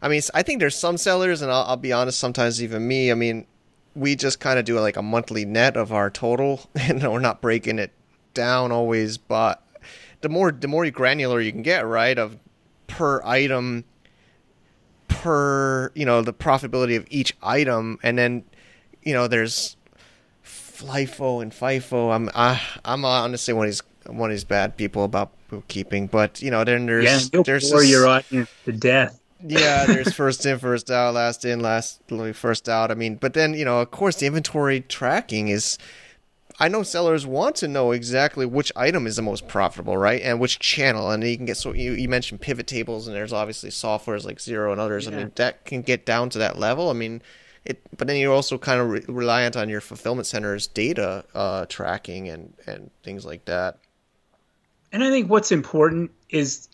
I 0.00 0.08
mean 0.08 0.22
I 0.34 0.42
think 0.42 0.60
there's 0.60 0.76
some 0.76 0.96
sellers, 0.96 1.42
and 1.42 1.52
I'll, 1.52 1.62
I'll 1.64 1.76
be 1.76 1.92
honest, 1.92 2.18
sometimes 2.18 2.62
even 2.62 2.88
me. 2.88 3.10
I 3.10 3.14
mean, 3.14 3.46
we 3.94 4.16
just 4.16 4.40
kind 4.40 4.58
of 4.58 4.64
do 4.64 4.78
like 4.80 4.96
a 4.96 5.02
monthly 5.02 5.44
net 5.44 5.76
of 5.76 5.92
our 5.92 6.10
total, 6.10 6.68
and 6.74 7.02
we're 7.02 7.20
not 7.20 7.40
breaking 7.40 7.78
it 7.78 7.92
down 8.34 8.72
always. 8.72 9.18
But 9.18 9.62
the 10.22 10.28
more 10.28 10.50
the 10.50 10.68
more 10.68 10.88
granular 10.90 11.40
you 11.40 11.52
can 11.52 11.62
get, 11.62 11.86
right, 11.86 12.18
of 12.18 12.38
per 12.86 13.22
item 13.24 13.84
per 15.26 15.90
you 15.94 16.06
know 16.06 16.22
the 16.22 16.32
profitability 16.32 16.96
of 16.96 17.04
each 17.10 17.36
item 17.42 17.98
and 18.02 18.16
then 18.16 18.44
you 19.06 19.14
know, 19.14 19.28
there's 19.28 19.76
FIFO 20.44 21.40
and 21.40 21.52
FIFO. 21.52 22.14
I'm 22.14 22.28
I, 22.34 22.60
I'm 22.84 23.04
honestly 23.04 23.54
one 23.54 23.66
of 23.66 23.72
these 23.72 23.82
one 24.06 24.30
of 24.30 24.34
these 24.34 24.44
bad 24.44 24.76
people 24.76 25.04
about 25.04 25.30
bookkeeping, 25.48 26.08
but 26.08 26.42
you 26.42 26.50
know, 26.50 26.64
then 26.64 26.86
there's 26.86 27.04
yeah, 27.04 27.20
you'll 27.32 27.44
there's 27.44 27.70
bore 27.70 27.84
your 27.84 28.06
audience 28.08 28.50
to 28.64 28.72
death. 28.72 29.18
yeah, 29.46 29.86
there's 29.86 30.12
first 30.12 30.44
in, 30.44 30.58
first 30.58 30.90
out, 30.90 31.14
last 31.14 31.44
in, 31.44 31.60
last 31.60 32.02
first 32.34 32.68
out. 32.68 32.90
I 32.90 32.94
mean, 32.94 33.14
but 33.14 33.32
then 33.32 33.54
you 33.54 33.64
know, 33.64 33.80
of 33.80 33.92
course, 33.92 34.16
the 34.16 34.26
inventory 34.26 34.80
tracking 34.80 35.48
is. 35.48 35.78
I 36.58 36.68
know 36.68 36.82
sellers 36.82 37.26
want 37.26 37.56
to 37.56 37.68
know 37.68 37.92
exactly 37.92 38.46
which 38.46 38.72
item 38.76 39.06
is 39.06 39.16
the 39.16 39.22
most 39.22 39.46
profitable, 39.46 39.96
right, 39.96 40.22
and 40.22 40.40
which 40.40 40.58
channel. 40.58 41.10
And 41.10 41.22
you 41.22 41.36
can 41.36 41.46
get 41.46 41.56
so 41.56 41.74
you, 41.74 41.92
you 41.92 42.08
mentioned 42.08 42.40
pivot 42.40 42.66
tables, 42.66 43.06
and 43.06 43.14
there's 43.14 43.32
obviously 43.32 43.70
softwares 43.70 44.24
like 44.24 44.38
Xero 44.38 44.72
and 44.72 44.80
others. 44.80 45.06
Yeah. 45.06 45.12
I 45.12 45.16
mean, 45.16 45.32
that 45.36 45.64
can 45.64 45.82
get 45.82 46.06
down 46.06 46.30
to 46.30 46.38
that 46.38 46.58
level. 46.58 46.88
I 46.88 46.94
mean, 46.94 47.20
it, 47.66 47.82
but 47.96 48.06
then 48.06 48.16
you're 48.16 48.32
also 48.32 48.56
kind 48.56 48.80
of 48.80 48.88
re- 48.88 49.04
reliant 49.08 49.56
on 49.56 49.68
your 49.68 49.80
fulfillment 49.80 50.26
center's 50.26 50.66
data 50.66 51.24
uh, 51.34 51.66
tracking 51.66 52.28
and 52.28 52.54
and 52.66 52.90
things 53.02 53.26
like 53.26 53.44
that. 53.46 53.78
And 54.92 55.04
I 55.04 55.10
think 55.10 55.28
what's 55.28 55.52
important 55.52 56.10
is 56.30 56.68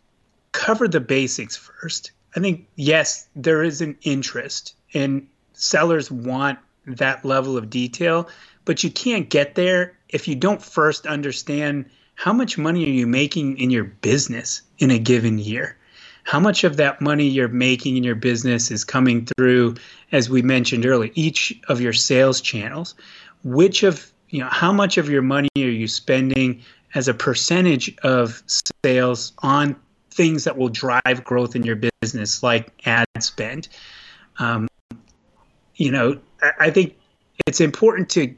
cover 0.52 0.86
the 0.86 1.00
basics 1.00 1.56
first. 1.56 2.12
I 2.36 2.40
think 2.40 2.66
yes, 2.76 3.26
there 3.34 3.62
is 3.62 3.80
an 3.80 3.96
interest 4.02 4.76
and 4.94 5.26
sellers 5.54 6.10
want 6.10 6.58
that 6.86 7.24
level 7.24 7.56
of 7.56 7.70
detail, 7.70 8.28
but 8.64 8.84
you 8.84 8.90
can't 8.90 9.28
get 9.28 9.54
there 9.54 9.96
if 10.08 10.28
you 10.28 10.34
don't 10.34 10.62
first 10.62 11.06
understand 11.06 11.86
how 12.14 12.32
much 12.32 12.58
money 12.58 12.84
are 12.84 12.90
you 12.90 13.06
making 13.06 13.58
in 13.58 13.70
your 13.70 13.84
business 13.84 14.62
in 14.78 14.90
a 14.90 14.98
given 14.98 15.38
year? 15.38 15.76
How 16.24 16.38
much 16.38 16.62
of 16.62 16.76
that 16.76 17.00
money 17.00 17.26
you're 17.26 17.48
making 17.48 17.96
in 17.96 18.04
your 18.04 18.14
business 18.14 18.70
is 18.70 18.84
coming 18.84 19.26
through, 19.26 19.74
as 20.12 20.30
we 20.30 20.40
mentioned 20.40 20.86
earlier, 20.86 21.10
each 21.14 21.58
of 21.68 21.80
your 21.80 21.92
sales 21.92 22.40
channels? 22.40 22.94
Which 23.42 23.82
of, 23.82 24.12
you 24.28 24.40
know, 24.40 24.48
how 24.48 24.72
much 24.72 24.98
of 24.98 25.10
your 25.10 25.22
money 25.22 25.48
are 25.56 25.60
you 25.60 25.88
spending 25.88 26.62
as 26.94 27.08
a 27.08 27.14
percentage 27.14 27.96
of 28.04 28.42
sales 28.84 29.32
on 29.38 29.74
things 30.10 30.44
that 30.44 30.56
will 30.56 30.68
drive 30.68 31.24
growth 31.24 31.56
in 31.56 31.64
your 31.64 31.80
business, 32.00 32.42
like 32.42 32.70
ad 32.86 33.06
spend? 33.18 33.68
Um, 34.38 34.68
you 35.74 35.90
know, 35.90 36.20
I, 36.40 36.52
I 36.60 36.70
think 36.70 36.96
it's 37.46 37.60
important 37.60 38.08
to 38.10 38.32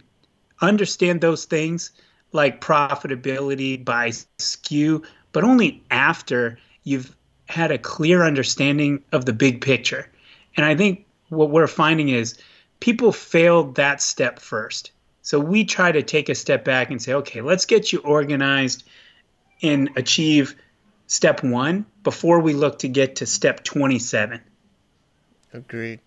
understand 0.61 1.21
those 1.21 1.45
things 1.45 1.91
like 2.33 2.61
profitability 2.61 3.83
by 3.83 4.09
SKU, 4.09 5.05
but 5.33 5.45
only 5.45 5.83
after 5.91 6.59
you've 6.83 7.15
had 7.47 7.71
a 7.71 7.79
clear 7.79 8.25
understanding 8.25 9.03
of 9.13 9.25
the 9.25 9.33
big 9.33 9.61
picture. 9.61 10.11
And 10.57 10.65
I 10.67 10.75
think 10.75 11.07
what 11.29 11.51
we're 11.51 11.67
finding 11.67 12.09
is 12.09 12.39
people 12.81 13.13
failed 13.13 13.77
that 13.77 14.01
step 14.03 14.39
first. 14.39 14.91
So 15.23 15.39
we 15.41 15.65
try 15.65 15.93
to 15.93 16.03
take 16.03 16.29
a 16.29 16.35
step 16.35 16.65
back 16.65 16.91
and 16.91 17.01
say, 17.01 17.15
okay, 17.15 17.41
let's 17.41 17.65
get 17.65 17.93
you 17.93 18.01
organized 18.01 18.85
and 19.63 19.91
achieve 19.97 20.55
step 21.07 21.43
one 21.43 21.87
before 22.03 22.41
we 22.41 22.53
look 22.53 22.81
to 22.81 22.89
get 22.89 23.17
to 23.17 23.27
step 23.27 23.65
27. 23.65 24.41
Agreed. 25.53 26.01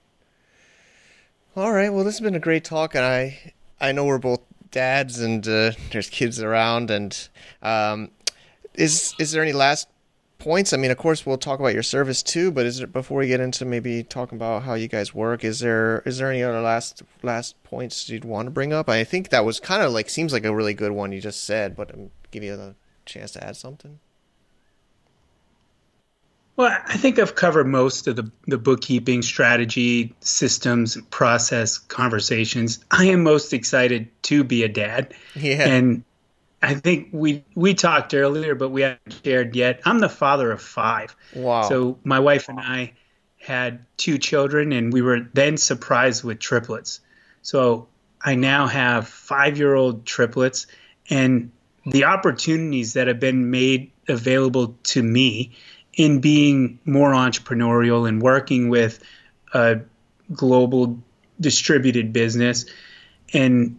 All 1.55 1.71
right. 1.71 1.91
Well, 1.91 2.03
this 2.03 2.15
has 2.15 2.21
been 2.21 2.35
a 2.35 2.39
great 2.39 2.63
talk, 2.63 2.93
and 2.93 3.03
I 3.03 3.53
I 3.79 3.91
know 3.91 4.05
we're 4.05 4.17
both 4.17 4.41
dads, 4.71 5.19
and 5.19 5.47
uh, 5.47 5.71
there's 5.91 6.09
kids 6.09 6.41
around, 6.41 6.91
and 6.91 7.29
um, 7.61 8.11
is 8.73 9.13
is 9.19 9.31
there 9.31 9.43
any 9.43 9.53
last 9.53 9.87
points? 10.39 10.73
I 10.73 10.77
mean, 10.77 10.91
of 10.91 10.97
course, 10.97 11.25
we'll 11.25 11.37
talk 11.37 11.59
about 11.59 11.73
your 11.73 11.83
service 11.83 12.23
too, 12.23 12.51
but 12.51 12.65
is 12.65 12.77
there 12.79 12.87
before 12.87 13.19
we 13.19 13.27
get 13.27 13.39
into 13.39 13.65
maybe 13.65 14.03
talking 14.03 14.37
about 14.37 14.63
how 14.63 14.73
you 14.73 14.87
guys 14.87 15.13
work? 15.13 15.43
Is 15.43 15.59
there 15.59 16.01
is 16.05 16.17
there 16.17 16.31
any 16.31 16.43
other 16.43 16.61
last 16.61 17.03
last 17.23 17.61
points 17.63 18.09
you'd 18.09 18.25
want 18.25 18.47
to 18.47 18.51
bring 18.51 18.73
up? 18.73 18.89
I 18.89 19.03
think 19.03 19.29
that 19.29 19.45
was 19.45 19.59
kind 19.59 19.81
of 19.81 19.91
like 19.91 20.09
seems 20.09 20.33
like 20.33 20.45
a 20.45 20.55
really 20.55 20.73
good 20.73 20.91
one 20.91 21.11
you 21.11 21.21
just 21.21 21.43
said, 21.43 21.75
but 21.75 21.93
um, 21.93 22.11
give 22.31 22.43
you 22.43 22.53
a 22.53 22.75
chance 23.05 23.31
to 23.31 23.43
add 23.43 23.57
something. 23.57 23.99
Well, 26.57 26.75
I 26.87 26.97
think 26.97 27.19
I've 27.19 27.35
covered 27.35 27.67
most 27.67 28.07
of 28.07 28.15
the, 28.15 28.31
the 28.47 28.57
bookkeeping 28.57 29.21
strategy, 29.21 30.15
systems, 30.21 30.97
process 31.11 31.77
conversations. 31.77 32.83
I 32.89 33.05
am 33.05 33.21
most 33.21 33.53
excited 33.53 34.09
to 34.23 34.43
be 34.43 34.63
a 34.63 34.67
dad. 34.67 35.13
Yeah. 35.35 35.67
And 35.67 36.03
I 36.63 36.73
think 36.73 37.09
we 37.11 37.43
we 37.53 37.75
talked 37.75 38.15
earlier, 38.15 38.55
but 38.55 38.69
we 38.69 38.81
haven't 38.81 39.19
shared 39.23 39.55
yet. 39.55 39.81
I'm 39.85 39.99
the 39.99 40.09
father 40.09 40.51
of 40.51 40.59
five. 40.59 41.15
Wow. 41.35 41.69
So 41.69 41.99
my 42.03 42.19
wife 42.19 42.49
and 42.49 42.59
I 42.59 42.93
had 43.39 43.85
two 43.97 44.17
children, 44.17 44.71
and 44.71 44.91
we 44.91 45.03
were 45.03 45.29
then 45.33 45.57
surprised 45.57 46.23
with 46.23 46.39
triplets. 46.39 47.01
So 47.43 47.87
I 48.19 48.33
now 48.33 48.65
have 48.65 49.07
five 49.07 49.59
year 49.59 49.75
old 49.75 50.07
triplets, 50.07 50.65
and 51.07 51.51
the 51.85 52.05
opportunities 52.05 52.93
that 52.93 53.07
have 53.07 53.19
been 53.19 53.51
made 53.51 53.91
available 54.07 54.75
to 54.83 55.03
me 55.03 55.55
in 55.97 56.21
being 56.21 56.79
more 56.85 57.11
entrepreneurial 57.11 58.07
and 58.07 58.21
working 58.21 58.69
with 58.69 59.03
a 59.53 59.79
global 60.31 60.97
distributed 61.39 62.13
business 62.13 62.65
and 63.33 63.77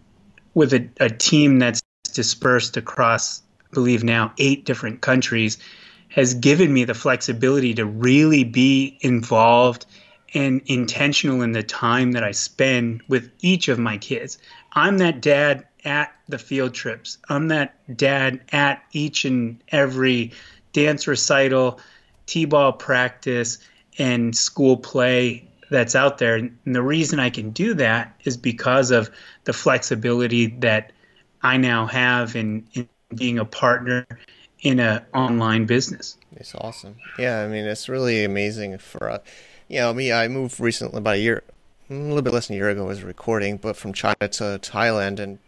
with 0.53 0.73
a, 0.73 0.87
a 0.99 1.09
team 1.09 1.59
that's 1.59 1.81
dispersed 2.13 2.77
across, 2.77 3.41
I 3.61 3.73
believe 3.73 4.03
now, 4.03 4.33
eight 4.37 4.65
different 4.65 5.01
countries, 5.01 5.57
has 6.09 6.33
given 6.33 6.73
me 6.73 6.83
the 6.83 6.93
flexibility 6.93 7.73
to 7.75 7.85
really 7.85 8.43
be 8.43 8.97
involved 9.01 9.85
and 10.33 10.61
intentional 10.65 11.41
in 11.41 11.53
the 11.53 11.63
time 11.63 12.11
that 12.11 12.23
I 12.23 12.31
spend 12.31 13.01
with 13.07 13.31
each 13.39 13.67
of 13.67 13.79
my 13.79 13.97
kids. 13.97 14.37
I'm 14.73 14.97
that 14.97 15.21
dad 15.21 15.65
at 15.85 16.13
the 16.27 16.37
field 16.37 16.73
trips. 16.73 17.17
I'm 17.29 17.47
that 17.47 17.75
dad 17.95 18.41
at 18.51 18.83
each 18.91 19.25
and 19.25 19.63
every 19.69 20.33
dance 20.73 21.07
recital, 21.07 21.79
t-ball 22.29 22.73
practice 22.73 23.57
and 23.97 24.35
school 24.35 24.77
play 24.77 25.43
that's 25.71 25.95
out 25.95 26.19
there. 26.19 26.35
And 26.35 26.57
the 26.65 26.81
reason 26.83 27.19
I 27.19 27.29
can 27.29 27.49
do 27.49 27.73
that 27.73 28.15
is 28.23 28.37
because 28.37 28.91
of 28.91 29.09
the 29.45 29.53
flexibility 29.53 30.47
that 30.59 30.91
I 31.41 31.57
now 31.57 31.87
have 31.87 32.35
in, 32.35 32.67
in 32.73 32.87
being 33.15 33.39
a 33.39 33.45
partner 33.45 34.05
in 34.61 34.79
an 34.79 35.01
online 35.13 35.65
business. 35.65 36.17
It's 36.35 36.53
awesome. 36.53 36.95
Yeah, 37.17 37.41
I 37.41 37.47
mean, 37.47 37.65
it's 37.65 37.89
really 37.89 38.23
amazing 38.23 38.77
for, 38.77 39.09
uh, 39.09 39.19
you 39.67 39.79
know, 39.79 39.93
me, 39.93 40.11
I 40.11 40.27
moved 40.27 40.59
recently 40.59 40.99
about 40.99 41.15
a 41.15 41.19
year, 41.19 41.43
a 41.89 41.93
little 41.93 42.21
bit 42.21 42.33
less 42.33 42.47
than 42.47 42.55
a 42.55 42.57
year 42.57 42.69
ago 42.69 42.85
was 42.85 43.03
recording, 43.03 43.57
but 43.57 43.75
from 43.75 43.93
China 43.93 44.27
to 44.27 44.59
Thailand. 44.61 45.19
And 45.19 45.39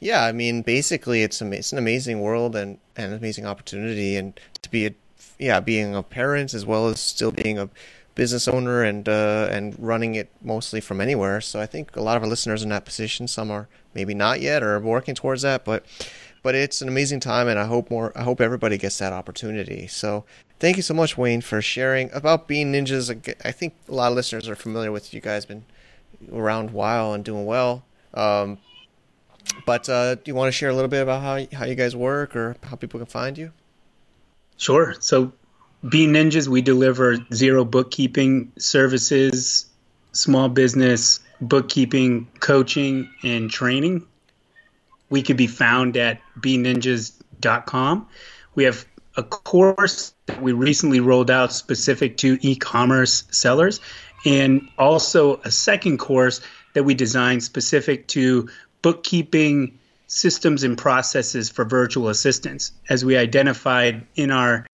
yeah, 0.00 0.24
I 0.24 0.32
mean, 0.32 0.62
basically 0.62 1.22
it's, 1.22 1.40
it's 1.40 1.72
an 1.72 1.78
amazing 1.78 2.20
world 2.20 2.56
and, 2.56 2.78
and 2.96 3.12
an 3.12 3.18
amazing 3.18 3.46
opportunity 3.46 4.16
and 4.16 4.38
to 4.62 4.70
be 4.70 4.86
a 4.86 4.94
yeah, 5.38 5.60
being 5.60 5.94
a 5.94 6.02
parent 6.02 6.54
as 6.54 6.64
well 6.64 6.88
as 6.88 7.00
still 7.00 7.32
being 7.32 7.58
a 7.58 7.68
business 8.14 8.48
owner 8.48 8.82
and 8.82 9.08
uh, 9.08 9.48
and 9.50 9.76
running 9.78 10.14
it 10.16 10.30
mostly 10.42 10.80
from 10.80 11.00
anywhere. 11.00 11.40
So 11.40 11.60
I 11.60 11.66
think 11.66 11.94
a 11.94 12.02
lot 12.02 12.16
of 12.16 12.22
our 12.22 12.28
listeners 12.28 12.62
in 12.62 12.70
that 12.70 12.84
position. 12.84 13.28
Some 13.28 13.50
are 13.50 13.68
maybe 13.94 14.14
not 14.14 14.40
yet 14.40 14.62
or 14.62 14.80
working 14.80 15.14
towards 15.14 15.42
that, 15.42 15.64
but 15.64 15.84
but 16.42 16.54
it's 16.54 16.80
an 16.80 16.88
amazing 16.88 17.20
time, 17.20 17.48
and 17.48 17.58
I 17.58 17.66
hope 17.66 17.90
more. 17.90 18.12
I 18.16 18.22
hope 18.22 18.40
everybody 18.40 18.78
gets 18.78 18.98
that 18.98 19.12
opportunity. 19.12 19.86
So 19.86 20.24
thank 20.58 20.76
you 20.76 20.82
so 20.82 20.94
much, 20.94 21.16
Wayne, 21.16 21.40
for 21.40 21.60
sharing 21.60 22.10
about 22.12 22.48
Bean 22.48 22.72
Ninjas. 22.72 23.34
I 23.44 23.52
think 23.52 23.74
a 23.88 23.94
lot 23.94 24.10
of 24.10 24.16
listeners 24.16 24.48
are 24.48 24.56
familiar 24.56 24.90
with 24.90 25.12
you 25.12 25.20
guys. 25.20 25.44
Been 25.44 25.64
around 26.32 26.70
a 26.70 26.72
while 26.72 27.12
and 27.12 27.24
doing 27.24 27.44
well. 27.46 27.84
Um, 28.14 28.58
but 29.66 29.88
uh, 29.88 30.14
do 30.14 30.22
you 30.26 30.34
want 30.34 30.48
to 30.48 30.52
share 30.52 30.70
a 30.70 30.74
little 30.74 30.88
bit 30.88 31.02
about 31.02 31.22
how 31.22 31.58
how 31.58 31.66
you 31.66 31.74
guys 31.74 31.94
work 31.94 32.34
or 32.34 32.56
how 32.62 32.76
people 32.76 32.98
can 32.98 33.06
find 33.06 33.36
you? 33.36 33.52
Sure. 34.56 34.94
So, 35.00 35.32
Bean 35.88 36.12
Ninjas, 36.12 36.48
we 36.48 36.62
deliver 36.62 37.16
Xero 37.16 37.70
bookkeeping 37.70 38.52
services, 38.58 39.66
small 40.12 40.48
business 40.48 41.20
bookkeeping, 41.40 42.26
coaching, 42.40 43.10
and 43.22 43.50
training. 43.50 44.06
We 45.10 45.22
could 45.22 45.36
be 45.36 45.46
found 45.46 45.96
at 45.96 46.20
beanninjas.com. 46.40 48.08
We 48.54 48.64
have 48.64 48.86
a 49.16 49.22
course 49.22 50.14
that 50.26 50.42
we 50.42 50.52
recently 50.52 51.00
rolled 51.00 51.30
out 51.30 51.52
specific 51.52 52.16
to 52.18 52.38
e 52.40 52.56
commerce 52.56 53.24
sellers, 53.30 53.80
and 54.24 54.68
also 54.78 55.40
a 55.44 55.50
second 55.50 55.98
course 55.98 56.40
that 56.74 56.84
we 56.84 56.94
designed 56.94 57.42
specific 57.42 58.08
to 58.08 58.48
bookkeeping 58.82 59.78
systems 60.06 60.62
and 60.62 60.78
processes 60.78 61.50
for 61.50 61.64
virtual 61.64 62.08
assistants, 62.08 62.72
as 62.88 63.04
we 63.04 63.16
identified 63.16 64.06
in 64.14 64.30
our 64.30 64.66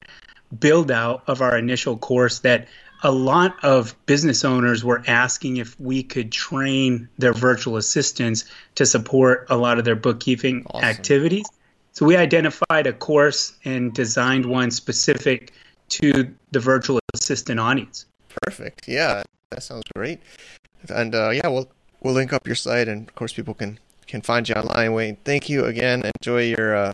build 0.59 0.91
out 0.91 1.22
of 1.26 1.41
our 1.41 1.57
initial 1.57 1.97
course 1.97 2.41
that 2.41 2.68
a 3.03 3.11
lot 3.11 3.57
of 3.64 3.97
business 4.07 4.45
owners 4.45 4.85
were 4.85 5.03
asking 5.07 5.57
if 5.57 5.78
we 5.80 6.03
could 6.03 6.30
train 6.30 7.09
their 7.18 7.33
virtual 7.33 7.76
assistants 7.76 8.45
to 8.76 8.87
support 8.87 9.47
a 9.51 9.57
lot 9.57 9.78
of 9.78 9.85
their 9.85 9.97
bookkeeping 9.97 10.64
awesome. 10.70 10.89
activities. 10.89 11.47
So 11.93 12.07
we 12.07 12.16
identified 12.16 12.87
a 12.87 12.93
course 12.93 13.55
and 13.64 13.93
designed 13.93 14.47
one 14.47 14.70
specific 14.70 15.53
to 15.91 16.33
the 16.53 16.61
virtual 16.61 17.01
assistant 17.14 17.59
audience. 17.59 18.07
Perfect. 18.45 18.89
Yeah, 18.89 19.22
that 19.51 19.62
sounds 19.62 19.85
great. 19.95 20.20
And 20.89 21.14
uh, 21.14 21.30
yeah, 21.30 21.49
we'll 21.49 21.70
we'll 22.01 22.14
link 22.14 22.33
up 22.33 22.47
your 22.47 22.57
site, 22.57 22.89
and 22.89 23.09
of 23.09 23.14
course, 23.14 23.33
people 23.33 23.55
can 23.55 23.78
can 24.12 24.20
find 24.20 24.46
you 24.46 24.54
online. 24.54 24.92
Wayne, 24.92 25.16
thank 25.24 25.48
you 25.48 25.64
again. 25.64 26.02
Enjoy 26.20 26.42
your 26.42 26.76
uh, 26.76 26.92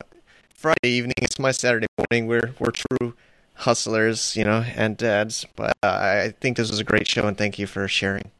Friday 0.55 0.89
evening. 0.89 1.17
It's 1.19 1.39
my 1.39 1.51
Saturday 1.51 1.89
morning. 1.99 2.29
We're 2.29 2.55
we're 2.61 2.71
true 2.71 3.15
hustlers, 3.55 4.37
you 4.37 4.45
know, 4.45 4.65
and 4.77 4.97
dads. 4.97 5.45
But 5.57 5.77
uh, 5.83 5.89
I 5.89 6.35
think 6.41 6.57
this 6.57 6.71
was 6.71 6.79
a 6.79 6.85
great 6.85 7.09
show, 7.09 7.27
and 7.27 7.37
thank 7.37 7.59
you 7.59 7.67
for 7.67 7.89
sharing. 7.89 8.31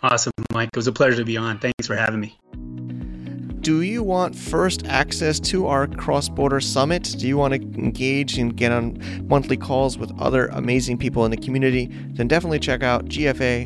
Awesome, 0.00 0.32
Mike. 0.52 0.68
It 0.72 0.76
was 0.76 0.86
a 0.86 0.92
pleasure 0.92 1.16
to 1.16 1.24
be 1.24 1.36
on. 1.36 1.58
Thanks 1.58 1.88
for 1.88 1.96
having 1.96 2.20
me. 2.20 2.38
Do 3.66 3.82
you 3.82 4.04
want 4.04 4.36
first 4.36 4.86
access 4.86 5.40
to 5.40 5.66
our 5.66 5.88
cross 5.88 6.28
border 6.28 6.60
summit? 6.60 7.16
Do 7.18 7.26
you 7.26 7.36
want 7.36 7.52
to 7.54 7.60
engage 7.60 8.38
and 8.38 8.56
get 8.56 8.70
on 8.70 9.26
monthly 9.26 9.56
calls 9.56 9.98
with 9.98 10.12
other 10.20 10.46
amazing 10.52 10.98
people 10.98 11.24
in 11.24 11.32
the 11.32 11.36
community? 11.36 11.86
Then 12.12 12.28
definitely 12.28 12.60
check 12.60 12.84
out 12.84 13.06
gfavip.com. 13.06 13.62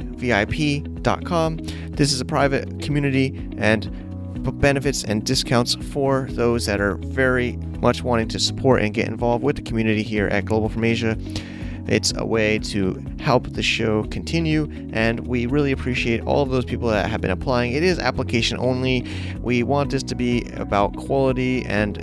This 1.91 2.15
is 2.15 2.21
a 2.23 2.25
private 2.25 2.81
community 2.81 3.47
and 3.59 4.59
benefits 4.59 5.05
and 5.05 5.23
discounts 5.23 5.75
for 5.93 6.29
those 6.31 6.65
that 6.65 6.81
are 6.81 6.95
very 6.95 7.59
much 7.83 8.03
wanting 8.03 8.29
to 8.29 8.39
support 8.39 8.81
and 8.81 8.95
get 8.95 9.07
involved 9.07 9.45
with 9.45 9.57
the 9.57 9.63
community 9.63 10.03
here 10.03 10.29
at 10.29 10.47
Global 10.47 10.71
from 10.71 10.85
Asia. 10.85 11.15
It's 11.87 12.13
a 12.17 12.25
way 12.25 12.59
to 12.59 13.03
help 13.19 13.53
the 13.53 13.63
show 13.63 14.05
continue, 14.05 14.69
and 14.93 15.27
we 15.27 15.47
really 15.47 15.73
appreciate 15.73 16.21
all 16.23 16.43
of 16.43 16.51
those 16.51 16.65
people 16.65 16.89
that 16.89 17.11
have 17.11 17.21
been 17.21 17.31
applying. 17.31 17.73
It 17.73 17.83
is 17.83 17.99
application 17.99 18.59
only. 18.59 19.07
We 19.41 19.63
want 19.63 19.91
this 19.91 20.03
to 20.05 20.15
be 20.15 20.43
about 20.57 20.97
quality 20.97 21.65
and 21.67 21.99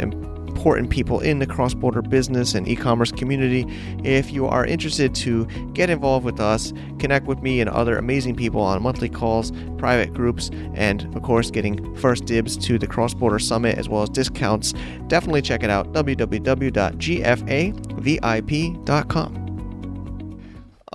important 0.57 0.89
people 0.89 1.19
in 1.19 1.37
the 1.37 1.45
cross 1.45 1.75
border 1.75 2.01
business 2.01 2.55
and 2.55 2.67
e 2.67 2.75
commerce 2.75 3.11
community. 3.11 3.63
If 4.03 4.31
you 4.31 4.47
are 4.47 4.65
interested 4.65 5.13
to 5.15 5.45
get 5.73 5.91
involved 5.91 6.25
with 6.25 6.39
us, 6.39 6.73
connect 6.97 7.27
with 7.27 7.43
me 7.43 7.61
and 7.61 7.69
other 7.69 7.95
amazing 7.97 8.35
people 8.35 8.61
on 8.61 8.81
monthly 8.81 9.07
calls, 9.07 9.51
private 9.77 10.15
groups, 10.15 10.49
and 10.73 11.03
of 11.15 11.21
course, 11.21 11.51
getting 11.51 11.95
first 11.95 12.25
dibs 12.25 12.57
to 12.57 12.79
the 12.79 12.87
Cross 12.87 13.13
Border 13.13 13.37
Summit 13.37 13.77
as 13.77 13.87
well 13.87 14.01
as 14.01 14.09
discounts, 14.09 14.73
definitely 15.07 15.43
check 15.43 15.61
it 15.63 15.69
out 15.69 15.93
www.gfavip.com. 15.93 16.67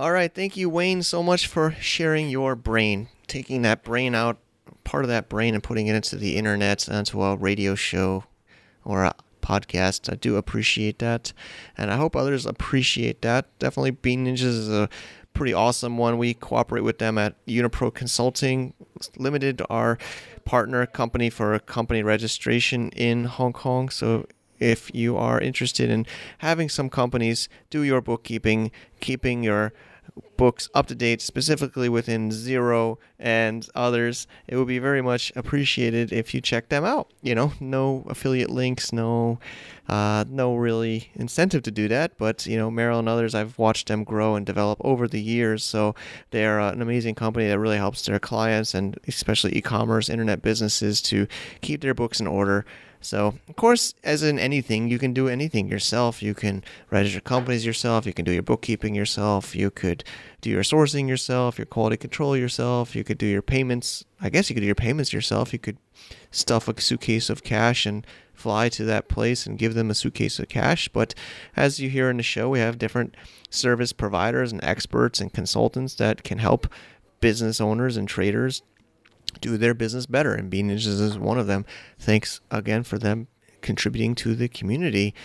All 0.03 0.11
right, 0.11 0.35
thank 0.35 0.57
you, 0.57 0.69
Wayne, 0.69 1.01
so 1.01 1.23
much 1.23 1.47
for 1.47 1.77
sharing 1.79 2.29
your 2.29 2.57
brain, 2.57 3.07
taking 3.25 3.61
that 3.61 3.85
brain 3.85 4.13
out, 4.13 4.37
part 4.83 5.05
of 5.05 5.07
that 5.07 5.29
brain, 5.29 5.53
and 5.53 5.63
putting 5.63 5.87
it 5.87 5.95
into 5.95 6.17
the 6.17 6.35
internet, 6.35 6.89
onto 6.89 7.23
a 7.23 7.37
radio 7.37 7.73
show 7.73 8.25
or 8.83 9.05
a 9.05 9.15
podcast. 9.41 10.11
I 10.11 10.17
do 10.17 10.35
appreciate 10.35 10.99
that, 10.99 11.31
and 11.77 11.89
I 11.89 11.95
hope 11.95 12.17
others 12.17 12.45
appreciate 12.45 13.21
that. 13.21 13.57
Definitely, 13.59 13.91
Bean 13.91 14.25
Ninjas 14.25 14.43
is 14.43 14.69
a 14.69 14.89
pretty 15.33 15.53
awesome 15.53 15.97
one. 15.97 16.17
We 16.17 16.33
cooperate 16.33 16.83
with 16.83 16.97
them 16.97 17.17
at 17.17 17.35
Unipro 17.45 17.93
Consulting 17.93 18.73
Limited, 19.17 19.61
our 19.69 19.97
partner 20.43 20.85
company 20.85 21.29
for 21.29 21.57
company 21.59 22.03
registration 22.03 22.89
in 22.89 23.23
Hong 23.23 23.53
Kong. 23.53 23.87
So 23.87 24.25
if 24.59 24.93
you 24.93 25.15
are 25.15 25.39
interested 25.39 25.89
in 25.89 26.05
having 26.39 26.67
some 26.67 26.89
companies 26.89 27.47
do 27.69 27.83
your 27.83 28.01
bookkeeping, 28.01 28.69
keeping 28.99 29.43
your 29.43 29.71
books 30.37 30.69
up 30.73 30.87
to 30.87 30.95
date, 30.95 31.21
specifically 31.21 31.89
within 31.89 32.29
Xero 32.29 32.97
and 33.19 33.67
others, 33.75 34.27
it 34.47 34.55
would 34.55 34.67
be 34.67 34.79
very 34.79 35.01
much 35.01 35.31
appreciated 35.35 36.11
if 36.11 36.33
you 36.33 36.41
check 36.41 36.69
them 36.69 36.83
out. 36.83 37.11
You 37.21 37.35
know, 37.35 37.53
no 37.59 38.03
affiliate 38.09 38.49
links, 38.49 38.91
no, 38.91 39.39
uh, 39.87 40.25
no 40.27 40.55
really 40.55 41.11
incentive 41.15 41.63
to 41.63 41.71
do 41.71 41.87
that. 41.87 42.17
But 42.17 42.45
you 42.45 42.57
know, 42.57 42.69
Meryl 42.69 42.99
and 42.99 43.09
others, 43.09 43.35
I've 43.35 43.57
watched 43.57 43.87
them 43.87 44.03
grow 44.03 44.35
and 44.35 44.45
develop 44.45 44.79
over 44.83 45.07
the 45.07 45.21
years. 45.21 45.63
So 45.63 45.95
they're 46.31 46.59
uh, 46.59 46.71
an 46.71 46.81
amazing 46.81 47.15
company 47.15 47.47
that 47.47 47.59
really 47.59 47.77
helps 47.77 48.05
their 48.05 48.19
clients 48.19 48.73
and 48.73 48.99
especially 49.07 49.55
e-commerce, 49.55 50.09
internet 50.09 50.41
businesses 50.41 51.01
to 51.03 51.27
keep 51.61 51.81
their 51.81 51.93
books 51.93 52.19
in 52.19 52.27
order 52.27 52.65
so, 53.03 53.35
of 53.49 53.55
course, 53.57 53.93
as 54.03 54.23
in 54.23 54.39
anything, 54.39 54.87
you 54.87 54.97
can 54.97 55.13
do 55.13 55.27
anything 55.27 55.67
yourself. 55.67 56.23
You 56.23 56.33
can 56.33 56.63
register 56.89 57.19
companies 57.19 57.65
yourself. 57.65 58.05
You 58.05 58.13
can 58.13 58.23
do 58.23 58.31
your 58.31 58.43
bookkeeping 58.43 58.95
yourself. 58.95 59.55
You 59.55 59.69
could 59.69 60.03
do 60.41 60.49
your 60.49 60.63
sourcing 60.63 61.07
yourself, 61.07 61.57
your 61.57 61.65
quality 61.65 61.97
control 61.97 62.37
yourself. 62.37 62.95
You 62.95 63.03
could 63.03 63.17
do 63.17 63.25
your 63.25 63.41
payments. 63.41 64.05
I 64.21 64.29
guess 64.29 64.49
you 64.49 64.53
could 64.53 64.61
do 64.61 64.67
your 64.67 64.75
payments 64.75 65.11
yourself. 65.11 65.51
You 65.51 65.59
could 65.59 65.77
stuff 66.31 66.67
a 66.67 66.79
suitcase 66.79 67.29
of 67.29 67.43
cash 67.43 67.85
and 67.85 68.07
fly 68.33 68.69
to 68.69 68.85
that 68.85 69.09
place 69.09 69.45
and 69.45 69.59
give 69.59 69.73
them 69.73 69.91
a 69.91 69.95
suitcase 69.95 70.39
of 70.39 70.47
cash. 70.47 70.87
But 70.87 71.13
as 71.55 71.79
you 71.79 71.89
hear 71.89 72.09
in 72.09 72.17
the 72.17 72.23
show, 72.23 72.49
we 72.49 72.59
have 72.59 72.77
different 72.77 73.15
service 73.49 73.93
providers 73.93 74.51
and 74.51 74.63
experts 74.63 75.19
and 75.19 75.31
consultants 75.33 75.95
that 75.95 76.23
can 76.23 76.39
help 76.39 76.67
business 77.19 77.61
owners 77.61 77.95
and 77.95 78.07
traders 78.07 78.63
do 79.41 79.57
their 79.57 79.73
business 79.73 80.05
better. 80.05 80.33
And 80.33 80.49
Bean 80.49 80.69
Ninjas 80.69 81.01
is 81.01 81.17
one 81.17 81.37
of 81.37 81.47
them. 81.47 81.65
Thanks 81.99 82.41
again 82.51 82.83
for 82.83 82.97
them 82.97 83.27
contributing 83.63 84.13
to 84.13 84.35
the 84.35 84.47
community. 84.47 85.15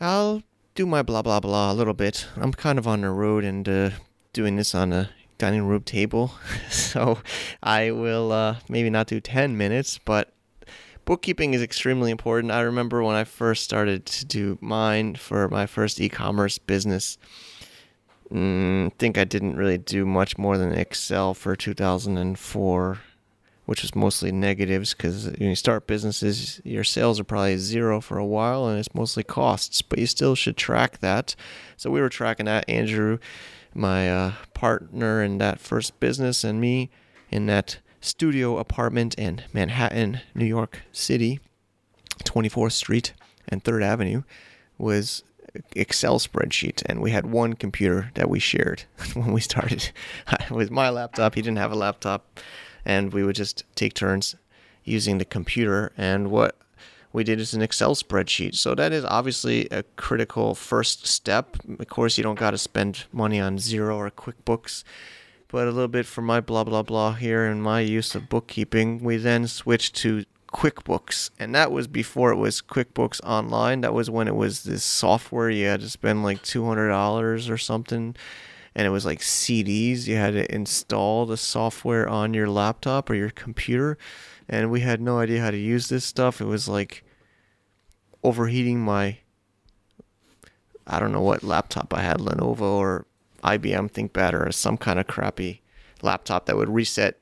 I'll 0.00 0.42
do 0.74 0.86
my 0.86 1.02
blah 1.02 1.20
blah 1.20 1.40
blah 1.40 1.70
a 1.70 1.74
little 1.74 1.92
bit. 1.92 2.26
I'm 2.36 2.52
kind 2.52 2.78
of 2.78 2.88
on 2.88 3.02
the 3.02 3.10
road 3.10 3.44
and 3.44 3.68
uh, 3.68 3.90
doing 4.32 4.56
this 4.56 4.74
on 4.74 4.94
a 4.94 5.10
dining 5.36 5.64
room 5.64 5.82
table, 5.82 6.32
so 6.70 7.18
I 7.62 7.90
will 7.90 8.32
uh, 8.32 8.56
maybe 8.68 8.88
not 8.88 9.08
do 9.08 9.20
10 9.20 9.56
minutes, 9.56 9.98
but 9.98 10.32
bookkeeping 11.04 11.54
is 11.54 11.62
extremely 11.62 12.10
important. 12.10 12.52
I 12.52 12.60
remember 12.60 13.02
when 13.02 13.16
I 13.16 13.24
first 13.24 13.64
started 13.64 14.06
to 14.06 14.24
do 14.24 14.58
mine 14.60 15.16
for 15.16 15.48
my 15.48 15.66
first 15.66 16.00
e-commerce 16.00 16.58
business. 16.58 17.18
Mm, 18.32 18.92
think 18.94 19.18
I 19.18 19.24
didn't 19.24 19.56
really 19.56 19.78
do 19.78 20.06
much 20.06 20.38
more 20.38 20.56
than 20.56 20.72
Excel 20.72 21.34
for 21.34 21.56
2004 21.56 23.00
which 23.70 23.84
is 23.84 23.94
mostly 23.94 24.32
negatives 24.32 24.94
because 24.94 25.26
when 25.26 25.50
you 25.50 25.54
start 25.54 25.86
businesses, 25.86 26.60
your 26.64 26.82
sales 26.82 27.20
are 27.20 27.24
probably 27.24 27.56
zero 27.56 28.00
for 28.00 28.18
a 28.18 28.26
while 28.26 28.66
and 28.66 28.80
it's 28.80 28.92
mostly 28.96 29.22
costs, 29.22 29.80
but 29.80 30.00
you 30.00 30.06
still 30.06 30.34
should 30.34 30.56
track 30.56 30.98
that. 30.98 31.36
So 31.76 31.88
we 31.88 32.00
were 32.00 32.08
tracking 32.08 32.46
that. 32.46 32.68
Andrew, 32.68 33.20
my 33.72 34.10
uh, 34.10 34.32
partner 34.54 35.22
in 35.22 35.38
that 35.38 35.60
first 35.60 36.00
business, 36.00 36.42
and 36.42 36.60
me 36.60 36.90
in 37.30 37.46
that 37.46 37.78
studio 38.00 38.58
apartment 38.58 39.14
in 39.14 39.42
Manhattan, 39.52 40.20
New 40.34 40.46
York 40.46 40.82
City, 40.90 41.38
24th 42.24 42.72
Street 42.72 43.12
and 43.46 43.62
3rd 43.62 43.84
Avenue, 43.84 44.22
was 44.78 45.22
Excel 45.76 46.18
spreadsheet, 46.18 46.82
and 46.86 47.00
we 47.00 47.12
had 47.12 47.26
one 47.26 47.52
computer 47.52 48.10
that 48.16 48.28
we 48.28 48.40
shared 48.40 48.82
when 49.14 49.30
we 49.30 49.40
started. 49.40 49.92
With 50.50 50.72
my 50.72 50.90
laptop, 50.90 51.36
he 51.36 51.42
didn't 51.42 51.58
have 51.58 51.70
a 51.70 51.76
laptop 51.76 52.40
and 52.84 53.12
we 53.12 53.22
would 53.22 53.36
just 53.36 53.64
take 53.74 53.94
turns 53.94 54.36
using 54.84 55.18
the 55.18 55.24
computer. 55.24 55.92
And 55.96 56.30
what 56.30 56.56
we 57.12 57.24
did 57.24 57.40
is 57.40 57.54
an 57.54 57.62
Excel 57.62 57.94
spreadsheet. 57.94 58.54
So 58.54 58.74
that 58.74 58.92
is 58.92 59.04
obviously 59.04 59.66
a 59.70 59.82
critical 59.96 60.54
first 60.54 61.06
step. 61.06 61.56
Of 61.78 61.88
course, 61.88 62.16
you 62.16 62.24
don't 62.24 62.38
got 62.38 62.52
to 62.52 62.58
spend 62.58 63.04
money 63.12 63.40
on 63.40 63.58
Xero 63.58 63.96
or 63.96 64.10
QuickBooks. 64.10 64.84
But 65.48 65.66
a 65.66 65.72
little 65.72 65.88
bit 65.88 66.06
for 66.06 66.22
my 66.22 66.40
blah 66.40 66.62
blah 66.62 66.84
blah 66.84 67.14
here 67.14 67.44
and 67.44 67.60
my 67.60 67.80
use 67.80 68.14
of 68.14 68.28
bookkeeping, 68.28 69.02
we 69.02 69.16
then 69.16 69.48
switched 69.48 69.96
to 69.96 70.24
QuickBooks, 70.52 71.30
and 71.38 71.54
that 71.54 71.72
was 71.72 71.86
before 71.86 72.32
it 72.32 72.36
was 72.36 72.60
QuickBooks 72.60 73.20
Online. 73.24 73.80
That 73.80 73.94
was 73.94 74.10
when 74.10 74.28
it 74.28 74.34
was 74.34 74.64
this 74.64 74.82
software 74.84 75.50
you 75.50 75.66
had 75.66 75.80
to 75.80 75.88
spend 75.88 76.22
like 76.22 76.42
two 76.42 76.64
hundred 76.66 76.88
dollars 76.88 77.48
or 77.48 77.58
something 77.58 78.14
and 78.74 78.86
it 78.86 78.90
was 78.90 79.04
like 79.04 79.20
CDs. 79.20 80.06
You 80.06 80.16
had 80.16 80.34
to 80.34 80.52
install 80.54 81.26
the 81.26 81.36
software 81.36 82.08
on 82.08 82.34
your 82.34 82.48
laptop 82.48 83.10
or 83.10 83.14
your 83.14 83.30
computer, 83.30 83.98
and 84.48 84.70
we 84.70 84.80
had 84.80 85.00
no 85.00 85.18
idea 85.18 85.40
how 85.40 85.50
to 85.50 85.58
use 85.58 85.88
this 85.88 86.04
stuff. 86.04 86.40
It 86.40 86.46
was 86.46 86.68
like 86.68 87.04
overheating 88.22 88.80
my 88.80 89.18
I 90.86 90.98
don't 90.98 91.12
know 91.12 91.22
what 91.22 91.44
laptop 91.44 91.94
I 91.94 92.02
had, 92.02 92.18
Lenovo 92.18 92.62
or 92.62 93.06
IBM 93.44 93.92
ThinkPad 93.92 94.32
or 94.32 94.50
some 94.50 94.76
kind 94.76 94.98
of 94.98 95.06
crappy 95.06 95.62
laptop 96.02 96.46
that 96.46 96.56
would 96.56 96.68
reset 96.68 97.18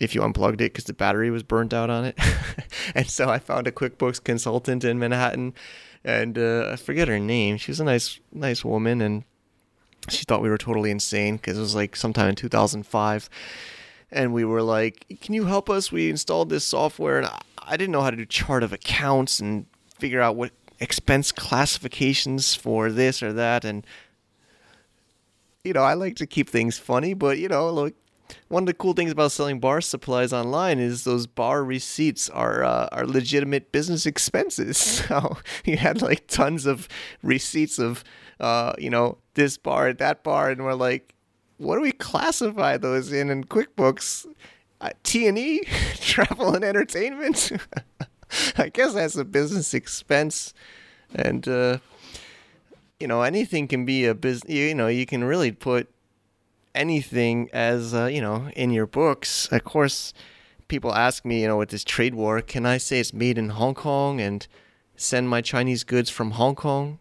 if 0.00 0.14
you 0.14 0.22
unplugged 0.22 0.60
it 0.60 0.72
because 0.72 0.84
the 0.84 0.92
battery 0.92 1.30
was 1.30 1.42
burnt 1.42 1.74
out 1.74 1.90
on 1.90 2.04
it. 2.06 2.18
and 2.94 3.08
so 3.08 3.28
I 3.28 3.38
found 3.38 3.66
a 3.66 3.72
QuickBooks 3.72 4.22
consultant 4.22 4.84
in 4.84 4.98
Manhattan, 4.98 5.54
and 6.04 6.38
uh, 6.38 6.70
I 6.72 6.76
forget 6.76 7.08
her 7.08 7.18
name. 7.18 7.56
She 7.56 7.70
was 7.70 7.80
a 7.80 7.84
nice, 7.84 8.20
nice 8.32 8.64
woman, 8.64 9.00
and 9.02 9.24
she 10.10 10.24
thought 10.24 10.42
we 10.42 10.48
were 10.48 10.58
totally 10.58 10.90
insane 10.90 11.36
because 11.36 11.56
it 11.56 11.60
was 11.60 11.74
like 11.74 11.96
sometime 11.96 12.28
in 12.28 12.34
2005 12.34 13.30
and 14.10 14.32
we 14.32 14.44
were 14.44 14.62
like 14.62 15.04
can 15.20 15.34
you 15.34 15.44
help 15.44 15.68
us? 15.70 15.92
We 15.92 16.10
installed 16.10 16.50
this 16.50 16.64
software 16.64 17.18
and 17.18 17.28
i 17.60 17.76
didn't 17.76 17.92
know 17.92 18.00
how 18.02 18.10
to 18.10 18.16
do 18.16 18.24
chart 18.24 18.62
of 18.62 18.72
accounts 18.72 19.40
and 19.40 19.66
figure 19.98 20.20
out 20.20 20.36
what 20.36 20.52
expense 20.80 21.32
classifications 21.32 22.54
for 22.54 22.90
this 22.90 23.22
or 23.22 23.32
that. 23.32 23.64
And 23.64 23.86
you 25.64 25.72
know 25.72 25.82
i 25.82 25.92
like 25.92 26.16
to 26.16 26.26
keep 26.26 26.48
things 26.48 26.78
funny 26.78 27.12
but 27.12 27.36
you 27.36 27.48
know 27.48 27.68
look 27.68 27.92
one 28.48 28.62
of 28.62 28.66
the 28.66 28.74
cool 28.74 28.92
things 28.92 29.10
about 29.10 29.32
selling 29.32 29.60
bar 29.60 29.80
supplies 29.80 30.32
online 30.32 30.78
is 30.78 31.04
those 31.04 31.26
bar 31.26 31.64
receipts 31.64 32.28
are 32.28 32.64
uh, 32.64 32.88
are 32.92 33.06
legitimate 33.06 33.72
business 33.72 34.06
expenses. 34.06 34.78
So 35.08 35.38
you 35.64 35.76
had 35.76 36.02
like 36.02 36.26
tons 36.26 36.66
of 36.66 36.88
receipts 37.22 37.78
of 37.78 38.04
uh, 38.40 38.72
you 38.78 38.90
know, 38.90 39.18
this 39.38 39.56
bar, 39.56 39.88
and 39.88 39.98
that 39.98 40.22
bar, 40.24 40.50
and 40.50 40.64
we're 40.64 40.74
like, 40.74 41.14
what 41.58 41.76
do 41.76 41.80
we 41.80 41.92
classify 41.92 42.76
those 42.76 43.12
in 43.12 43.30
in 43.30 43.44
QuickBooks? 43.44 44.26
Uh, 44.80 44.90
T 45.02 45.26
and 45.26 45.38
E, 45.38 45.62
travel 46.00 46.54
and 46.54 46.64
entertainment. 46.64 47.52
I 48.58 48.68
guess 48.68 48.94
that's 48.94 49.16
a 49.16 49.24
business 49.24 49.72
expense, 49.74 50.52
and 51.14 51.46
uh, 51.48 51.78
you 53.00 53.06
know 53.06 53.22
anything 53.22 53.68
can 53.68 53.84
be 53.84 54.04
a 54.04 54.14
business. 54.14 54.52
You 54.52 54.74
know, 54.74 54.88
you 54.88 55.06
can 55.06 55.24
really 55.24 55.52
put 55.52 55.88
anything 56.74 57.48
as 57.52 57.94
uh, 57.94 58.06
you 58.06 58.20
know 58.20 58.50
in 58.56 58.70
your 58.70 58.86
books. 58.86 59.48
Of 59.52 59.64
course, 59.64 60.12
people 60.66 60.92
ask 60.94 61.24
me, 61.24 61.42
you 61.42 61.48
know, 61.48 61.56
with 61.58 61.70
this 61.70 61.84
trade 61.84 62.14
war, 62.14 62.40
can 62.40 62.66
I 62.66 62.78
say 62.78 63.00
it's 63.00 63.12
made 63.12 63.38
in 63.38 63.50
Hong 63.50 63.74
Kong 63.74 64.20
and 64.20 64.46
send 64.96 65.28
my 65.28 65.40
Chinese 65.40 65.84
goods 65.84 66.10
from 66.10 66.32
Hong 66.32 66.56
Kong? 66.56 66.98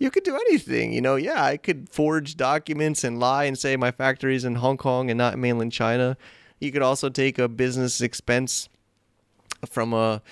You 0.00 0.10
could 0.10 0.24
do 0.24 0.34
anything. 0.34 0.92
You 0.92 1.02
know, 1.02 1.14
yeah, 1.14 1.44
I 1.44 1.56
could 1.56 1.88
forge 1.90 2.36
documents 2.36 3.04
and 3.04 3.20
lie 3.20 3.44
and 3.44 3.56
say 3.56 3.76
my 3.76 3.92
factory's 3.92 4.44
in 4.44 4.56
Hong 4.56 4.78
Kong 4.78 5.10
and 5.10 5.18
not 5.18 5.38
mainland 5.38 5.72
China. 5.72 6.16
You 6.58 6.72
could 6.72 6.82
also 6.82 7.08
take 7.08 7.38
a 7.38 7.46
business 7.46 8.00
expense 8.00 8.68
from 9.66 9.92
a 9.92 10.22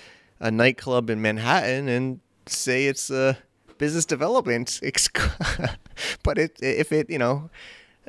a 0.41 0.49
nightclub 0.49 1.09
in 1.09 1.21
Manhattan 1.21 1.89
and 1.89 2.19
say 2.45 2.87
it's 2.87 3.09
a 3.09 3.37
business 3.77 4.05
development. 4.05 4.79
but 6.23 6.37
it, 6.37 6.57
if 6.61 6.91
it, 6.91 7.09
you 7.09 7.17
know, 7.17 7.49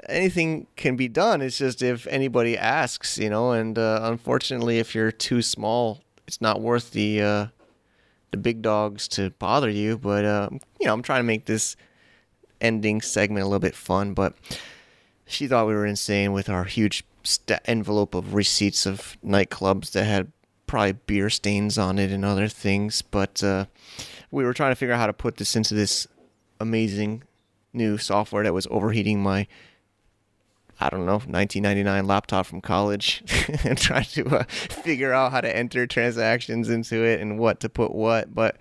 anything 0.08 0.66
can 0.76 0.96
be 0.96 1.08
done. 1.08 1.42
It's 1.42 1.58
just 1.58 1.82
if 1.82 2.06
anybody 2.06 2.56
asks, 2.56 3.18
you 3.18 3.28
know, 3.28 3.52
and 3.52 3.78
uh, 3.78 4.00
unfortunately, 4.04 4.78
if 4.78 4.94
you're 4.94 5.12
too 5.12 5.42
small, 5.42 6.02
it's 6.26 6.40
not 6.40 6.60
worth 6.60 6.92
the 6.92 7.20
uh, 7.20 7.46
the 8.30 8.36
big 8.36 8.62
dogs 8.62 9.08
to 9.08 9.30
bother 9.30 9.70
you. 9.70 9.98
But 9.98 10.24
uh, 10.24 10.48
you 10.80 10.86
know, 10.86 10.92
I'm 10.92 11.02
trying 11.02 11.20
to 11.20 11.26
make 11.26 11.46
this 11.46 11.76
ending 12.60 13.00
segment 13.00 13.42
a 13.42 13.46
little 13.46 13.60
bit 13.60 13.74
fun. 13.74 14.14
But 14.14 14.34
she 15.26 15.46
thought 15.46 15.66
we 15.66 15.74
were 15.74 15.86
insane 15.86 16.32
with 16.32 16.48
our 16.48 16.64
huge 16.64 17.04
st- 17.22 17.60
envelope 17.64 18.14
of 18.14 18.34
receipts 18.34 18.86
of 18.86 19.16
nightclubs 19.24 19.92
that 19.92 20.04
had 20.04 20.32
probably 20.66 20.92
beer 20.92 21.30
stains 21.30 21.78
on 21.78 21.98
it 21.98 22.10
and 22.10 22.24
other 22.24 22.48
things. 22.48 23.02
But 23.02 23.42
uh, 23.42 23.66
we 24.30 24.44
were 24.44 24.54
trying 24.54 24.72
to 24.72 24.76
figure 24.76 24.94
out 24.94 25.00
how 25.00 25.06
to 25.06 25.12
put 25.12 25.36
this 25.36 25.56
into 25.56 25.74
this 25.74 26.06
amazing 26.60 27.24
new 27.72 27.98
software 27.98 28.44
that 28.44 28.54
was 28.54 28.66
overheating 28.70 29.22
my 29.22 29.46
I 30.80 30.88
don't 30.88 31.04
know, 31.04 31.18
1999 31.18 32.06
laptop 32.06 32.46
from 32.46 32.60
college 32.60 33.22
and 33.64 33.76
trying 33.76 34.04
to 34.04 34.26
uh, 34.38 34.44
figure 34.44 35.12
out 35.12 35.32
how 35.32 35.40
to 35.42 35.56
enter 35.56 35.86
transactions 35.86 36.70
into 36.70 37.04
it 37.04 37.20
and 37.20 37.38
what 37.38 37.60
to 37.60 37.68
put 37.68 37.94
what. 37.94 38.34
But, 38.34 38.56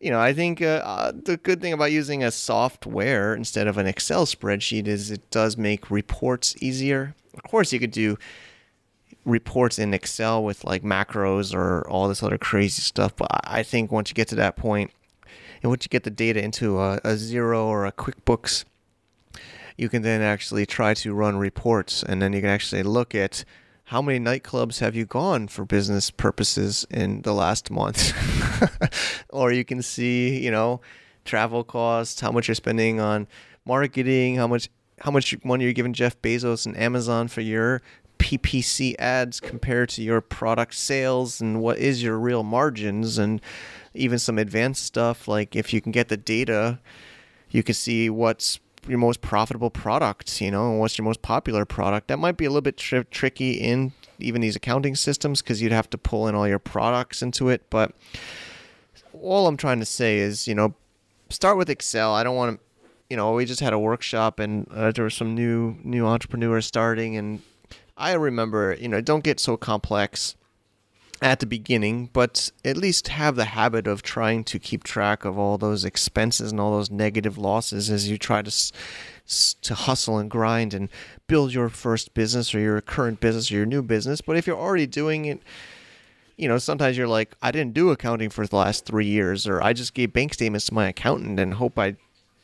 you 0.00 0.10
know, 0.10 0.20
I 0.20 0.32
think 0.32 0.60
uh, 0.60 0.82
uh, 0.84 1.12
the 1.14 1.36
good 1.36 1.60
thing 1.60 1.72
about 1.72 1.92
using 1.92 2.24
a 2.24 2.32
software 2.32 3.34
instead 3.34 3.68
of 3.68 3.78
an 3.78 3.86
Excel 3.86 4.26
spreadsheet 4.26 4.88
is 4.88 5.10
it 5.10 5.30
does 5.30 5.56
make 5.56 5.90
reports 5.90 6.56
easier. 6.60 7.14
Of 7.34 7.44
course, 7.44 7.72
you 7.72 7.78
could 7.78 7.92
do 7.92 8.18
reports 9.24 9.78
in 9.78 9.94
Excel 9.94 10.42
with 10.42 10.64
like 10.64 10.82
macros 10.82 11.54
or 11.54 11.88
all 11.88 12.08
this 12.08 12.22
other 12.22 12.38
crazy 12.38 12.82
stuff. 12.82 13.14
But 13.16 13.28
I 13.44 13.62
think 13.62 13.92
once 13.92 14.10
you 14.10 14.14
get 14.14 14.28
to 14.28 14.36
that 14.36 14.56
point, 14.56 14.90
and 15.62 15.70
once 15.70 15.84
you 15.84 15.88
get 15.88 16.02
the 16.02 16.10
data 16.10 16.42
into 16.42 16.78
a, 16.78 16.96
a 16.96 17.14
Xero 17.14 17.64
or 17.64 17.86
a 17.86 17.92
QuickBooks, 17.92 18.64
you 19.76 19.88
can 19.88 20.02
then 20.02 20.22
actually 20.22 20.66
try 20.66 20.94
to 20.94 21.14
run 21.14 21.36
reports 21.36 22.02
and 22.02 22.22
then 22.22 22.32
you 22.32 22.40
can 22.40 22.50
actually 22.50 22.82
look 22.82 23.14
at 23.14 23.44
how 23.88 24.00
many 24.00 24.18
nightclubs 24.18 24.80
have 24.80 24.94
you 24.96 25.04
gone 25.04 25.46
for 25.46 25.64
business 25.64 26.10
purposes 26.10 26.86
in 26.90 27.22
the 27.22 27.34
last 27.34 27.70
month. 27.70 28.12
Or 29.30 29.52
you 29.52 29.64
can 29.64 29.82
see 29.82 30.38
you 30.38 30.50
know 30.50 30.80
travel 31.24 31.64
costs 31.64 32.20
how 32.20 32.30
much 32.30 32.48
you're 32.48 32.54
spending 32.54 33.00
on 33.00 33.26
marketing 33.64 34.36
how 34.36 34.46
much 34.46 34.68
how 35.00 35.10
much 35.10 35.34
money 35.42 35.64
you're 35.64 35.72
giving 35.72 35.94
jeff 35.94 36.20
bezos 36.20 36.66
and 36.66 36.76
amazon 36.76 37.28
for 37.28 37.40
your 37.40 37.82
ppc 38.18 38.94
ads 38.98 39.40
compared 39.40 39.88
to 39.88 40.02
your 40.02 40.20
product 40.20 40.74
sales 40.74 41.40
and 41.40 41.60
what 41.60 41.78
is 41.78 42.02
your 42.02 42.18
real 42.18 42.42
margins 42.42 43.18
and 43.18 43.40
even 43.94 44.18
some 44.18 44.38
advanced 44.38 44.82
stuff. 44.84 45.28
Like 45.28 45.54
if 45.54 45.72
you 45.72 45.80
can 45.80 45.92
get 45.92 46.08
the 46.08 46.16
data 46.16 46.78
you 47.50 47.62
can 47.62 47.74
see 47.74 48.10
what's 48.10 48.58
your 48.88 48.98
most 48.98 49.20
profitable 49.20 49.70
product, 49.70 50.40
you 50.40 50.50
know, 50.50 50.70
and 50.70 50.80
what's 50.80 50.98
your 50.98 51.04
most 51.04 51.22
popular 51.22 51.64
product. 51.64 52.08
That 52.08 52.18
might 52.18 52.36
be 52.36 52.44
a 52.44 52.50
little 52.50 52.62
bit 52.62 52.76
tri- 52.76 53.04
tricky 53.10 53.52
in 53.52 53.92
even 54.18 54.40
these 54.40 54.56
accounting 54.56 54.94
systems 54.94 55.42
because 55.42 55.60
you'd 55.60 55.72
have 55.72 55.90
to 55.90 55.98
pull 55.98 56.28
in 56.28 56.34
all 56.34 56.46
your 56.46 56.58
products 56.58 57.22
into 57.22 57.48
it. 57.48 57.68
But 57.70 57.92
all 59.12 59.46
I'm 59.46 59.56
trying 59.56 59.80
to 59.80 59.86
say 59.86 60.18
is, 60.18 60.46
you 60.46 60.54
know, 60.54 60.74
start 61.30 61.56
with 61.56 61.70
Excel. 61.70 62.14
I 62.14 62.22
don't 62.22 62.36
want 62.36 62.58
to, 62.58 62.84
you 63.10 63.16
know, 63.16 63.32
we 63.32 63.44
just 63.44 63.60
had 63.60 63.72
a 63.72 63.78
workshop 63.78 64.38
and 64.38 64.68
uh, 64.70 64.92
there 64.92 65.04
were 65.04 65.10
some 65.10 65.34
new 65.34 65.76
new 65.82 66.06
entrepreneurs 66.06 66.66
starting, 66.66 67.16
and 67.16 67.42
I 67.96 68.12
remember, 68.12 68.76
you 68.78 68.88
know, 68.88 69.00
don't 69.00 69.24
get 69.24 69.40
so 69.40 69.56
complex 69.56 70.36
at 71.24 71.40
the 71.40 71.46
beginning, 71.46 72.10
but 72.12 72.52
at 72.66 72.76
least 72.76 73.08
have 73.08 73.34
the 73.34 73.46
habit 73.46 73.86
of 73.86 74.02
trying 74.02 74.44
to 74.44 74.58
keep 74.58 74.84
track 74.84 75.24
of 75.24 75.38
all 75.38 75.56
those 75.56 75.82
expenses 75.82 76.52
and 76.52 76.60
all 76.60 76.72
those 76.72 76.90
negative 76.90 77.38
losses 77.38 77.88
as 77.88 78.10
you 78.10 78.18
try 78.18 78.42
to 78.42 78.72
to 79.62 79.74
hustle 79.74 80.18
and 80.18 80.30
grind 80.30 80.74
and 80.74 80.90
build 81.26 81.54
your 81.54 81.70
first 81.70 82.12
business 82.12 82.54
or 82.54 82.60
your 82.60 82.78
current 82.82 83.20
business 83.20 83.50
or 83.50 83.54
your 83.54 83.64
new 83.64 83.80
business. 83.80 84.20
But 84.20 84.36
if 84.36 84.46
you're 84.46 84.58
already 84.58 84.86
doing 84.86 85.24
it, 85.24 85.40
you 86.36 86.46
know, 86.46 86.58
sometimes 86.58 86.98
you're 86.98 87.08
like, 87.08 87.34
I 87.40 87.50
didn't 87.50 87.72
do 87.72 87.88
accounting 87.88 88.28
for 88.28 88.46
the 88.46 88.56
last 88.56 88.84
three 88.84 89.06
years, 89.06 89.46
or 89.46 89.62
I 89.62 89.72
just 89.72 89.94
gave 89.94 90.12
bank 90.12 90.34
statements 90.34 90.66
to 90.66 90.74
my 90.74 90.88
accountant 90.88 91.40
and 91.40 91.54
hope 91.54 91.78
I 91.78 91.96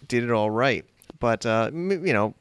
did 0.08 0.24
it 0.24 0.30
all 0.30 0.50
right. 0.50 0.86
But 1.18 1.44
uh, 1.44 1.70
you 1.70 2.14
know, 2.14 2.34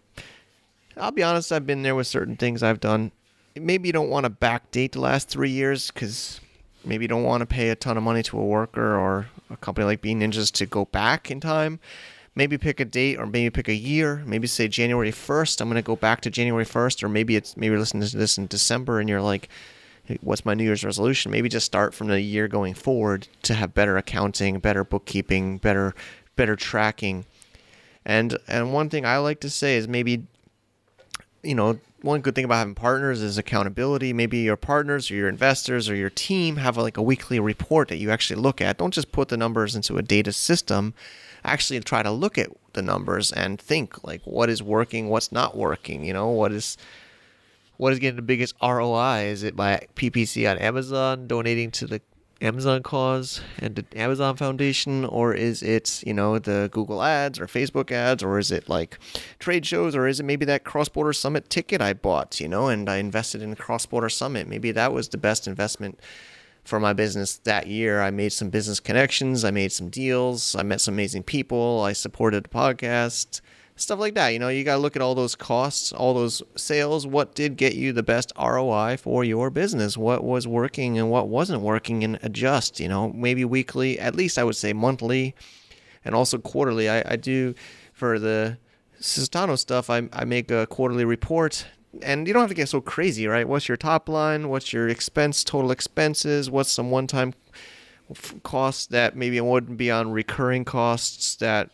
I'll 0.95 1.11
be 1.11 1.21
honest, 1.21 1.51
I've 1.51 1.67
been 1.67 1.81
there 1.81 1.95
with 1.95 2.07
certain 2.07 2.37
things 2.37 2.63
I've 2.63 2.79
done 2.79 3.11
maybe 3.59 3.89
you 3.89 3.93
don't 3.93 4.09
want 4.09 4.25
to 4.25 4.29
backdate 4.29 4.93
the 4.93 5.01
last 5.01 5.29
three 5.29 5.49
years 5.49 5.91
because 5.91 6.39
maybe 6.83 7.03
you 7.03 7.07
don't 7.07 7.23
want 7.23 7.41
to 7.41 7.45
pay 7.45 7.69
a 7.69 7.75
ton 7.75 7.97
of 7.97 8.03
money 8.03 8.23
to 8.23 8.39
a 8.39 8.45
worker 8.45 8.97
or 8.97 9.27
a 9.49 9.57
company 9.57 9.85
like 9.85 10.01
Bean 10.01 10.21
Ninjas 10.21 10.51
to 10.53 10.65
go 10.65 10.85
back 10.85 11.29
in 11.31 11.39
time. 11.39 11.79
Maybe 12.35 12.57
pick 12.57 12.79
a 12.79 12.85
date 12.85 13.19
or 13.19 13.25
maybe 13.25 13.49
pick 13.49 13.67
a 13.67 13.73
year. 13.73 14.23
Maybe 14.25 14.47
say 14.47 14.67
January 14.67 15.11
1st. 15.11 15.61
I'm 15.61 15.67
going 15.67 15.75
to 15.75 15.85
go 15.85 15.95
back 15.95 16.21
to 16.21 16.29
January 16.29 16.65
1st. 16.65 17.03
Or 17.03 17.09
maybe 17.09 17.35
it's 17.35 17.57
maybe 17.57 17.75
listen 17.75 18.01
to 18.01 18.17
this 18.17 18.37
in 18.37 18.47
December 18.47 18.99
and 18.99 19.09
you're 19.09 19.21
like, 19.21 19.49
what's 20.21 20.45
my 20.45 20.53
New 20.53 20.63
Year's 20.63 20.83
resolution? 20.83 21.31
Maybe 21.31 21.49
just 21.49 21.65
start 21.65 21.93
from 21.93 22.07
the 22.07 22.21
year 22.21 22.47
going 22.47 22.73
forward 22.73 23.27
to 23.43 23.53
have 23.53 23.73
better 23.73 23.97
accounting, 23.97 24.59
better 24.59 24.83
bookkeeping, 24.83 25.57
better 25.57 25.93
better 26.35 26.55
tracking. 26.55 27.25
And 28.05 28.37
and 28.47 28.73
one 28.73 28.89
thing 28.89 29.05
I 29.05 29.17
like 29.17 29.39
to 29.41 29.49
say 29.49 29.75
is 29.75 29.87
maybe 29.87 30.25
you 31.43 31.55
know 31.55 31.79
one 32.01 32.21
good 32.21 32.35
thing 32.35 32.45
about 32.45 32.59
having 32.59 32.75
partners 32.75 33.21
is 33.21 33.37
accountability. 33.37 34.13
Maybe 34.13 34.39
your 34.39 34.55
partners 34.55 35.09
or 35.11 35.15
your 35.15 35.29
investors 35.29 35.89
or 35.89 35.95
your 35.95 36.09
team 36.09 36.57
have 36.57 36.77
like 36.77 36.97
a 36.97 37.01
weekly 37.01 37.39
report 37.39 37.87
that 37.89 37.97
you 37.97 38.11
actually 38.11 38.41
look 38.41 38.61
at. 38.61 38.77
Don't 38.77 38.93
just 38.93 39.11
put 39.11 39.29
the 39.29 39.37
numbers 39.37 39.75
into 39.75 39.97
a 39.97 40.01
data 40.01 40.31
system. 40.31 40.93
Actually, 41.43 41.79
try 41.79 42.03
to 42.03 42.11
look 42.11 42.37
at 42.37 42.49
the 42.73 42.81
numbers 42.81 43.31
and 43.31 43.59
think 43.59 44.03
like 44.03 44.21
what 44.23 44.49
is 44.49 44.61
working, 44.61 45.09
what's 45.09 45.31
not 45.31 45.57
working. 45.57 46.03
You 46.03 46.13
know, 46.13 46.29
what 46.29 46.51
is 46.51 46.77
what 47.77 47.93
is 47.93 47.99
getting 47.99 48.17
the 48.17 48.21
biggest 48.21 48.55
ROI? 48.61 49.25
Is 49.27 49.43
it 49.43 49.55
by 49.55 49.87
PPC 49.95 50.49
on 50.49 50.57
Amazon 50.57 51.27
donating 51.27 51.71
to 51.71 51.87
the 51.87 52.01
Amazon 52.41 52.81
cause 52.83 53.41
and 53.59 53.75
the 53.75 53.85
Amazon 53.99 54.35
Foundation, 54.35 55.03
or 55.05 55.33
is 55.33 55.61
it, 55.61 56.01
you 56.05 56.13
know, 56.13 56.39
the 56.39 56.69
Google 56.71 57.03
ads 57.03 57.39
or 57.39 57.47
Facebook 57.47 57.91
ads, 57.91 58.23
or 58.23 58.39
is 58.39 58.51
it 58.51 58.69
like 58.69 58.97
trade 59.39 59.65
shows, 59.65 59.95
or 59.95 60.07
is 60.07 60.19
it 60.19 60.23
maybe 60.23 60.45
that 60.45 60.63
cross 60.63 60.89
border 60.89 61.13
summit 61.13 61.49
ticket 61.49 61.81
I 61.81 61.93
bought, 61.93 62.39
you 62.39 62.47
know, 62.47 62.67
and 62.67 62.89
I 62.89 62.97
invested 62.97 63.41
in 63.41 63.55
cross 63.55 63.85
border 63.85 64.09
summit? 64.09 64.47
Maybe 64.47 64.71
that 64.71 64.93
was 64.93 65.09
the 65.09 65.17
best 65.17 65.47
investment 65.47 65.99
for 66.63 66.79
my 66.79 66.93
business 66.93 67.37
that 67.39 67.67
year. 67.67 68.01
I 68.01 68.11
made 68.11 68.31
some 68.31 68.49
business 68.49 68.79
connections, 68.79 69.43
I 69.43 69.51
made 69.51 69.71
some 69.71 69.89
deals, 69.89 70.55
I 70.55 70.63
met 70.63 70.81
some 70.81 70.93
amazing 70.93 71.23
people, 71.23 71.81
I 71.81 71.93
supported 71.93 72.45
the 72.45 72.49
podcast 72.49 73.41
stuff 73.81 73.99
like 73.99 74.15
that. 74.15 74.29
You 74.29 74.39
know, 74.39 74.49
you 74.49 74.63
got 74.63 74.75
to 74.75 74.81
look 74.81 74.95
at 74.95 75.01
all 75.01 75.15
those 75.15 75.35
costs, 75.35 75.91
all 75.91 76.13
those 76.13 76.41
sales. 76.55 77.07
What 77.07 77.35
did 77.35 77.57
get 77.57 77.75
you 77.75 77.93
the 77.93 78.03
best 78.03 78.31
ROI 78.39 78.97
for 78.97 79.23
your 79.23 79.49
business? 79.49 79.97
What 79.97 80.23
was 80.23 80.47
working 80.47 80.97
and 80.97 81.09
what 81.09 81.27
wasn't 81.27 81.61
working, 81.61 82.03
and 82.03 82.19
adjust. 82.21 82.79
You 82.79 82.87
know, 82.87 83.11
maybe 83.13 83.45
weekly, 83.45 83.99
at 83.99 84.15
least 84.15 84.37
I 84.37 84.43
would 84.43 84.55
say 84.55 84.73
monthly, 84.73 85.35
and 86.03 86.15
also 86.15 86.37
quarterly. 86.37 86.89
I, 86.89 87.03
I 87.13 87.15
do 87.15 87.55
for 87.93 88.19
the 88.19 88.57
Sistano 88.99 89.57
stuff. 89.57 89.89
I, 89.89 90.09
I 90.13 90.25
make 90.25 90.51
a 90.51 90.67
quarterly 90.67 91.05
report. 91.05 91.65
And 92.03 92.27
you 92.27 92.33
don't 92.33 92.41
have 92.41 92.49
to 92.49 92.55
get 92.55 92.69
so 92.69 92.81
crazy, 92.81 93.25
right? 93.25 93.47
What's 93.47 93.67
your 93.67 93.77
top 93.77 94.07
line? 94.07 94.49
What's 94.49 94.71
your 94.71 94.87
expense, 94.87 95.43
total 95.43 95.71
expenses? 95.71 96.49
What's 96.49 96.71
some 96.71 96.91
one 96.91 97.07
time 97.07 97.33
costs 98.43 98.87
that 98.87 99.15
maybe 99.15 99.39
wouldn't 99.41 99.77
be 99.77 99.89
on 99.89 100.11
recurring 100.11 100.65
costs 100.65 101.35
that 101.37 101.69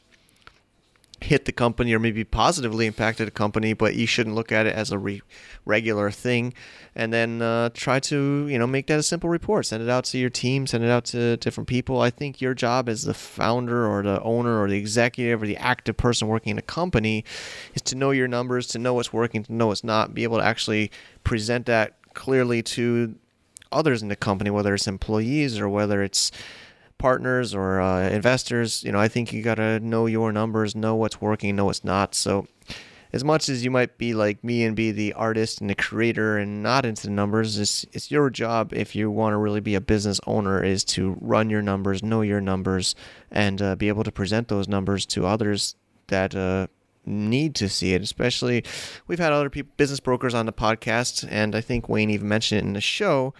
hit 1.26 1.46
the 1.46 1.52
company 1.52 1.94
or 1.94 2.00
maybe 2.00 2.24
positively 2.24 2.86
impacted 2.86 3.28
a 3.28 3.32
company, 3.32 3.74
but 3.74 3.96
you 3.96 4.06
shouldn't 4.06 4.36
look 4.36 4.52
at 4.52 4.66
it 4.66 4.76
as 4.76 4.92
a 4.92 5.00
re- 5.00 5.22
regular 5.66 6.12
thing. 6.12 6.54
And 6.96 7.12
then 7.12 7.42
uh, 7.42 7.70
try 7.74 8.00
to 8.02 8.48
you 8.48 8.58
know 8.58 8.68
make 8.68 8.88
that 8.88 9.00
a 9.00 9.04
simple 9.04 9.30
report. 9.30 9.66
Send 9.66 9.84
it 9.84 9.90
out 9.90 10.06
to 10.06 10.18
your 10.18 10.30
team. 10.30 10.68
Send 10.68 10.84
it 10.84 10.90
out 10.90 11.06
to 11.06 11.38
different 11.38 11.68
people. 11.68 12.00
I 12.00 12.10
think 12.10 12.42
your 12.42 12.54
job 12.54 12.88
as 12.88 13.04
the 13.04 13.14
founder 13.14 13.88
or 13.88 14.04
the 14.04 14.22
owner 14.22 14.62
or 14.62 14.70
the 14.70 14.78
executive 14.78 15.42
or 15.42 15.48
the 15.48 15.58
active 15.58 15.98
person 15.98 16.28
working 16.28 16.52
in 16.52 16.58
a 16.58 16.64
company 16.64 17.26
is 17.74 17.82
to 17.84 17.96
know 17.96 18.12
your 18.12 18.28
numbers, 18.28 18.68
to 18.68 18.80
know 18.80 18.94
what's 18.94 19.12
working, 19.12 19.44
to 19.44 19.54
know 19.54 19.68
what's 19.68 19.84
not, 19.84 20.14
be 20.14 20.24
able 20.24 20.38
to 20.38 20.46
actually 20.46 20.92
present 21.24 21.66
that 21.66 21.98
clearly 22.14 22.62
to 22.62 23.16
others 23.72 24.02
in 24.02 24.08
the 24.08 24.16
company, 24.16 24.50
whether 24.50 24.74
it's 24.74 24.88
employees 24.88 25.60
or 25.60 25.68
whether 25.68 26.02
it's 26.02 26.32
partners 26.98 27.54
or 27.54 27.80
uh, 27.80 28.10
investors, 28.10 28.84
you 28.84 28.92
know, 28.92 29.00
I 29.00 29.08
think 29.08 29.34
you 29.34 29.42
got 29.42 29.56
to 29.56 29.80
know 29.80 30.06
your 30.06 30.32
numbers, 30.32 30.76
know 30.76 30.96
what's 30.96 31.22
working, 31.22 31.56
know 31.56 31.66
what's 31.66 31.84
not. 31.84 32.16
So, 32.16 32.48
as 33.14 33.24
much 33.24 33.48
as 33.48 33.64
you 33.64 33.72
might 33.72 33.98
be 33.98 34.14
like 34.14 34.44
me 34.44 34.66
and 34.66 34.76
be 34.76 34.92
the 34.92 35.14
artist 35.14 35.62
and 35.62 35.70
the 35.70 35.76
creator 35.76 36.38
and 36.38 36.62
not 36.62 36.86
into 36.86 37.04
the 37.04 37.14
numbers, 37.14 37.58
it's, 37.58 37.86
it's 37.94 38.12
your 38.12 38.30
job 38.30 38.74
if 38.74 38.94
you 38.94 39.10
want 39.10 39.32
to 39.32 39.38
really 39.38 39.62
be 39.62 39.76
a 39.76 39.82
business 39.82 40.20
owner 40.28 40.62
is 40.62 40.84
to 40.84 41.18
run 41.22 41.50
your 41.50 41.62
numbers, 41.62 42.04
know 42.04 42.22
your 42.22 42.42
numbers, 42.42 42.94
and 43.32 43.62
uh, 43.62 43.76
be 43.76 43.88
able 43.88 44.04
to 44.04 44.12
present 44.12 44.50
those 44.50 44.68
numbers 44.68 45.06
to 45.06 45.26
others 45.26 45.76
that 46.08 46.36
uh, 46.36 46.68
need 47.06 47.56
to 47.56 47.70
see 47.70 47.94
it. 47.94 48.02
Especially, 48.02 48.66
we've 49.08 49.20
had 49.20 49.32
other 49.32 49.50
people, 49.50 49.72
business 49.78 50.02
brokers 50.02 50.34
on 50.34 50.46
the 50.46 50.54
podcast, 50.54 51.26
and 51.30 51.56
I 51.56 51.62
think 51.62 51.88
Wayne 51.88 52.10
even 52.10 52.28
mentioned 52.28 52.60
it 52.60 52.66
in 52.66 52.74
the 52.74 52.82
show 52.82 53.34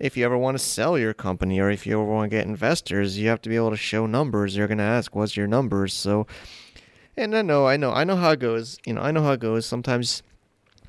if 0.00 0.16
you 0.16 0.24
ever 0.24 0.36
want 0.36 0.58
to 0.58 0.64
sell 0.64 0.98
your 0.98 1.12
company 1.12 1.60
or 1.60 1.70
if 1.70 1.86
you 1.86 1.92
ever 1.92 2.04
want 2.04 2.30
to 2.30 2.36
get 2.36 2.46
investors, 2.46 3.18
you 3.18 3.28
have 3.28 3.42
to 3.42 3.48
be 3.48 3.56
able 3.56 3.70
to 3.70 3.76
show 3.76 4.06
numbers. 4.06 4.54
They're 4.54 4.66
going 4.66 4.78
to 4.78 4.84
ask, 4.84 5.14
"What's 5.14 5.36
your 5.36 5.46
numbers?" 5.46 5.92
So, 5.92 6.26
and 7.16 7.36
I 7.36 7.42
know, 7.42 7.66
I 7.66 7.76
know, 7.76 7.92
I 7.92 8.04
know 8.04 8.16
how 8.16 8.30
it 8.30 8.40
goes. 8.40 8.78
You 8.86 8.94
know, 8.94 9.02
I 9.02 9.10
know 9.10 9.22
how 9.22 9.32
it 9.32 9.40
goes. 9.40 9.66
Sometimes 9.66 10.22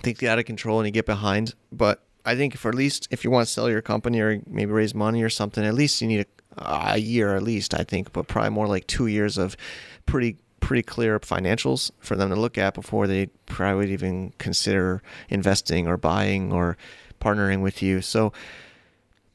things 0.02 0.20
get 0.20 0.30
out 0.30 0.40
of 0.40 0.46
control 0.46 0.80
and 0.80 0.88
you 0.88 0.92
get 0.92 1.06
behind. 1.06 1.54
But 1.72 2.04
I 2.26 2.36
think 2.36 2.56
for 2.56 2.70
at 2.70 2.76
least 2.76 3.08
if 3.12 3.24
you 3.24 3.32
want 3.32 3.48
to 3.48 3.54
sell 3.54 3.70
your 3.70 3.82
company 3.82 4.20
or 4.22 4.42
maybe 4.48 4.72
raise 4.72 4.96
money 4.96 5.22
or 5.22 5.30
something, 5.30 5.64
at 5.64 5.74
least 5.74 6.02
you 6.02 6.08
need 6.08 6.26
a, 6.58 6.94
a 6.94 6.98
year 6.98 7.36
at 7.36 7.44
least. 7.44 7.74
I 7.74 7.84
think, 7.84 8.14
but 8.14 8.28
probably 8.28 8.52
more 8.52 8.68
like 8.68 8.88
two 8.88 9.08
years 9.08 9.38
of 9.38 9.58
pretty 10.06 10.38
pretty 10.62 10.84
clear 10.84 11.20
financials 11.20 11.92
for 12.00 12.16
them 12.16 12.30
to 12.30 12.36
look 12.36 12.58
at 12.58 12.74
before 12.74 13.08
they 13.08 13.26
probably 13.48 13.78
would 13.78 13.90
even 13.90 14.32
consider 14.38 15.02
investing 15.28 15.88
or 15.88 15.98
buying 15.98 16.54
or 16.54 16.78
partnering 17.20 17.62
with 17.62 17.82
you. 17.82 18.00
So, 18.02 18.32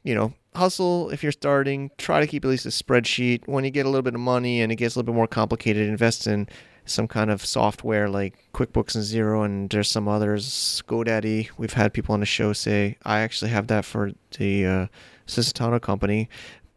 you 0.06 0.14
know, 0.14 0.32
hustle 0.54 1.10
if 1.10 1.22
you're 1.22 1.32
starting, 1.32 1.90
try 1.98 2.20
to 2.20 2.26
keep 2.26 2.44
at 2.44 2.48
least 2.48 2.66
a 2.66 2.70
spreadsheet. 2.70 3.46
When 3.46 3.64
you 3.64 3.70
get 3.70 3.86
a 3.86 3.88
little 3.88 4.02
bit 4.02 4.14
of 4.14 4.20
money 4.20 4.62
and 4.62 4.72
it 4.72 4.76
gets 4.76 4.94
a 4.94 4.98
little 4.98 5.12
bit 5.12 5.16
more 5.16 5.26
complicated, 5.26 5.88
invest 5.88 6.26
in 6.26 6.48
some 6.84 7.08
kind 7.08 7.30
of 7.30 7.44
software 7.44 8.08
like 8.08 8.34
QuickBooks 8.54 8.94
and 8.94 9.04
Xero, 9.04 9.44
and 9.44 9.68
there's 9.68 9.90
some 9.90 10.08
others. 10.08 10.82
GoDaddy, 10.86 11.50
we've 11.58 11.72
had 11.72 11.92
people 11.92 12.12
on 12.12 12.20
the 12.20 12.26
show 12.26 12.52
say, 12.52 12.96
I 13.04 13.20
actually 13.20 13.50
have 13.50 13.66
that 13.66 13.84
for 13.84 14.12
the 14.38 14.88
uh, 15.26 15.78
company. 15.80 16.28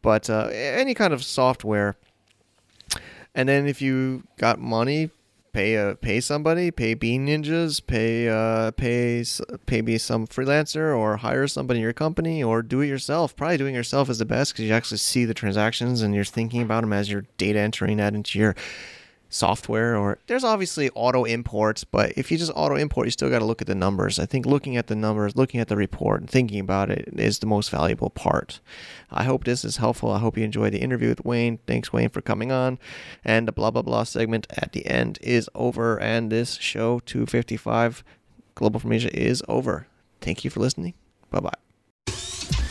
But 0.02 0.30
uh, 0.30 0.50
any 0.52 0.94
kind 0.94 1.14
of 1.14 1.24
software 1.24 1.96
and 3.36 3.48
then 3.48 3.68
if 3.68 3.82
you 3.82 4.24
got 4.38 4.60
money, 4.60 5.12
pay 5.54 5.76
a 5.76 5.92
uh, 5.92 5.94
pay 5.96 6.20
somebody, 6.20 6.72
pay 6.72 6.94
Bean 6.94 7.28
Ninjas, 7.28 7.86
pay 7.86 8.28
uh, 8.30 8.72
pay 8.72 9.24
pay 9.66 9.82
be 9.82 9.98
some 9.98 10.28
freelancer 10.28 10.98
or 10.98 11.18
hire 11.18 11.48
somebody 11.48 11.80
in 11.80 11.84
your 11.84 11.94
company 11.94 12.44
or 12.44 12.62
do 12.62 12.82
it 12.82 12.88
yourself. 12.88 13.36
Probably 13.36 13.58
doing 13.58 13.76
yourself 13.76 14.10
is 14.10 14.20
the 14.20 14.26
best 14.26 14.54
because 14.54 14.66
you 14.66 14.74
actually 14.74 14.98
see 14.98 15.26
the 15.26 15.34
transactions 15.34 16.02
and 16.02 16.14
you're 16.14 16.24
thinking 16.24 16.62
about 16.62 16.82
them 16.82 16.94
as 16.94 17.12
you're 17.12 17.26
data 17.38 17.60
entering 17.60 17.98
that 17.98 18.14
into 18.14 18.40
your 18.40 18.56
software 19.30 19.96
or 19.96 20.18
there's 20.26 20.44
obviously 20.44 20.90
auto 20.96 21.24
imports 21.24 21.84
but 21.84 22.12
if 22.18 22.32
you 22.32 22.38
just 22.38 22.52
auto 22.56 22.76
import 22.76 23.06
you 23.06 23.12
still 23.12 23.30
got 23.30 23.40
to 23.40 23.46
look 23.46 23.62
at 23.62 23.68
the 23.68 23.76
numbers. 23.76 24.18
I 24.18 24.26
think 24.26 24.46
looking 24.46 24.76
at 24.76 24.88
the 24.88 24.96
numbers 24.96 25.36
looking 25.36 25.60
at 25.60 25.68
the 25.68 25.78
report 25.78 26.22
and 26.22 26.30
thinking 26.30 26.60
about 26.60 26.90
it 26.90 27.10
is 27.14 27.40
the 27.40 27.46
most 27.46 27.70
valuable 27.70 28.10
part. 28.10 28.60
I 29.12 29.24
hope 29.24 29.44
this 29.44 29.64
is 29.64 29.78
helpful. 29.78 30.12
I 30.12 30.20
hope 30.20 30.38
you 30.38 30.44
enjoyed 30.44 30.74
the 30.74 30.82
interview 30.82 31.10
with 31.10 31.24
wayne. 31.24 31.60
Thanks 31.68 31.94
wayne 31.94 32.10
for 32.10 32.22
coming 32.22 32.52
on. 32.52 32.80
And 33.24 33.48
the 33.48 33.52
blah 33.52 33.70
blah 33.70 33.84
blah 33.84 34.04
segment 34.04 34.48
at 34.50 34.72
the 34.72 34.88
end 34.88 35.20
is 35.22 35.50
over 35.54 36.00
and 36.00 36.32
this 36.32 36.56
show 36.56 37.00
255 37.06 38.04
global 38.56 38.80
from 38.80 38.92
asia 38.92 39.16
is 39.16 39.44
over. 39.48 39.88
Thank 40.22 40.44
you 40.44 40.50
for 40.50 40.60
listening. 40.60 40.96
Bye 41.30 41.40
bye 41.40 41.69